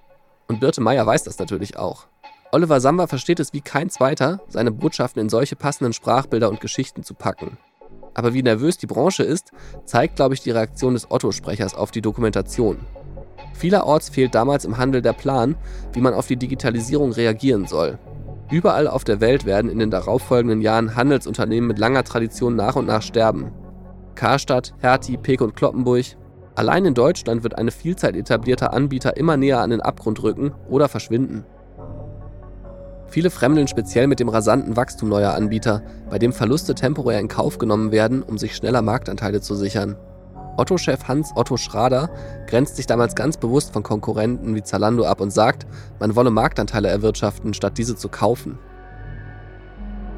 Und 0.49 0.61
Birte 0.61 0.81
Meyer 0.81 1.07
weiß 1.07 1.23
das 1.23 1.39
natürlich 1.39 1.77
auch. 1.79 2.07
Oliver 2.51 2.81
Samba 2.81 3.07
versteht 3.07 3.41
es 3.41 3.53
wie 3.53 3.61
kein 3.61 3.91
zweiter, 3.91 4.41
seine 4.49 4.73
Botschaften 4.73 5.23
in 5.23 5.29
solche 5.29 5.57
passenden 5.57 5.93
Sprachbilder 5.93 6.51
und 6.51 6.61
Geschichten 6.61 7.05
zu 7.05 7.15
packen. 7.15 7.57
Aber 8.13 8.35
wie 8.35 8.43
nervös 8.43 8.77
die 8.77 8.87
Branche 8.87 9.23
ist, 9.23 9.53
zeigt, 9.85 10.17
glaube 10.17 10.35
ich, 10.35 10.41
die 10.41 10.51
Reaktion 10.51 10.95
des 10.95 11.11
Otto-Sprechers 11.11 11.75
auf 11.75 11.91
die 11.91 12.03
Dokumentation. 12.03 12.79
Vielerorts 13.55 14.09
fehlt 14.09 14.35
damals 14.35 14.65
im 14.65 14.79
Handel 14.79 15.01
der 15.01 15.13
Plan, 15.13 15.57
wie 15.93 16.01
man 16.01 16.15
auf 16.15 16.27
die 16.27 16.37
Digitalisierung 16.37 17.13
reagieren 17.13 17.67
soll. 17.67 17.99
Überall 18.51 18.89
auf 18.89 19.05
der 19.05 19.21
Welt 19.21 19.47
werden 19.47 19.71
in 19.71 19.79
den 19.79 19.91
darauffolgenden 19.91 20.61
Jahren 20.61 20.97
Handelsunternehmen 20.97 21.69
mit 21.69 21.79
langer 21.79 22.05
Tradition 22.05 22.57
nach 22.57 22.77
und 22.77 22.87
nach 22.87 23.03
sterben. 23.03 23.53
Karstadt, 24.15 24.75
Hertie, 24.81 25.17
Peek 25.17 25.41
und 25.41 25.57
Kloppenburg, 25.57 26.05
Allein 26.57 26.85
in 26.85 26.95
Deutschland 26.95 27.43
wird 27.43 27.59
eine 27.59 27.73
Vielzahl 27.73 28.15
etablierter 28.15 28.73
Anbieter 28.73 29.17
immer 29.17 29.37
näher 29.37 29.61
an 29.61 29.71
den 29.71 29.81
Abgrund 29.81 30.23
rücken 30.23 30.53
oder 30.69 30.89
verschwinden. 30.89 31.45
Viele 33.09 33.31
fremdeln 33.31 33.69
speziell 33.69 34.07
mit 34.07 34.21
dem 34.21 34.29
rasanten 34.29 34.77
Wachstum 34.77 35.09
neuer 35.09 35.35
Anbieter, 35.35 35.83
bei 36.11 36.19
dem 36.19 36.33
Verluste 36.33 36.75
temporär 36.75 37.21
in 37.21 37.29
Kauf 37.29 37.59
genommen 37.59 37.93
werden, 37.93 38.23
um 38.23 38.39
sich 38.39 38.55
schneller 38.55 38.83
Marktanteile 38.83 39.41
zu 39.41 39.55
sichern. 39.55 39.97
Otto-Chef 40.57 41.09
Hans 41.09 41.33
Otto 41.35 41.57
Schrader 41.57 42.11
grenzt 42.47 42.77
sich 42.77 42.87
damals 42.87 43.15
ganz 43.15 43.37
bewusst 43.37 43.73
von 43.73 43.83
Konkurrenten 43.83 44.55
wie 44.55 44.63
Zalando 44.63 45.05
ab 45.05 45.21
und 45.21 45.33
sagt, 45.33 45.67
man 45.99 46.15
wolle 46.15 46.31
Marktanteile 46.31 46.89
erwirtschaften, 46.89 47.55
statt 47.55 47.79
diese 47.79 47.97
zu 47.97 48.09
kaufen. 48.09 48.59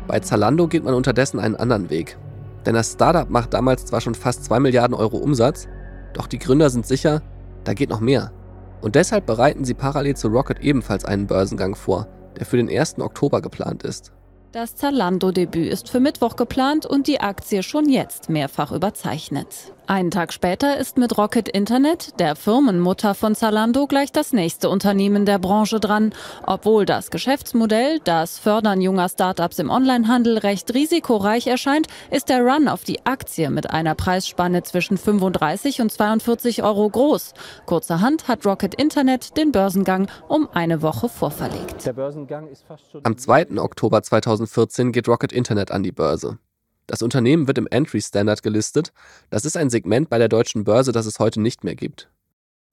Bei 0.07 0.21
Zalando 0.21 0.69
geht 0.69 0.85
man 0.85 0.95
unterdessen 0.95 1.41
einen 1.41 1.57
anderen 1.57 1.91
Weg. 1.91 2.19
Denn 2.67 2.75
das 2.75 2.93
Startup 2.93 3.31
macht 3.31 3.55
damals 3.55 3.87
zwar 3.87 4.01
schon 4.01 4.15
fast 4.15 4.45
2 4.45 4.61
Milliarden 4.61 4.95
Euro 4.95 5.17
Umsatz, 5.17 5.69
doch 6.17 6.27
die 6.27 6.39
Gründer 6.39 6.71
sind 6.71 6.87
sicher, 6.87 7.23
da 7.65 7.75
geht 7.75 7.91
noch 7.91 8.01
mehr. 8.01 8.33
Und 8.81 8.95
deshalb 8.95 9.27
bereiten 9.27 9.65
sie 9.65 9.75
parallel 9.75 10.17
zu 10.17 10.29
Rocket 10.29 10.61
ebenfalls 10.61 11.05
einen 11.05 11.27
Börsengang 11.27 11.75
vor, 11.75 12.07
der 12.39 12.47
für 12.47 12.57
den 12.57 12.71
1. 12.71 12.99
Oktober 13.01 13.41
geplant 13.41 13.83
ist. 13.83 14.13
Das 14.53 14.75
Zalando-Debüt 14.77 15.71
ist 15.71 15.91
für 15.91 16.01
Mittwoch 16.01 16.37
geplant 16.37 16.87
und 16.87 17.07
die 17.07 17.21
Aktie 17.21 17.63
schon 17.63 17.89
jetzt 17.89 18.31
mehrfach 18.31 18.73
überzeichnet. 18.73 19.75
Einen 19.89 20.11
Tag 20.11 20.33
später 20.33 20.79
ist 20.79 20.99
mit 20.99 21.17
Rocket 21.17 21.49
Internet, 21.49 22.19
der 22.19 22.35
Firmenmutter 22.35 23.15
von 23.15 23.37
Zalando, 23.37 23.87
gleich 23.87 24.11
das 24.11 24.33
nächste 24.33 24.69
Unternehmen 24.69 25.27
der 25.27 25.39
Branche 25.39 25.79
dran. 25.79 26.13
Obwohl 26.45 26.87
das 26.87 27.13
Geschäftsmodell, 27.13 28.01
das 28.03 28.37
Fördern 28.37 28.81
junger 28.81 29.09
Startups 29.09 29.61
im 29.61 29.71
Onlinehandel, 29.71 30.39
recht 30.39 30.75
risikoreich 30.75 31.47
erscheint, 31.47 31.87
ist 32.11 32.31
der 32.31 32.43
Run 32.43 32.67
auf 32.67 32.83
die 32.83 33.07
Aktie 33.07 33.49
mit 33.49 33.71
einer 33.71 33.95
Preisspanne 33.95 34.65
zwischen 34.65 34.99
35 34.99 35.81
und 35.81 35.93
42 35.93 36.65
Euro 36.65 36.91
groß. 36.91 37.35
Kurzerhand 37.67 38.27
hat 38.27 38.45
Rocket 38.45 38.75
Internet 38.75 39.37
den 39.37 39.53
Börsengang 39.53 40.09
um 40.27 40.49
eine 40.53 40.83
Woche 40.83 41.09
vorverlegt. 41.09 41.87
Der 41.87 41.93
Börsengang 41.93 42.49
ist 42.49 42.65
fast 42.67 42.91
schon 42.91 43.03
Am 43.05 43.17
2. 43.17 43.57
Oktober 43.59 44.03
2014 44.03 44.91
geht 44.91 45.07
Rocket 45.07 45.33
Internet 45.33 45.71
an 45.71 45.85
die 45.85 45.93
Börse. 45.93 46.39
Das 46.87 47.03
Unternehmen 47.03 47.49
wird 47.49 47.59
im 47.59 47.67
Entry 47.69 48.01
Standard 48.01 48.43
gelistet. 48.43 48.93
Das 49.29 49.45
ist 49.45 49.57
ein 49.57 49.71
Segment 49.71 50.09
bei 50.09 50.19
der 50.19 50.29
deutschen 50.29 50.65
Börse, 50.65 50.93
das 50.93 51.07
es 51.07 51.19
heute 51.19 51.41
nicht 51.41 51.65
mehr 51.65 51.75
gibt. 51.75 52.11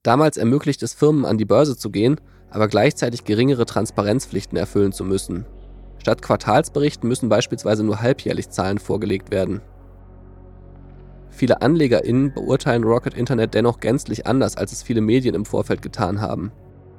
Damals 0.04 0.36
ermöglicht 0.36 0.82
es 0.82 0.94
Firmen 0.94 1.24
an 1.24 1.38
die 1.38 1.44
Börse 1.44 1.76
zu 1.76 1.90
gehen, 1.90 2.20
aber 2.50 2.68
gleichzeitig 2.68 3.24
geringere 3.24 3.66
Transparenzpflichten 3.66 4.56
erfüllen 4.56 4.92
zu 4.92 5.04
müssen. 5.04 5.46
Statt 5.98 6.22
Quartalsberichten 6.22 7.08
müssen 7.08 7.28
beispielsweise 7.28 7.82
nur 7.82 8.02
halbjährlich 8.02 8.50
Zahlen 8.50 8.78
vorgelegt 8.78 9.32
werden. 9.32 9.62
Viele 11.30 11.62
AnlegerInnen 11.62 12.32
beurteilen 12.32 12.84
Rocket 12.84 13.14
Internet 13.14 13.54
dennoch 13.54 13.80
gänzlich 13.80 14.26
anders, 14.26 14.56
als 14.56 14.70
es 14.70 14.84
viele 14.84 15.00
Medien 15.00 15.34
im 15.34 15.44
Vorfeld 15.44 15.82
getan 15.82 16.20
haben. 16.20 16.52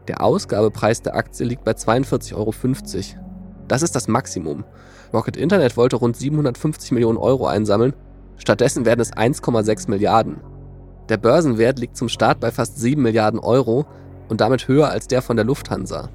Der 0.09 0.21
Ausgabepreis 0.21 1.01
der 1.01 1.15
Aktie 1.15 1.45
liegt 1.45 1.63
bei 1.63 1.71
42,50 1.71 2.35
Euro. 2.35 2.53
Das 3.67 3.81
ist 3.81 3.95
das 3.95 4.09
Maximum 4.09 4.65
Rocket 5.15 5.37
Internet 5.37 5.77
wollte 5.77 5.95
rund 5.95 6.17
750 6.17 6.91
Millionen 6.91 7.17
Euro 7.17 7.47
einsammeln, 7.47 7.93
stattdessen 8.35 8.85
werden 8.85 8.99
es 8.99 9.13
1,6 9.13 9.89
Milliarden. 9.89 10.41
Der 11.07 11.17
Börsenwert 11.17 11.79
liegt 11.79 11.95
zum 11.95 12.09
Start 12.09 12.41
bei 12.41 12.51
fast 12.51 12.77
7 12.77 13.01
Milliarden 13.01 13.39
Euro 13.39 13.85
und 14.27 14.41
damit 14.41 14.67
höher 14.67 14.89
als 14.89 15.07
der 15.07 15.21
von 15.21 15.37
der 15.37 15.45
Lufthansa. 15.45 16.09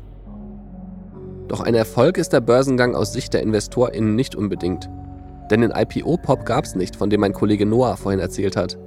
Doch 1.49 1.61
ein 1.61 1.75
Erfolg 1.75 2.19
ist 2.19 2.33
der 2.33 2.43
Börsengang 2.43 2.95
aus 2.95 3.13
Sicht 3.13 3.33
der 3.33 3.43
InvestorInnen 3.43 4.15
nicht 4.15 4.35
unbedingt. 4.35 4.91
Denn 5.51 5.63
den 5.63 5.73
IPO-Pop 5.73 6.45
gab 6.45 6.65
es 6.65 6.77
nicht, 6.77 6.95
von 6.95 7.11
dem 7.11 7.21
mein 7.21 7.33
Kollege 7.33 7.67
Noah 7.67 7.97
vorhin 7.97 8.21
erzählt 8.21 8.55
hat. 8.55 8.79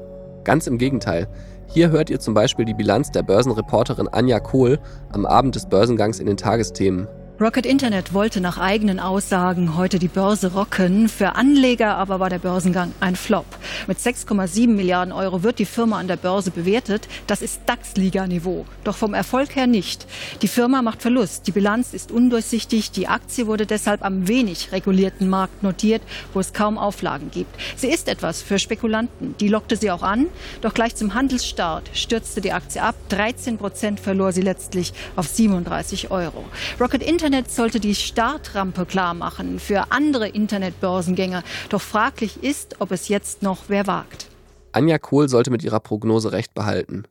Ganz 0.43 0.67
im 0.67 0.77
Gegenteil. 0.77 1.27
Hier 1.67 1.89
hört 1.89 2.09
ihr 2.09 2.19
zum 2.19 2.33
Beispiel 2.33 2.65
die 2.65 2.73
Bilanz 2.73 3.11
der 3.11 3.23
Börsenreporterin 3.23 4.07
Anja 4.09 4.39
Kohl 4.39 4.79
am 5.11 5.25
Abend 5.25 5.55
des 5.55 5.65
Börsengangs 5.65 6.19
in 6.19 6.27
den 6.27 6.37
Tagesthemen. 6.37 7.07
Rocket 7.43 7.65
Internet 7.65 8.13
wollte 8.13 8.39
nach 8.39 8.57
eigenen 8.57 9.01
Aussagen 9.01 9.75
heute 9.75 9.99
die 9.99 10.07
Börse 10.07 10.53
rocken. 10.53 11.09
Für 11.09 11.35
Anleger 11.35 11.97
aber 11.97 12.21
war 12.21 12.29
der 12.29 12.39
Börsengang 12.39 12.93
ein 13.01 13.17
Flop. 13.17 13.45
Mit 13.85 13.97
6,7 13.97 14.69
Milliarden 14.69 15.11
Euro 15.11 15.43
wird 15.43 15.59
die 15.59 15.65
Firma 15.65 15.99
an 15.99 16.07
der 16.07 16.15
Börse 16.15 16.51
bewertet. 16.51 17.09
Das 17.27 17.41
ist 17.41 17.63
DAX-Liga-Niveau. 17.65 18.65
Doch 18.85 18.95
vom 18.95 19.13
Erfolg 19.13 19.57
her 19.57 19.67
nicht. 19.67 20.07
Die 20.41 20.47
Firma 20.47 20.81
macht 20.81 21.01
Verlust. 21.01 21.45
Die 21.45 21.51
Bilanz 21.51 21.93
ist 21.93 22.13
undurchsichtig. 22.13 22.91
Die 22.91 23.09
Aktie 23.09 23.45
wurde 23.45 23.65
deshalb 23.65 24.05
am 24.05 24.29
wenig 24.29 24.71
regulierten 24.71 25.27
Markt 25.27 25.63
notiert, 25.63 26.01
wo 26.33 26.39
es 26.39 26.53
kaum 26.53 26.77
Auflagen 26.77 27.29
gibt. 27.29 27.53
Sie 27.75 27.89
ist 27.89 28.07
etwas 28.07 28.41
für 28.41 28.57
Spekulanten. 28.57 29.35
Die 29.41 29.49
lockte 29.49 29.75
sie 29.75 29.91
auch 29.91 30.03
an. 30.03 30.27
Doch 30.61 30.73
gleich 30.73 30.95
zum 30.95 31.13
Handelsstart 31.13 31.89
stürzte 31.93 32.39
die 32.39 32.53
Aktie 32.53 32.81
ab. 32.81 32.95
13 33.09 33.57
Prozent 33.57 33.99
verlor 33.99 34.31
sie 34.31 34.41
letztlich 34.41 34.93
auf 35.17 35.27
37 35.27 36.09
Euro. 36.09 36.45
Rocket 36.79 37.03
Internet 37.03 37.32
Internet 37.33 37.51
sollte 37.51 37.79
die 37.79 37.95
Startrampe 37.95 38.85
klar 38.85 39.15
machen 39.15 39.57
für 39.57 39.91
andere 39.91 40.27
Internetbörsengänger. 40.27 41.41
Doch 41.69 41.81
fraglich 41.81 42.43
ist, 42.43 42.75
ob 42.79 42.91
es 42.91 43.07
jetzt 43.07 43.41
noch 43.41 43.63
wer 43.69 43.87
wagt. 43.87 44.27
Anja 44.71 44.99
Kohl 44.99 45.27
sollte 45.27 45.49
mit 45.49 45.63
ihrer 45.63 45.79
Prognose 45.79 46.31
recht 46.31 46.53
behalten. 46.53 47.05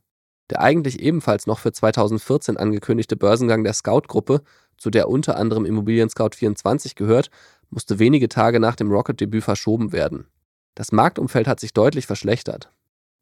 Der 0.48 0.60
eigentlich 0.60 1.00
ebenfalls 1.00 1.48
noch 1.48 1.58
für 1.58 1.72
2014 1.72 2.56
angekündigte 2.56 3.16
Börsengang 3.16 3.64
der 3.64 3.72
Scout-Gruppe, 3.72 4.42
zu 4.78 4.90
der 4.90 5.08
unter 5.08 5.36
anderem 5.36 5.64
Immobilien 5.64 6.08
Scout 6.08 6.36
24 6.36 6.94
gehört, 6.94 7.28
musste 7.70 7.98
wenige 7.98 8.28
Tage 8.28 8.60
nach 8.60 8.76
dem 8.76 8.92
Rocket-Debüt 8.92 9.42
verschoben 9.42 9.90
werden. 9.90 10.28
Das 10.76 10.92
Marktumfeld 10.92 11.48
hat 11.48 11.58
sich 11.58 11.72
deutlich 11.72 12.06
verschlechtert. 12.06 12.70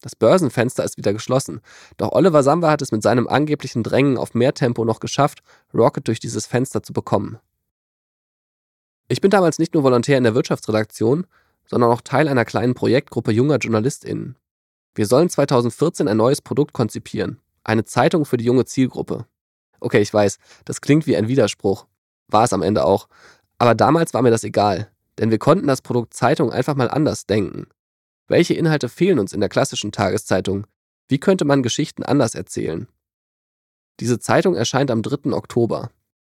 Das 0.02 0.16
Börsenfenster 0.16 0.82
ist 0.82 0.96
wieder 0.96 1.12
geschlossen. 1.12 1.60
Doch 1.98 2.12
Oliver 2.12 2.42
Samba 2.42 2.70
hat 2.70 2.80
es 2.80 2.92
mit 2.92 3.02
seinem 3.02 3.28
angeblichen 3.28 3.82
Drängen 3.82 4.16
auf 4.16 4.34
mehr 4.34 4.54
Tempo 4.54 4.84
noch 4.84 5.00
geschafft, 5.00 5.40
Rocket 5.74 6.08
durch 6.08 6.20
dieses 6.20 6.46
Fenster 6.46 6.82
zu 6.82 6.92
bekommen. 6.92 7.38
Ich 9.08 9.20
bin 9.20 9.30
damals 9.30 9.58
nicht 9.58 9.74
nur 9.74 9.82
Volontär 9.82 10.18
in 10.18 10.24
der 10.24 10.34
Wirtschaftsredaktion, 10.34 11.26
sondern 11.66 11.90
auch 11.90 12.00
Teil 12.00 12.28
einer 12.28 12.44
kleinen 12.44 12.74
Projektgruppe 12.74 13.32
junger 13.32 13.58
JournalistInnen. 13.58 14.36
Wir 14.94 15.06
sollen 15.06 15.28
2014 15.28 16.08
ein 16.08 16.16
neues 16.16 16.42
Produkt 16.42 16.72
konzipieren. 16.72 17.40
Eine 17.64 17.84
Zeitung 17.84 18.24
für 18.24 18.36
die 18.36 18.44
junge 18.44 18.64
Zielgruppe. 18.64 19.26
Okay, 19.80 20.00
ich 20.00 20.12
weiß, 20.12 20.38
das 20.64 20.80
klingt 20.80 21.06
wie 21.06 21.16
ein 21.16 21.28
Widerspruch. 21.28 21.86
War 22.28 22.44
es 22.44 22.52
am 22.52 22.62
Ende 22.62 22.84
auch. 22.84 23.08
Aber 23.58 23.74
damals 23.74 24.14
war 24.14 24.22
mir 24.22 24.30
das 24.30 24.44
egal, 24.44 24.90
denn 25.18 25.30
wir 25.30 25.38
konnten 25.38 25.66
das 25.66 25.82
Produkt 25.82 26.14
Zeitung 26.14 26.52
einfach 26.52 26.74
mal 26.74 26.88
anders 26.88 27.26
denken. 27.26 27.66
Welche 28.26 28.54
Inhalte 28.54 28.88
fehlen 28.88 29.18
uns 29.18 29.32
in 29.32 29.40
der 29.40 29.48
klassischen 29.48 29.92
Tageszeitung? 29.92 30.66
Wie 31.08 31.18
könnte 31.18 31.44
man 31.44 31.62
Geschichten 31.62 32.02
anders 32.04 32.34
erzählen? 32.34 32.86
Diese 34.00 34.18
Zeitung 34.18 34.54
erscheint 34.54 34.90
am 34.90 35.02
3. 35.02 35.32
Oktober, 35.32 35.90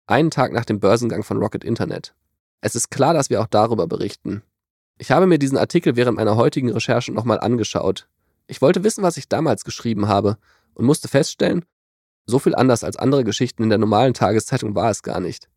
einen 0.05 0.31
Tag 0.31 0.51
nach 0.51 0.65
dem 0.65 0.81
Börsengang 0.81 1.23
von 1.23 1.37
Rocket 1.37 1.63
Internet. 1.63 2.13
Es 2.59 2.75
ist 2.75 2.91
klar, 2.91 3.13
dass 3.13 3.29
wir 3.29 3.41
auch 3.41 3.47
darüber 3.47 3.87
berichten. 3.87 4.43
Ich 4.97 5.11
habe 5.11 5.27
mir 5.27 5.39
diesen 5.39 5.57
Artikel 5.57 5.95
während 5.95 6.17
meiner 6.17 6.35
heutigen 6.35 6.71
Recherche 6.71 7.13
nochmal 7.13 7.39
angeschaut. 7.39 8.07
Ich 8.47 8.61
wollte 8.61 8.83
wissen, 8.83 9.01
was 9.01 9.15
ich 9.15 9.29
damals 9.29 9.63
geschrieben 9.63 10.09
habe 10.09 10.37
und 10.73 10.85
musste 10.85 11.07
feststellen, 11.07 11.63
so 12.25 12.37
viel 12.37 12.53
anders 12.53 12.83
als 12.83 12.97
andere 12.97 13.23
Geschichten 13.23 13.63
in 13.63 13.69
der 13.69 13.77
normalen 13.77 14.13
Tageszeitung 14.13 14.75
war 14.75 14.91
es 14.91 15.01
gar 15.01 15.21
nicht. 15.21 15.49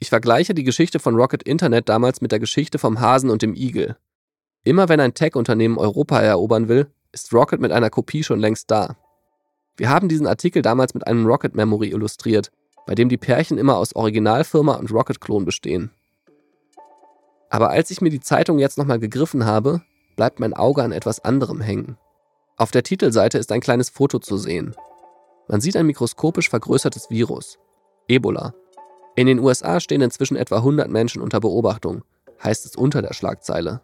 Ich 0.00 0.08
vergleiche 0.08 0.54
die 0.54 0.64
Geschichte 0.64 0.98
von 0.98 1.14
Rocket 1.14 1.44
Internet 1.44 1.88
damals 1.88 2.20
mit 2.20 2.32
der 2.32 2.40
Geschichte 2.40 2.78
vom 2.78 3.00
Hasen 3.00 3.30
und 3.30 3.42
dem 3.42 3.54
Igel. 3.54 3.96
Immer 4.64 4.88
wenn 4.88 5.00
ein 5.00 5.14
Tech-Unternehmen 5.14 5.78
Europa 5.78 6.20
erobern 6.20 6.68
will, 6.68 6.90
ist 7.12 7.32
Rocket 7.32 7.60
mit 7.60 7.70
einer 7.70 7.90
Kopie 7.90 8.24
schon 8.24 8.40
längst 8.40 8.70
da. 8.70 8.96
Wir 9.76 9.90
haben 9.90 10.08
diesen 10.08 10.26
Artikel 10.26 10.62
damals 10.62 10.94
mit 10.94 11.06
einem 11.06 11.26
Rocket 11.26 11.54
Memory 11.54 11.88
illustriert, 11.88 12.52
bei 12.86 12.94
dem 12.94 13.08
die 13.08 13.16
Pärchen 13.16 13.58
immer 13.58 13.76
aus 13.76 13.96
Originalfirma 13.96 14.74
und 14.74 14.92
Rocket-Klon 14.92 15.44
bestehen. 15.44 15.90
Aber 17.50 17.70
als 17.70 17.90
ich 17.90 18.00
mir 18.00 18.10
die 18.10 18.20
Zeitung 18.20 18.58
jetzt 18.58 18.78
nochmal 18.78 18.98
gegriffen 18.98 19.46
habe, 19.46 19.82
bleibt 20.16 20.40
mein 20.40 20.54
Auge 20.54 20.82
an 20.82 20.92
etwas 20.92 21.24
anderem 21.24 21.60
hängen. 21.60 21.96
Auf 22.56 22.70
der 22.70 22.82
Titelseite 22.82 23.38
ist 23.38 23.50
ein 23.50 23.60
kleines 23.60 23.90
Foto 23.90 24.18
zu 24.18 24.36
sehen. 24.36 24.76
Man 25.48 25.60
sieht 25.60 25.76
ein 25.76 25.86
mikroskopisch 25.86 26.48
vergrößertes 26.50 27.10
Virus. 27.10 27.58
Ebola. 28.08 28.54
In 29.16 29.26
den 29.26 29.38
USA 29.38 29.80
stehen 29.80 30.00
inzwischen 30.00 30.36
etwa 30.36 30.56
100 30.56 30.88
Menschen 30.88 31.22
unter 31.22 31.40
Beobachtung, 31.40 32.02
heißt 32.42 32.64
es 32.64 32.76
unter 32.76 33.02
der 33.02 33.12
Schlagzeile. 33.12 33.80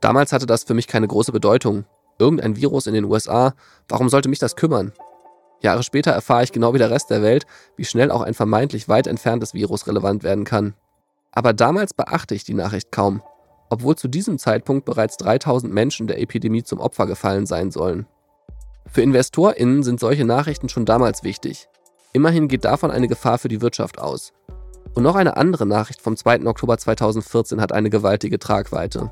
Damals 0.00 0.32
hatte 0.32 0.46
das 0.46 0.64
für 0.64 0.74
mich 0.74 0.86
keine 0.86 1.08
große 1.08 1.32
Bedeutung. 1.32 1.84
Irgendein 2.18 2.56
Virus 2.56 2.86
in 2.86 2.94
den 2.94 3.04
USA, 3.04 3.54
warum 3.88 4.08
sollte 4.08 4.28
mich 4.28 4.38
das 4.38 4.56
kümmern? 4.56 4.92
Jahre 5.60 5.82
später 5.82 6.12
erfahre 6.12 6.44
ich 6.44 6.52
genau 6.52 6.74
wie 6.74 6.78
der 6.78 6.90
Rest 6.90 7.10
der 7.10 7.22
Welt, 7.22 7.46
wie 7.76 7.84
schnell 7.84 8.10
auch 8.10 8.22
ein 8.22 8.34
vermeintlich 8.34 8.88
weit 8.88 9.06
entferntes 9.06 9.54
Virus 9.54 9.86
relevant 9.86 10.22
werden 10.22 10.44
kann. 10.44 10.74
Aber 11.32 11.52
damals 11.52 11.94
beachte 11.94 12.34
ich 12.34 12.44
die 12.44 12.54
Nachricht 12.54 12.92
kaum, 12.92 13.22
obwohl 13.68 13.96
zu 13.96 14.08
diesem 14.08 14.38
Zeitpunkt 14.38 14.84
bereits 14.84 15.16
3000 15.18 15.72
Menschen 15.72 16.06
der 16.06 16.20
Epidemie 16.20 16.62
zum 16.62 16.80
Opfer 16.80 17.06
gefallen 17.06 17.46
sein 17.46 17.70
sollen. 17.70 18.06
Für 18.90 19.02
InvestorInnen 19.02 19.82
sind 19.82 20.00
solche 20.00 20.24
Nachrichten 20.24 20.68
schon 20.68 20.84
damals 20.84 21.22
wichtig. 21.24 21.68
Immerhin 22.12 22.48
geht 22.48 22.64
davon 22.64 22.90
eine 22.90 23.08
Gefahr 23.08 23.38
für 23.38 23.48
die 23.48 23.60
Wirtschaft 23.60 23.98
aus. 23.98 24.32
Und 24.94 25.02
noch 25.02 25.16
eine 25.16 25.36
andere 25.36 25.66
Nachricht 25.66 26.00
vom 26.00 26.16
2. 26.16 26.46
Oktober 26.46 26.78
2014 26.78 27.60
hat 27.60 27.72
eine 27.72 27.90
gewaltige 27.90 28.38
Tragweite. 28.38 29.10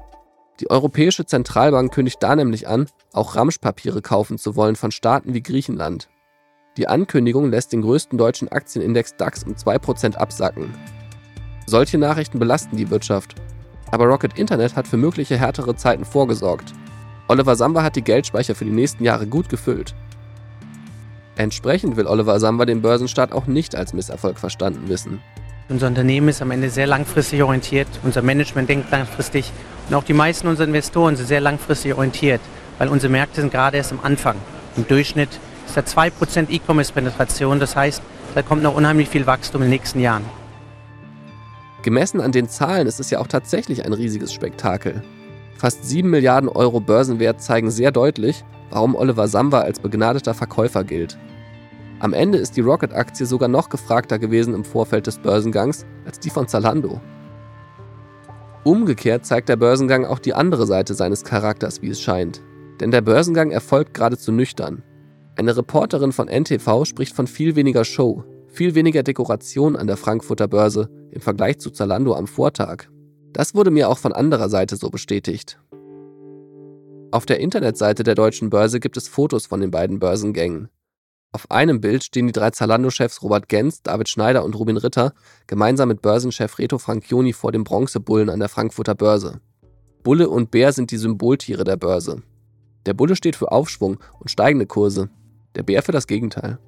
Die 0.61 0.71
Europäische 0.71 1.27
Zentralbank 1.27 1.93
kündigt 1.93 2.23
da 2.23 2.37
nämlich 2.37 2.69
an, 2.69 2.87
auch 3.13 3.35
Ramschpapiere 3.35 4.03
kaufen 4.03 4.39
zu 4.39 4.55
wollen 4.55 4.77
von 4.77 4.93
Staaten 4.93 5.35
wie 5.35 5.43
Griechenland. 5.43 6.09
Die 6.77 6.87
Ankündigung 6.87 7.51
lässt 7.51 7.73
den 7.73 7.83
größten 7.83 8.19
deutschen 8.19 8.49
Aktienindex 8.49 9.17
DAX 9.17 9.45
um 9.45 9.55
2% 9.55 10.15
absacken. 10.17 10.73
Solche 11.67 11.99
Nachrichten 11.99 12.39
belasten 12.39 12.77
die 12.77 12.91
Wirtschaft. 12.91 13.35
Aber 13.91 14.07
Rocket 14.07 14.39
Internet 14.39 14.77
hat 14.77 14.87
für 14.87 14.97
mögliche 14.97 15.37
härtere 15.37 15.77
Zeiten 15.77 16.05
vorgesorgt. 16.05 16.73
Oliver 17.29 17.57
Samba 17.57 17.83
hat 17.83 17.97
die 17.97 18.03
Geldspeicher 18.03 18.55
für 18.55 18.65
die 18.65 18.71
nächsten 18.71 19.05
Jahre 19.05 19.27
gut 19.27 19.49
gefüllt. 19.49 19.95
Entsprechend 21.37 21.97
will 21.97 22.07
Oliver 22.07 22.39
Samba 22.39 22.65
den 22.65 22.83
Börsenstart 22.83 23.33
auch 23.33 23.47
nicht 23.47 23.75
als 23.75 23.93
Misserfolg 23.93 24.39
verstanden 24.39 24.89
wissen. 24.89 25.21
Unser 25.71 25.87
Unternehmen 25.87 26.29
ist 26.29 26.43
am 26.43 26.51
Ende 26.51 26.69
sehr 26.69 26.87
langfristig 26.87 27.43
orientiert. 27.43 27.89
Unser 28.03 28.21
Management 28.21 28.69
denkt 28.69 28.91
langfristig. 28.91 29.51
Und 29.89 29.95
auch 29.95 30.05
die 30.05 30.13
meisten 30.13 30.47
unserer 30.47 30.67
Investoren 30.67 31.17
sind 31.17 31.27
sehr 31.27 31.41
langfristig 31.41 31.95
orientiert, 31.95 32.43
weil 32.79 32.89
unsere 32.89 33.11
Märkte 33.11 33.41
sind 33.41 33.51
gerade 33.51 33.79
erst 33.79 33.93
am 33.93 34.01
Anfang. 34.03 34.37
Im 34.77 34.87
Durchschnitt 34.87 35.31
ist 35.67 35.75
da 35.75 35.81
2% 35.81 36.51
E-Commerce-Penetration. 36.51 37.61
Das 37.61 37.77
heißt, 37.77 38.03
da 38.35 38.43
kommt 38.43 38.63
noch 38.63 38.75
unheimlich 38.75 39.09
viel 39.09 39.27
Wachstum 39.27 39.63
in 39.63 39.69
den 39.69 39.79
nächsten 39.79 40.01
Jahren. 40.01 40.25
Gemessen 41.83 42.21
an 42.21 42.33
den 42.33 42.49
Zahlen 42.49 42.87
ist 42.87 43.01
es 43.01 43.09
ja 43.09 43.19
auch 43.21 43.27
tatsächlich 43.27 43.87
ein 43.87 43.95
riesiges 43.95 44.35
Spektakel. 44.35 45.03
Fast 45.57 45.87
7 45.87 46.11
Milliarden 46.11 46.51
Euro 46.51 46.81
Börsenwert 46.81 47.41
zeigen 47.41 47.71
sehr 47.71 47.91
deutlich, 47.91 48.45
warum 48.69 48.95
Oliver 48.95 49.29
Samba 49.29 49.61
als 49.61 49.81
begnadeter 49.81 50.35
Verkäufer 50.35 50.85
gilt. 50.85 51.17
Am 52.05 52.13
Ende 52.13 52.37
ist 52.37 52.55
die 52.59 52.61
Rocket-Aktie 52.61 53.25
sogar 53.25 53.49
noch 53.49 53.71
gefragter 53.71 54.19
gewesen 54.19 54.53
im 54.53 54.63
Vorfeld 54.63 55.07
des 55.07 55.17
Börsengangs 55.17 55.87
als 56.05 56.21
die 56.21 56.29
von 56.29 56.47
Zalando. 56.47 57.01
Umgekehrt 58.63 59.25
zeigt 59.25 59.49
der 59.49 59.57
Börsengang 59.57 60.05
auch 60.05 60.19
die 60.19 60.35
andere 60.35 60.67
Seite 60.67 60.93
seines 60.93 61.25
Charakters, 61.25 61.81
wie 61.81 61.89
es 61.89 62.03
scheint. 62.03 62.43
Denn 62.79 62.91
der 62.91 63.01
Börsengang 63.01 63.53
erfolgt 63.53 63.95
geradezu 63.95 64.33
nüchtern. 64.33 64.83
Eine 65.37 65.57
Reporterin 65.57 66.13
von 66.13 66.29
NTV 66.29 66.85
spricht 66.85 67.17
von 67.17 67.27
viel 67.27 67.57
weniger 67.57 67.87
Show, 67.87 68.23
viel 68.49 68.75
weniger 68.75 69.03
Dekoration 69.03 69.75
an 69.75 69.87
der 69.87 69.97
Frankfurter 69.97 70.47
Börse 70.47 70.91
im 71.11 71.23
Vergleich 71.23 71.59
zu 71.59 71.71
Zalando 71.71 72.15
am 72.15 72.27
Vortag. 72.27 72.85
Das 73.33 73.55
wurde 73.55 73.71
mir 73.71 73.89
auch 73.89 73.97
von 73.97 74.13
anderer 74.13 74.51
Seite 74.51 74.77
so 74.77 74.91
bestätigt. 74.91 75.59
Auf 77.13 77.25
der 77.25 77.41
Internetseite 77.41 78.03
der 78.03 78.15
deutschen 78.15 78.51
Börse 78.51 78.79
gibt 78.79 78.99
es 78.99 79.09
Fotos 79.09 79.47
von 79.47 79.63
den 79.63 79.71
beiden 79.71 80.01
Börsengängen. 80.01 80.69
Auf 81.35 81.51
einem 81.51 81.81
Bild 81.81 82.05
stehen 82.05 82.29
die 82.29 82.33
drei 82.33 82.51
Zalando-Chefs 82.51 83.21
Robert 83.25 83.49
Gens, 83.49 83.83
David 83.83 84.09
Schneider 84.09 84.45
und 84.45 84.55
Rubin 84.55 84.77
Ritter 84.77 85.15
gemeinsam 85.49 85.89
mit 85.89 86.01
Börsenchef 86.01 86.61
Reto 86.61 86.79
Franchioni 86.79 87.33
vor 87.33 87.51
dem 87.51 87.65
Bronzebullen 87.65 88.31
an 88.31 88.39
der 88.39 88.49
Frankfurter 88.49 88.95
Börse. 88.95 89.41
Bulle 90.05 90.31
und 90.31 90.53
Bär 90.53 90.73
sind 90.73 90.93
die 90.93 90.97
Symboltiere 90.97 91.65
der 91.65 91.77
Börse. 91.77 92.23
Der 92.87 92.95
Bulle 92.95 93.17
steht 93.17 93.35
für 93.35 93.51
Aufschwung 93.51 93.99
und 94.21 94.31
steigende 94.31 94.67
Kurse, 94.67 95.11
der 95.57 95.65
Bär 95.65 95.83
für 95.83 95.91
das 95.91 96.07
Gegenteil. 96.07 96.61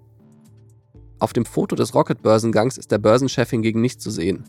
Auf 1.21 1.33
dem 1.33 1.45
Foto 1.45 1.77
des 1.77 1.95
Rocket-Börsengangs 1.95 2.77
ist 2.77 2.91
der 2.91 2.99
Börsenchef 2.99 3.49
hingegen 3.49 3.81
nicht 3.81 4.01
zu 4.01 4.11
sehen. 4.11 4.49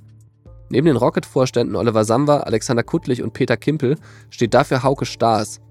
Neben 0.69 0.87
den 0.87 0.97
Rocket-Vorständen 0.97 1.75
Oliver 1.75 2.05
Samba, 2.05 2.39
Alexander 2.39 2.81
Kuttlich 2.81 3.21
und 3.21 3.33
Peter 3.33 3.55
Kimpel 3.55 3.99
steht 4.31 4.55
dafür 4.55 4.81
Hauke 4.81 5.05
Staas. 5.05 5.61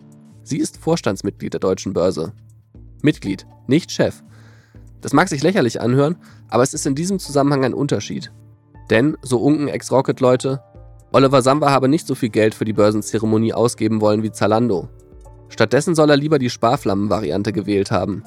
Sie 0.45 0.59
ist 0.59 0.77
Vorstandsmitglied 0.77 1.55
der 1.55 1.61
Deutschen 1.61 1.93
Börse. 1.93 2.33
Mitglied, 3.03 3.45
nicht 3.67 3.91
Chef. 3.91 4.23
Das 5.07 5.13
mag 5.13 5.29
sich 5.29 5.41
lächerlich 5.41 5.81
anhören, 5.81 6.17
aber 6.49 6.65
es 6.65 6.75
ist 6.75 6.85
in 6.85 6.97
diesem 6.97 7.21
Zusammenhang 7.21 7.65
ein 7.65 7.75
Unterschied. 7.75 8.33
Denn, 8.91 9.17
so 9.23 9.39
unken 9.39 9.69
Ex-Rocket-Leute, 9.69 10.65
Oliver 11.13 11.43
Samba 11.43 11.71
habe 11.71 11.87
nicht 11.87 12.09
so 12.09 12.17
viel 12.17 12.31
Geld 12.31 12.57
für 12.57 12.65
die 12.65 12.73
Börsenzeremonie 12.73 13.53
ausgeben 13.53 14.01
wollen 14.01 14.25
wie 14.25 14.33
Zalando. 14.33 14.89
Stattdessen 15.49 15.95
soll 15.95 16.11
er 16.11 16.17
lieber 16.17 16.41
die 16.41 16.51
Sparflammen-Variante 16.51 17.53
gewählt 17.53 17.93
haben. 17.93 18.25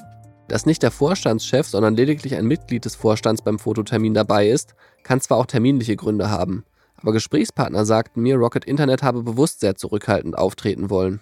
Dass 0.48 0.64
nicht 0.64 0.82
der 0.82 0.90
Vorstandschef, 0.90 1.66
sondern 1.66 1.96
lediglich 1.96 2.34
ein 2.34 2.46
Mitglied 2.46 2.86
des 2.86 2.94
Vorstands 2.94 3.42
beim 3.42 3.58
Fototermin 3.58 4.14
dabei 4.14 4.48
ist, 4.48 4.74
kann 5.02 5.20
zwar 5.20 5.36
auch 5.36 5.44
terminliche 5.44 5.96
Gründe 5.96 6.30
haben, 6.30 6.64
aber 6.96 7.12
Gesprächspartner 7.12 7.84
sagten 7.84 8.22
mir, 8.22 8.36
Rocket 8.36 8.64
Internet 8.64 9.02
habe 9.02 9.22
bewusst 9.22 9.60
sehr 9.60 9.74
zurückhaltend 9.74 10.38
auftreten 10.38 10.88
wollen. 10.88 11.20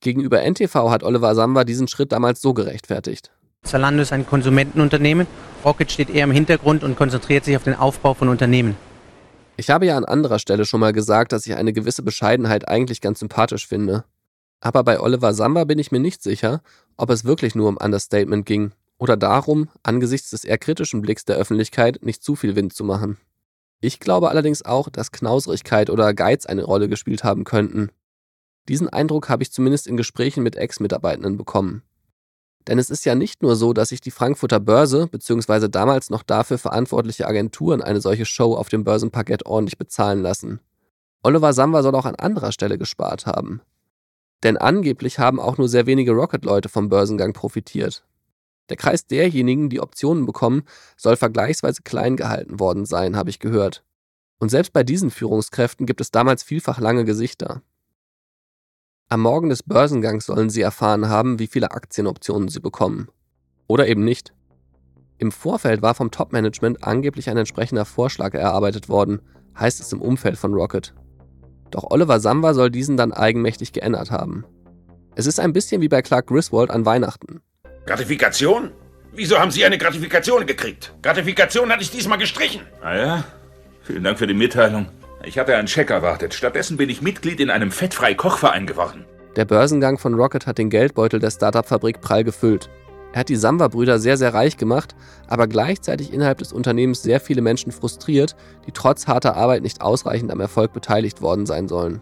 Gegenüber 0.00 0.40
NTV 0.40 0.88
hat 0.88 1.02
Oliver 1.02 1.34
Samba 1.34 1.64
diesen 1.64 1.88
Schritt 1.88 2.12
damals 2.12 2.40
so 2.40 2.54
gerechtfertigt. 2.54 3.30
Zalando 3.64 4.02
ist 4.02 4.12
ein 4.12 4.26
Konsumentenunternehmen. 4.26 5.26
Rocket 5.64 5.90
steht 5.90 6.10
eher 6.10 6.24
im 6.24 6.30
Hintergrund 6.30 6.84
und 6.84 6.96
konzentriert 6.96 7.44
sich 7.44 7.56
auf 7.56 7.64
den 7.64 7.74
Aufbau 7.74 8.14
von 8.14 8.28
Unternehmen. 8.28 8.76
Ich 9.56 9.70
habe 9.70 9.86
ja 9.86 9.96
an 9.96 10.04
anderer 10.04 10.38
Stelle 10.38 10.64
schon 10.64 10.80
mal 10.80 10.92
gesagt, 10.92 11.32
dass 11.32 11.46
ich 11.46 11.54
eine 11.54 11.72
gewisse 11.72 12.02
Bescheidenheit 12.02 12.68
eigentlich 12.68 13.00
ganz 13.00 13.20
sympathisch 13.20 13.66
finde. 13.66 14.04
Aber 14.60 14.82
bei 14.82 15.00
Oliver 15.00 15.32
Samba 15.32 15.64
bin 15.64 15.78
ich 15.78 15.92
mir 15.92 16.00
nicht 16.00 16.22
sicher, 16.22 16.62
ob 16.96 17.10
es 17.10 17.24
wirklich 17.24 17.54
nur 17.54 17.68
um 17.68 17.76
Understatement 17.76 18.46
ging 18.46 18.72
oder 18.98 19.16
darum, 19.16 19.68
angesichts 19.82 20.30
des 20.30 20.44
eher 20.44 20.58
kritischen 20.58 21.02
Blicks 21.02 21.24
der 21.24 21.36
Öffentlichkeit 21.36 22.00
nicht 22.02 22.22
zu 22.22 22.36
viel 22.36 22.56
Wind 22.56 22.74
zu 22.74 22.84
machen. 22.84 23.18
Ich 23.80 24.00
glaube 24.00 24.30
allerdings 24.30 24.64
auch, 24.64 24.88
dass 24.88 25.12
Knauserigkeit 25.12 25.90
oder 25.90 26.14
Geiz 26.14 26.46
eine 26.46 26.64
Rolle 26.64 26.88
gespielt 26.88 27.22
haben 27.22 27.44
könnten. 27.44 27.90
Diesen 28.68 28.88
Eindruck 28.88 29.28
habe 29.28 29.42
ich 29.42 29.52
zumindest 29.52 29.86
in 29.86 29.96
Gesprächen 29.96 30.42
mit 30.42 30.56
Ex-Mitarbeitenden 30.56 31.36
bekommen. 31.36 31.82
Denn 32.66 32.78
es 32.78 32.88
ist 32.88 33.04
ja 33.04 33.14
nicht 33.14 33.42
nur 33.42 33.56
so, 33.56 33.72
dass 33.72 33.90
sich 33.90 34.00
die 34.00 34.10
Frankfurter 34.10 34.60
Börse 34.60 35.06
bzw. 35.06 35.68
damals 35.68 36.08
noch 36.08 36.22
dafür 36.22 36.58
verantwortliche 36.58 37.26
Agenturen 37.26 37.82
eine 37.82 38.00
solche 38.00 38.24
Show 38.24 38.54
auf 38.54 38.68
dem 38.68 38.84
Börsenparkett 38.84 39.44
ordentlich 39.46 39.76
bezahlen 39.76 40.22
lassen. 40.22 40.60
Oliver 41.22 41.52
Samba 41.52 41.82
soll 41.82 41.94
auch 41.94 42.06
an 42.06 42.14
anderer 42.14 42.52
Stelle 42.52 42.78
gespart 42.78 43.26
haben. 43.26 43.60
Denn 44.42 44.56
angeblich 44.56 45.18
haben 45.18 45.40
auch 45.40 45.58
nur 45.58 45.68
sehr 45.68 45.86
wenige 45.86 46.12
Rocket-Leute 46.12 46.68
vom 46.68 46.88
Börsengang 46.88 47.32
profitiert. 47.32 48.04
Der 48.70 48.76
Kreis 48.76 49.06
derjenigen, 49.06 49.68
die 49.68 49.80
Optionen 49.80 50.26
bekommen, 50.26 50.64
soll 50.96 51.16
vergleichsweise 51.16 51.82
klein 51.82 52.16
gehalten 52.16 52.60
worden 52.60 52.86
sein, 52.86 53.16
habe 53.16 53.30
ich 53.30 53.38
gehört. 53.38 53.84
Und 54.38 54.50
selbst 54.50 54.72
bei 54.72 54.82
diesen 54.82 55.10
Führungskräften 55.10 55.86
gibt 55.86 56.00
es 56.00 56.10
damals 56.10 56.42
vielfach 56.42 56.78
lange 56.78 57.04
Gesichter. 57.04 57.62
Am 59.10 59.20
Morgen 59.20 59.50
des 59.50 59.62
Börsengangs 59.62 60.26
sollen 60.26 60.50
sie 60.50 60.62
erfahren 60.62 61.08
haben, 61.08 61.38
wie 61.38 61.46
viele 61.46 61.72
Aktienoptionen 61.72 62.48
sie 62.48 62.60
bekommen. 62.60 63.08
Oder 63.66 63.86
eben 63.86 64.02
nicht. 64.02 64.32
Im 65.18 65.30
Vorfeld 65.30 65.82
war 65.82 65.94
vom 65.94 66.10
Top-Management 66.10 66.82
angeblich 66.82 67.28
ein 67.28 67.36
entsprechender 67.36 67.84
Vorschlag 67.84 68.34
erarbeitet 68.34 68.88
worden, 68.88 69.20
heißt 69.58 69.80
es 69.80 69.92
im 69.92 70.00
Umfeld 70.00 70.38
von 70.38 70.54
Rocket. 70.54 70.94
Doch 71.70 71.84
Oliver 71.90 72.18
Samba 72.18 72.54
soll 72.54 72.70
diesen 72.70 72.96
dann 72.96 73.12
eigenmächtig 73.12 73.72
geändert 73.72 74.10
haben. 74.10 74.44
Es 75.14 75.26
ist 75.26 75.38
ein 75.38 75.52
bisschen 75.52 75.80
wie 75.80 75.88
bei 75.88 76.02
Clark 76.02 76.26
Griswold 76.28 76.70
an 76.70 76.86
Weihnachten. 76.86 77.40
Gratifikation? 77.86 78.72
Wieso 79.12 79.38
haben 79.38 79.50
Sie 79.50 79.64
eine 79.64 79.78
Gratifikation 79.78 80.46
gekriegt? 80.46 80.94
Gratifikation 81.02 81.70
hatte 81.70 81.82
ich 81.82 81.90
diesmal 81.90 82.18
gestrichen. 82.18 82.62
Ah 82.82 82.96
ja? 82.96 83.24
Vielen 83.82 84.02
Dank 84.02 84.18
für 84.18 84.26
die 84.26 84.34
Mitteilung. 84.34 84.88
Ich 85.26 85.38
hatte 85.38 85.56
einen 85.56 85.68
Scheck 85.68 85.90
erwartet. 85.90 86.34
Stattdessen 86.34 86.76
bin 86.76 86.90
ich 86.90 87.00
Mitglied 87.00 87.40
in 87.40 87.50
einem 87.50 87.70
fettfrei 87.70 88.14
Kochverein 88.14 88.66
geworden. 88.66 89.04
Der 89.36 89.44
Börsengang 89.44 89.98
von 89.98 90.14
Rocket 90.14 90.46
hat 90.46 90.58
den 90.58 90.70
Geldbeutel 90.70 91.18
der 91.18 91.30
Startup-Fabrik 91.30 92.00
prall 92.00 92.24
gefüllt. 92.24 92.68
Er 93.12 93.20
hat 93.20 93.28
die 93.28 93.36
Samba-Brüder 93.36 93.98
sehr, 93.98 94.16
sehr 94.16 94.34
reich 94.34 94.56
gemacht, 94.56 94.94
aber 95.28 95.46
gleichzeitig 95.46 96.12
innerhalb 96.12 96.38
des 96.38 96.52
Unternehmens 96.52 97.02
sehr 97.02 97.20
viele 97.20 97.42
Menschen 97.42 97.72
frustriert, 97.72 98.36
die 98.66 98.72
trotz 98.72 99.06
harter 99.06 99.36
Arbeit 99.36 99.62
nicht 99.62 99.80
ausreichend 99.80 100.30
am 100.30 100.40
Erfolg 100.40 100.72
beteiligt 100.72 101.22
worden 101.22 101.46
sein 101.46 101.68
sollen. 101.68 102.00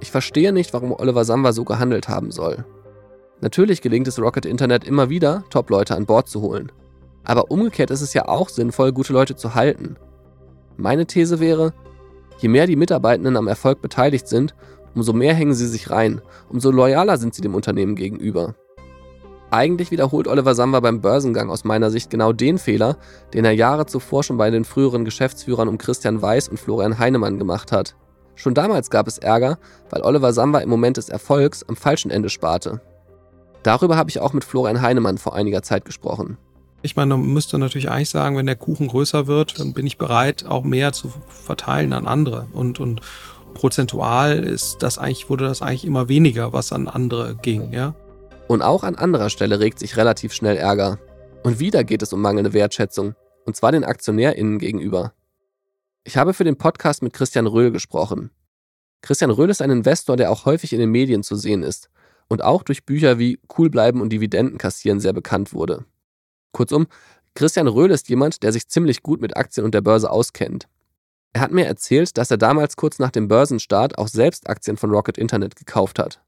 Ich 0.00 0.10
verstehe 0.10 0.52
nicht, 0.52 0.74
warum 0.74 0.92
Oliver 0.92 1.24
Samba 1.24 1.52
so 1.52 1.64
gehandelt 1.64 2.08
haben 2.08 2.30
soll. 2.30 2.64
Natürlich 3.40 3.80
gelingt 3.82 4.06
es 4.08 4.20
Rocket 4.20 4.46
Internet 4.46 4.84
immer 4.84 5.10
wieder, 5.10 5.44
Top-Leute 5.50 5.96
an 5.96 6.06
Bord 6.06 6.28
zu 6.28 6.40
holen. 6.42 6.70
Aber 7.24 7.50
umgekehrt 7.50 7.90
ist 7.90 8.02
es 8.02 8.14
ja 8.14 8.28
auch 8.28 8.48
sinnvoll, 8.48 8.92
gute 8.92 9.12
Leute 9.12 9.34
zu 9.34 9.54
halten. 9.54 9.96
Meine 10.76 11.06
These 11.06 11.40
wäre, 11.40 11.72
Je 12.38 12.48
mehr 12.48 12.66
die 12.66 12.76
Mitarbeitenden 12.76 13.36
am 13.36 13.48
Erfolg 13.48 13.80
beteiligt 13.80 14.28
sind, 14.28 14.54
umso 14.94 15.12
mehr 15.12 15.34
hängen 15.34 15.54
sie 15.54 15.66
sich 15.66 15.90
rein, 15.90 16.20
umso 16.48 16.70
loyaler 16.70 17.18
sind 17.18 17.34
sie 17.34 17.42
dem 17.42 17.54
Unternehmen 17.54 17.94
gegenüber. 17.94 18.54
Eigentlich 19.50 19.90
wiederholt 19.90 20.26
Oliver 20.26 20.54
Samba 20.54 20.80
beim 20.80 21.00
Börsengang 21.00 21.50
aus 21.50 21.64
meiner 21.64 21.90
Sicht 21.90 22.10
genau 22.10 22.32
den 22.32 22.58
Fehler, 22.58 22.96
den 23.32 23.44
er 23.44 23.52
Jahre 23.52 23.86
zuvor 23.86 24.24
schon 24.24 24.36
bei 24.36 24.50
den 24.50 24.64
früheren 24.64 25.04
Geschäftsführern 25.04 25.68
um 25.68 25.78
Christian 25.78 26.20
Weiß 26.20 26.48
und 26.48 26.58
Florian 26.58 26.98
Heinemann 26.98 27.38
gemacht 27.38 27.70
hat. 27.70 27.94
Schon 28.34 28.54
damals 28.54 28.90
gab 28.90 29.06
es 29.06 29.18
Ärger, 29.18 29.58
weil 29.88 30.02
Oliver 30.02 30.32
Samba 30.32 30.58
im 30.58 30.68
Moment 30.68 30.96
des 30.96 31.08
Erfolgs 31.08 31.62
am 31.62 31.76
falschen 31.76 32.10
Ende 32.10 32.28
sparte. 32.28 32.80
Darüber 33.62 33.96
habe 33.96 34.10
ich 34.10 34.20
auch 34.20 34.32
mit 34.32 34.44
Florian 34.44 34.82
Heinemann 34.82 35.16
vor 35.16 35.34
einiger 35.34 35.62
Zeit 35.62 35.84
gesprochen. 35.84 36.38
Ich 36.86 36.94
meine, 36.94 37.16
man 37.16 37.26
müsste 37.32 37.58
natürlich 37.58 37.90
eigentlich 37.90 38.10
sagen, 38.10 38.36
wenn 38.36 38.46
der 38.46 38.54
Kuchen 38.54 38.86
größer 38.86 39.26
wird, 39.26 39.58
dann 39.58 39.72
bin 39.72 39.88
ich 39.88 39.98
bereit, 39.98 40.46
auch 40.46 40.62
mehr 40.62 40.92
zu 40.92 41.12
verteilen 41.26 41.92
an 41.92 42.06
andere. 42.06 42.46
Und, 42.52 42.78
und 42.78 43.00
prozentual 43.54 44.44
ist 44.44 44.84
das 44.84 44.96
eigentlich, 44.96 45.28
wurde 45.28 45.46
das 45.46 45.62
eigentlich 45.62 45.84
immer 45.84 46.08
weniger, 46.08 46.52
was 46.52 46.72
an 46.72 46.86
andere 46.86 47.34
ging, 47.42 47.72
ja. 47.72 47.96
Und 48.46 48.62
auch 48.62 48.84
an 48.84 48.94
anderer 48.94 49.30
Stelle 49.30 49.58
regt 49.58 49.80
sich 49.80 49.96
relativ 49.96 50.32
schnell 50.32 50.56
Ärger. 50.56 51.00
Und 51.42 51.58
wieder 51.58 51.82
geht 51.82 52.02
es 52.02 52.12
um 52.12 52.22
mangelnde 52.22 52.52
Wertschätzung. 52.52 53.16
Und 53.46 53.56
zwar 53.56 53.72
den 53.72 53.82
AktionärInnen 53.82 54.60
gegenüber. 54.60 55.12
Ich 56.04 56.16
habe 56.16 56.34
für 56.34 56.44
den 56.44 56.56
Podcast 56.56 57.02
mit 57.02 57.14
Christian 57.14 57.48
Röhl 57.48 57.72
gesprochen. 57.72 58.30
Christian 59.02 59.32
Röhl 59.32 59.50
ist 59.50 59.60
ein 59.60 59.70
Investor, 59.72 60.16
der 60.16 60.30
auch 60.30 60.44
häufig 60.44 60.72
in 60.72 60.78
den 60.78 60.90
Medien 60.90 61.24
zu 61.24 61.34
sehen 61.34 61.64
ist 61.64 61.90
und 62.28 62.44
auch 62.44 62.62
durch 62.62 62.86
Bücher 62.86 63.18
wie 63.18 63.40
Cool 63.58 63.70
bleiben 63.70 64.00
und 64.00 64.10
Dividenden 64.10 64.56
kassieren 64.56 65.00
sehr 65.00 65.12
bekannt 65.12 65.52
wurde. 65.52 65.84
Kurzum, 66.56 66.86
Christian 67.34 67.68
Röhl 67.68 67.90
ist 67.90 68.08
jemand, 68.08 68.42
der 68.42 68.50
sich 68.50 68.66
ziemlich 68.66 69.02
gut 69.02 69.20
mit 69.20 69.36
Aktien 69.36 69.64
und 69.64 69.74
der 69.74 69.82
Börse 69.82 70.10
auskennt. 70.10 70.66
Er 71.34 71.42
hat 71.42 71.52
mir 71.52 71.66
erzählt, 71.66 72.16
dass 72.16 72.30
er 72.30 72.38
damals 72.38 72.76
kurz 72.76 72.98
nach 72.98 73.10
dem 73.10 73.28
Börsenstart 73.28 73.98
auch 73.98 74.08
selbst 74.08 74.48
Aktien 74.48 74.78
von 74.78 74.90
Rocket 74.90 75.18
Internet 75.18 75.54
gekauft 75.54 75.98
hat. 75.98 76.22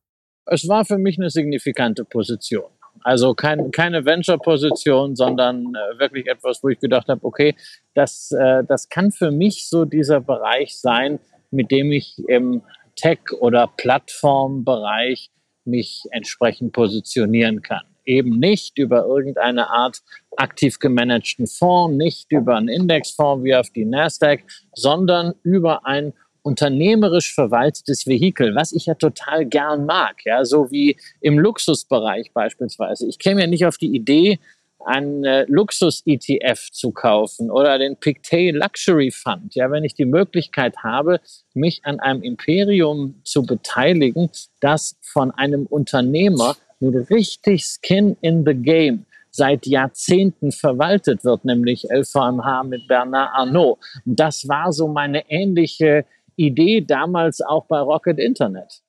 Es 0.45 0.69
war 0.69 0.85
für 0.85 0.99
mich 0.99 1.19
eine 1.19 1.31
signifikante 1.31 2.05
Position. 2.05 2.71
Also 3.05 3.33
kein, 3.33 3.71
keine 3.71 4.05
Venture-Position, 4.05 5.17
sondern 5.17 5.75
äh, 5.75 5.99
wirklich 5.99 6.27
etwas, 6.27 6.63
wo 6.63 6.69
ich 6.69 6.79
gedacht 6.79 7.09
habe, 7.09 7.25
okay, 7.25 7.55
das, 7.95 8.31
äh, 8.33 8.65
das 8.65 8.91
kann 8.91 9.11
für 9.11 9.31
mich 9.31 9.67
so 9.69 9.87
dieser 9.87 10.21
Bereich 10.21 10.79
sein, 10.79 11.21
mit 11.51 11.71
dem 11.71 11.91
ich 11.91 12.19
im 12.29 12.61
Tech- 12.97 13.33
oder 13.41 13.67
Plattformbereich 13.79 15.31
mich 15.65 16.03
entsprechend 16.11 16.73
positionieren 16.73 17.63
kann. 17.63 17.85
Eben 18.09 18.39
nicht 18.39 18.79
über 18.79 19.05
irgendeine 19.05 19.69
Art 19.69 20.01
aktiv 20.37 20.79
gemanagten 20.79 21.47
Fonds, 21.47 21.97
nicht 21.97 22.33
über 22.33 22.57
einen 22.57 22.69
Indexfonds 22.69 23.45
wie 23.45 23.55
auf 23.55 23.69
die 23.69 23.85
Nasdaq, 23.85 24.41
sondern 24.75 25.35
über 25.43 25.85
ein 25.85 26.15
unternehmerisch 26.43 27.35
verwaltetes 27.35 28.07
Vehikel, 28.07 28.55
was 28.55 28.73
ich 28.73 28.87
ja 28.87 28.95
total 28.95 29.45
gern 29.45 29.85
mag, 29.85 30.25
ja, 30.25 30.47
so 30.47 30.71
wie 30.71 30.97
im 31.21 31.39
Luxusbereich 31.39 32.33
beispielsweise. 32.33 33.07
Ich 33.07 33.19
käme 33.19 33.43
ja 33.43 33.47
nicht 33.47 33.67
auf 33.67 33.77
die 33.77 33.95
Idee, 33.95 34.39
einen 34.87 35.25
äh, 35.25 35.45
Luxus-ETF 35.49 36.71
zu 36.71 36.93
kaufen 36.93 37.51
oder 37.51 37.79
den 37.79 37.97
Pictet 37.97 38.55
Luxury 38.55 39.11
Fund. 39.11 39.55
Ja, 39.55 39.71
wenn 39.71 39.85
ich 39.85 39.95
die 39.95 40.07
Möglichkeit 40.07 40.79
habe, 40.83 41.21
mich 41.53 41.81
an 41.85 42.01
einem 42.01 42.23
Imperium 42.23 43.21
zu 43.25 43.43
beteiligen, 43.45 44.31
das 44.61 44.97
von 45.03 45.31
einem 45.33 45.67
Unternehmer 45.67 46.57
mit 46.81 47.11
richtig 47.11 47.65
Skin 47.65 48.17
in 48.21 48.45
the 48.47 48.55
Game 48.55 49.07
seit 49.31 49.67
Jahrzehnten 49.67 50.53
verwaltet 50.53 51.25
wird, 51.25 51.45
nämlich 51.45 51.87
LVMH 51.91 52.65
mit 52.65 52.89
Bernard 52.89 53.31
Arnault. 53.35 53.79
Das 54.05 54.49
war 54.49 54.73
so 54.73 54.89
meine 54.89 55.31
ähnliche 55.31 56.05
Idee 56.37 56.81
damals 56.81 57.41
auch 57.41 57.67
bei 57.67 57.79
Rocket 57.81 58.19
Internet. 58.19 58.83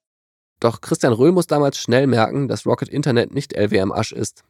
Doch 0.60 0.82
Christian 0.82 1.14
Röhl 1.14 1.32
muss 1.32 1.48
damals 1.48 1.78
schnell 1.78 2.08
merken, 2.08 2.48
dass 2.48 2.66
Rocket 2.66 2.90
Internet 2.90 3.34
nicht 3.34 3.54
LWM 3.54 3.92
Asch 3.92 4.12
ist. 4.12 4.44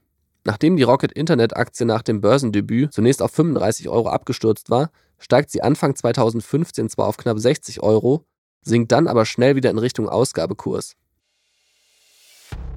Nachdem 0.44 0.78
die 0.78 0.84
Rocket 0.84 1.12
Internet 1.12 1.56
Aktie 1.56 1.86
nach 1.86 2.02
dem 2.02 2.22
Börsendebüt 2.22 2.94
zunächst 2.94 3.22
auf 3.22 3.32
35 3.32 3.90
Euro 3.90 4.10
abgestürzt 4.10 4.70
war, 4.70 4.90
steigt 5.20 5.52
sie 5.52 5.62
Anfang 5.62 5.96
2015 5.96 6.90
zwar 6.90 7.08
auf 7.08 7.18
knapp 7.18 7.40
60 7.40 7.84
Euro, 7.84 8.26
sinkt 8.62 8.92
dann 8.92 9.08
aber 9.08 9.26
schnell 9.26 9.56
wieder 9.56 9.70
in 9.70 9.78
Richtung 9.78 10.10
Ausgabekurs. 10.10 10.96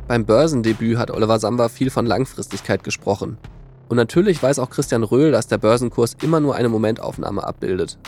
Beim 0.08 0.26
Börsendebüt 0.26 0.98
hat 0.98 1.10
Oliver 1.10 1.38
Samba 1.38 1.68
viel 1.68 1.88
von 1.88 2.04
Langfristigkeit 2.04 2.84
gesprochen. 2.84 3.38
Und 3.88 3.96
natürlich 3.96 4.42
weiß 4.42 4.58
auch 4.58 4.70
Christian 4.70 5.04
Röhl, 5.04 5.32
dass 5.32 5.46
der 5.46 5.58
Börsenkurs 5.58 6.16
immer 6.22 6.40
nur 6.40 6.54
eine 6.54 6.68
Momentaufnahme 6.68 7.44
abbildet. 7.44 7.98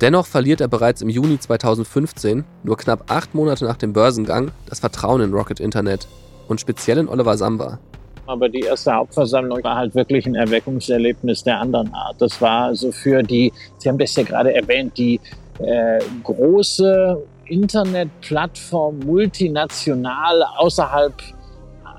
Dennoch 0.00 0.26
verliert 0.26 0.60
er 0.60 0.68
bereits 0.68 1.02
im 1.02 1.08
Juni 1.08 1.38
2015, 1.38 2.44
nur 2.64 2.76
knapp 2.76 3.10
acht 3.10 3.34
Monate 3.34 3.64
nach 3.64 3.76
dem 3.76 3.92
Börsengang, 3.92 4.50
das 4.68 4.80
Vertrauen 4.80 5.20
in 5.22 5.32
Rocket 5.32 5.60
Internet 5.60 6.06
und 6.48 6.60
speziell 6.60 6.98
in 6.98 7.08
Oliver 7.08 7.38
Samba. 7.38 7.78
Aber 8.26 8.48
die 8.48 8.60
erste 8.60 8.92
Hauptversammlung 8.92 9.62
war 9.62 9.76
halt 9.76 9.94
wirklich 9.94 10.26
ein 10.26 10.34
Erweckungserlebnis 10.34 11.44
der 11.44 11.60
anderen 11.60 11.94
Art. 11.94 12.16
Das 12.18 12.40
war 12.40 12.74
so 12.74 12.90
für 12.90 13.22
die, 13.22 13.52
Sie 13.78 13.88
haben 13.88 13.98
das 13.98 14.16
ja 14.16 14.24
gerade 14.24 14.52
erwähnt, 14.54 14.98
die 14.98 15.20
äh, 15.60 16.00
große 16.24 17.22
Internetplattform 17.46 19.00
multinational 19.00 20.42
außerhalb 20.58 21.14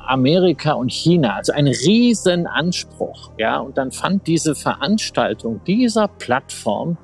Amerika 0.07 0.73
und 0.73 0.91
China. 0.91 1.35
Also 1.35 1.53
ein 1.53 1.67
Riesenanspruch. 1.67 3.31
Ja, 3.37 3.59
und 3.59 3.77
dann 3.77 3.91
fand 3.91 4.25
diese 4.27 4.55
Veranstaltung 4.55 5.61
dieser 5.65 6.07
Plattform 6.07 6.97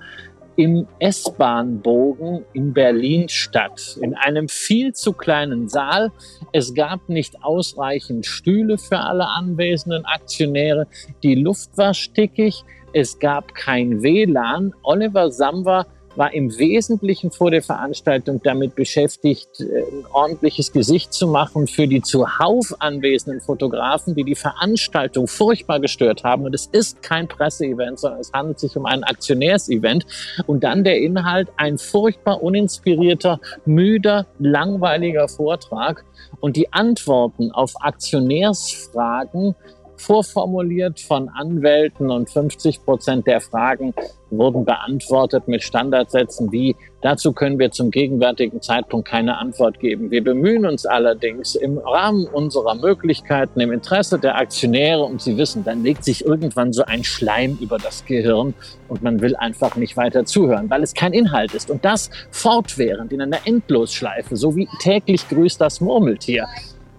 im 0.56 0.88
S-Bahn-Bogen 1.00 2.46
in 2.54 2.74
Berlin 2.74 3.28
statt, 3.28 3.98
in 4.02 4.14
einem 4.14 4.48
viel 4.48 4.94
zu 4.94 5.14
kleinen 5.14 5.68
Saal. 5.68 6.12
Es 6.52 6.74
gab 6.74 7.10
nicht 7.10 7.44
ausreichend 7.44 8.26
Stühle 8.26 8.78
für 8.78 9.00
alle 9.00 9.28
anwesenden 9.28 10.06
Aktionäre. 10.06 10.88
Die 11.24 11.36
Luft 11.36 11.76
war 11.78 11.94
stickig. 11.94 12.64
Es 12.94 13.18
gab 13.18 13.56
kein 13.56 14.04
WLAN. 14.04 14.74
Oliver 14.84 15.32
Samwer 15.32 15.88
war 16.16 16.34
im 16.34 16.58
Wesentlichen 16.58 17.32
vor 17.32 17.52
der 17.52 17.62
Veranstaltung 17.62 18.42
damit 18.44 18.76
beschäftigt, 18.76 19.60
äh, 19.60 19.82
ein 19.82 20.06
ordentliches 20.12 20.72
Gesicht 20.72 21.14
zu 21.14 21.28
machen 21.28 21.68
für 21.68 21.88
die 21.88 22.02
zuhauf 22.02 22.76
anwesenden 22.80 23.42
Fotografen, 23.42 24.16
die 24.16 24.24
die 24.24 24.36
Veranstaltung 24.36 25.28
furchtbar 25.28 25.80
gestört 25.80 26.24
haben. 26.24 26.46
Und 26.46 26.54
es 26.54 26.68
ist 26.68 27.02
kein 27.02 27.28
Presseevent, 27.28 28.00
sondern 28.00 28.20
es 28.20 28.32
handelt 28.32 28.60
sich 28.60 28.76
um 28.78 28.86
ein 28.86 29.04
Aktionärsevent. 29.04 30.06
Und 30.46 30.64
dann 30.64 30.84
der 30.84 31.00
Inhalt, 31.00 31.50
ein 31.58 31.78
furchtbar 31.78 32.42
uninspirierter, 32.42 33.40
müder, 33.66 34.28
langweiliger 34.40 35.28
Vortrag. 35.28 36.06
Und 36.40 36.56
die 36.56 36.72
Antworten 36.74 37.52
auf 37.52 37.74
Aktionärsfragen 37.82 39.56
vorformuliert 39.98 41.00
von 41.00 41.30
Anwälten 41.30 42.12
und 42.12 42.30
50 42.30 42.84
Prozent 42.84 43.28
der 43.28 43.42
Fragen 43.42 43.94
wurden 44.38 44.66
beantwortet 44.66 45.48
mit 45.48 45.64
Standardsätzen 45.64 46.52
wie, 46.52 46.76
dazu 47.02 47.34
können 47.34 47.60
wir 47.60 47.72
zum 47.72 47.92
gegenwärtigen 47.92 48.62
Zeitpunkt 48.62 49.08
keine 49.08 49.38
Antwort 49.38 49.80
geben. 49.80 50.12
Wir 50.12 50.24
bemühen 50.24 50.66
uns 50.66 50.86
allerdings 50.86 51.56
im 51.56 51.78
Rahmen 51.78 52.26
unserer 52.26 52.76
Möglichkeiten, 52.76 53.60
im 53.60 53.72
Interesse 53.72 54.20
der 54.20 54.38
Aktionäre 54.38 55.04
und 55.04 55.22
Sie 55.22 55.38
wissen, 55.38 55.64
dann 55.64 55.84
legt 55.84 56.04
sich 56.04 56.26
irgendwann 56.26 56.74
so 56.74 56.84
ein 56.84 57.04
Schleim 57.04 57.58
über 57.62 57.78
das 57.78 58.06
Gehirn 58.06 58.54
und 58.88 59.04
man 59.04 59.22
will 59.22 59.36
einfach 59.36 59.76
nicht 59.76 59.98
weiter 59.98 60.26
zuhören, 60.26 60.70
weil 60.70 60.84
es 60.84 60.94
kein 60.94 61.14
Inhalt 61.14 61.54
ist. 61.54 61.70
Und 61.70 61.86
das 61.86 62.10
fortwährend 62.32 63.12
in 63.14 63.22
einer 63.22 63.46
Endlosschleife, 63.46 64.36
so 64.36 64.56
wie 64.56 64.68
täglich 64.82 65.28
grüßt 65.30 65.62
das 65.62 65.82
Murmeltier. 65.82 66.48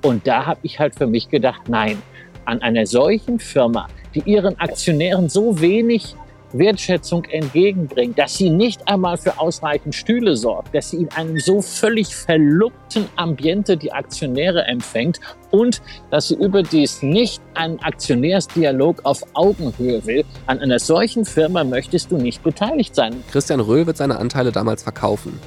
Und 0.03 0.27
da 0.27 0.47
habe 0.47 0.61
ich 0.63 0.79
halt 0.79 0.95
für 0.95 1.07
mich 1.07 1.31
gedacht, 1.31 1.63
nein, 1.69 2.03
an 2.47 2.63
einer 2.63 2.87
solchen 2.87 3.39
Firma, 3.39 3.89
die 4.15 4.23
ihren 4.27 4.59
Aktionären 4.59 5.29
so 5.29 5.61
wenig 5.61 6.15
Wertschätzung 6.55 7.25
entgegenbringt, 7.25 8.19
dass 8.19 8.37
sie 8.37 8.51
nicht 8.51 8.87
einmal 8.89 9.17
für 9.17 9.39
ausreichend 9.39 9.95
Stühle 9.95 10.37
sorgt, 10.37 10.75
dass 10.75 10.91
sie 10.91 10.99
in 10.99 11.11
einem 11.13 11.39
so 11.39 11.61
völlig 11.61 12.15
verluckten 12.15 13.07
Ambiente 13.17 13.77
die 13.77 13.93
Aktionäre 13.93 14.65
empfängt 14.65 15.21
und 15.51 15.83
dass 16.11 16.29
sie 16.29 16.37
überdies 16.37 17.03
nicht 17.03 17.43
einen 17.55 17.81
Aktionärsdialog 17.81 19.01
auf 19.05 19.23
Augenhöhe 19.35 20.07
will. 20.07 20.25
An 20.47 20.61
einer 20.61 20.79
solchen 20.79 21.25
Firma 21.25 21.65
möchtest 21.65 22.11
du 22.11 22.17
nicht 22.17 22.43
beteiligt 22.43 22.95
sein. 22.95 23.23
Christian 23.31 23.61
Röhl 23.61 23.87
wird 23.87 23.97
seine 23.97 24.19
Anteile 24.19 24.53
damals 24.53 24.83
verkaufen. 24.83 25.39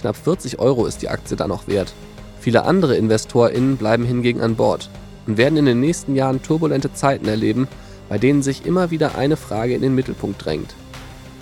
Knapp 0.00 0.16
40 0.16 0.58
Euro 0.58 0.86
ist 0.86 1.02
die 1.02 1.08
Aktie 1.08 1.36
dann 1.36 1.48
noch 1.48 1.66
wert. 1.66 1.92
Viele 2.40 2.64
andere 2.64 2.96
InvestorInnen 2.96 3.76
bleiben 3.76 4.04
hingegen 4.04 4.40
an 4.40 4.56
Bord 4.56 4.90
und 5.26 5.36
werden 5.36 5.58
in 5.58 5.66
den 5.66 5.80
nächsten 5.80 6.14
Jahren 6.14 6.42
turbulente 6.42 6.92
Zeiten 6.92 7.28
erleben, 7.28 7.68
bei 8.08 8.18
denen 8.18 8.42
sich 8.42 8.66
immer 8.66 8.90
wieder 8.90 9.16
eine 9.16 9.36
Frage 9.36 9.74
in 9.74 9.82
den 9.82 9.94
Mittelpunkt 9.94 10.44
drängt. 10.44 10.74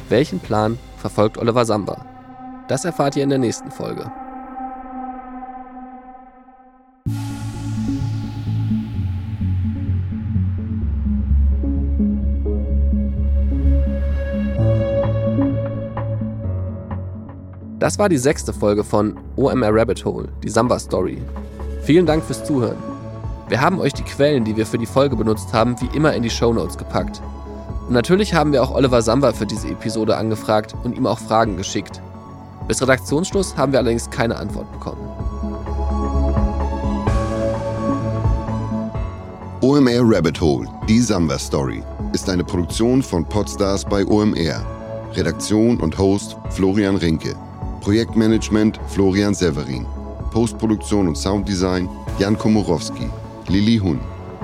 Welchen 0.08 0.40
Plan 0.40 0.78
verfolgt 0.98 1.38
Oliver 1.38 1.64
Samba? 1.64 2.04
Das 2.68 2.84
erfahrt 2.84 3.16
ihr 3.16 3.24
in 3.24 3.30
der 3.30 3.38
nächsten 3.38 3.70
Folge. 3.70 4.10
Das 17.80 17.98
war 17.98 18.10
die 18.10 18.18
sechste 18.18 18.52
Folge 18.52 18.84
von 18.84 19.18
OMR 19.36 19.74
Rabbit 19.74 20.04
Hole, 20.04 20.28
die 20.44 20.50
Samba 20.50 20.78
Story. 20.78 21.16
Vielen 21.82 22.04
Dank 22.04 22.22
fürs 22.22 22.44
Zuhören. 22.44 22.76
Wir 23.50 23.60
haben 23.60 23.80
euch 23.80 23.92
die 23.92 24.04
Quellen, 24.04 24.44
die 24.44 24.56
wir 24.56 24.64
für 24.64 24.78
die 24.78 24.86
Folge 24.86 25.16
benutzt 25.16 25.52
haben, 25.52 25.74
wie 25.80 25.96
immer 25.96 26.14
in 26.14 26.22
die 26.22 26.30
Show 26.30 26.52
Notes 26.52 26.78
gepackt. 26.78 27.20
Und 27.88 27.92
natürlich 27.92 28.32
haben 28.32 28.52
wir 28.52 28.62
auch 28.62 28.70
Oliver 28.70 29.02
Samba 29.02 29.32
für 29.32 29.44
diese 29.44 29.66
Episode 29.66 30.16
angefragt 30.16 30.76
und 30.84 30.96
ihm 30.96 31.04
auch 31.04 31.18
Fragen 31.18 31.56
geschickt. 31.56 32.00
Bis 32.68 32.80
Redaktionsschluss 32.80 33.56
haben 33.56 33.72
wir 33.72 33.80
allerdings 33.80 34.08
keine 34.08 34.36
Antwort 34.36 34.70
bekommen. 34.70 35.00
OMR 39.62 40.02
Rabbit 40.04 40.40
Hole, 40.40 40.68
die 40.88 41.00
Samba 41.00 41.36
Story, 41.36 41.82
ist 42.12 42.30
eine 42.30 42.44
Produktion 42.44 43.02
von 43.02 43.24
Podstars 43.24 43.84
bei 43.84 44.06
OMR. 44.06 44.64
Redaktion 45.14 45.80
und 45.80 45.98
Host 45.98 46.36
Florian 46.50 46.94
Rinke. 46.94 47.34
Projektmanagement 47.80 48.78
Florian 48.86 49.34
Severin. 49.34 49.86
Postproduktion 50.30 51.08
und 51.08 51.18
Sounddesign 51.18 51.88
Jan 52.20 52.38
Komorowski. 52.38 53.10
Lilly 53.50 53.78
Hun, 53.78 53.98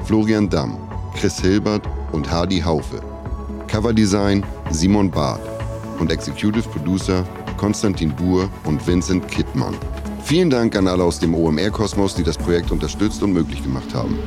Florian 0.05 0.49
Damm, 0.49 0.77
Chris 1.15 1.41
Hilbert 1.41 1.83
und 2.11 2.29
Hardy 2.29 2.59
Haufe. 2.59 3.01
Coverdesign 3.69 4.45
Simon 4.71 5.09
Barth 5.09 5.41
und 6.01 6.11
Executive 6.11 6.69
Producer 6.69 7.25
Konstantin 7.57 8.11
Buhr 8.11 8.51
und 8.65 8.85
Vincent 8.85 9.29
Kittmann. 9.29 9.77
Vielen 10.25 10.51
Dank 10.51 10.75
an 10.75 10.89
alle 10.89 11.05
aus 11.05 11.21
dem 11.21 11.37
OMR-Kosmos, 11.37 12.17
die 12.17 12.25
das 12.25 12.37
Projekt 12.37 12.73
unterstützt 12.73 13.23
und 13.23 13.33
möglich 13.33 13.63
gemacht 13.63 13.95
haben. 13.95 14.19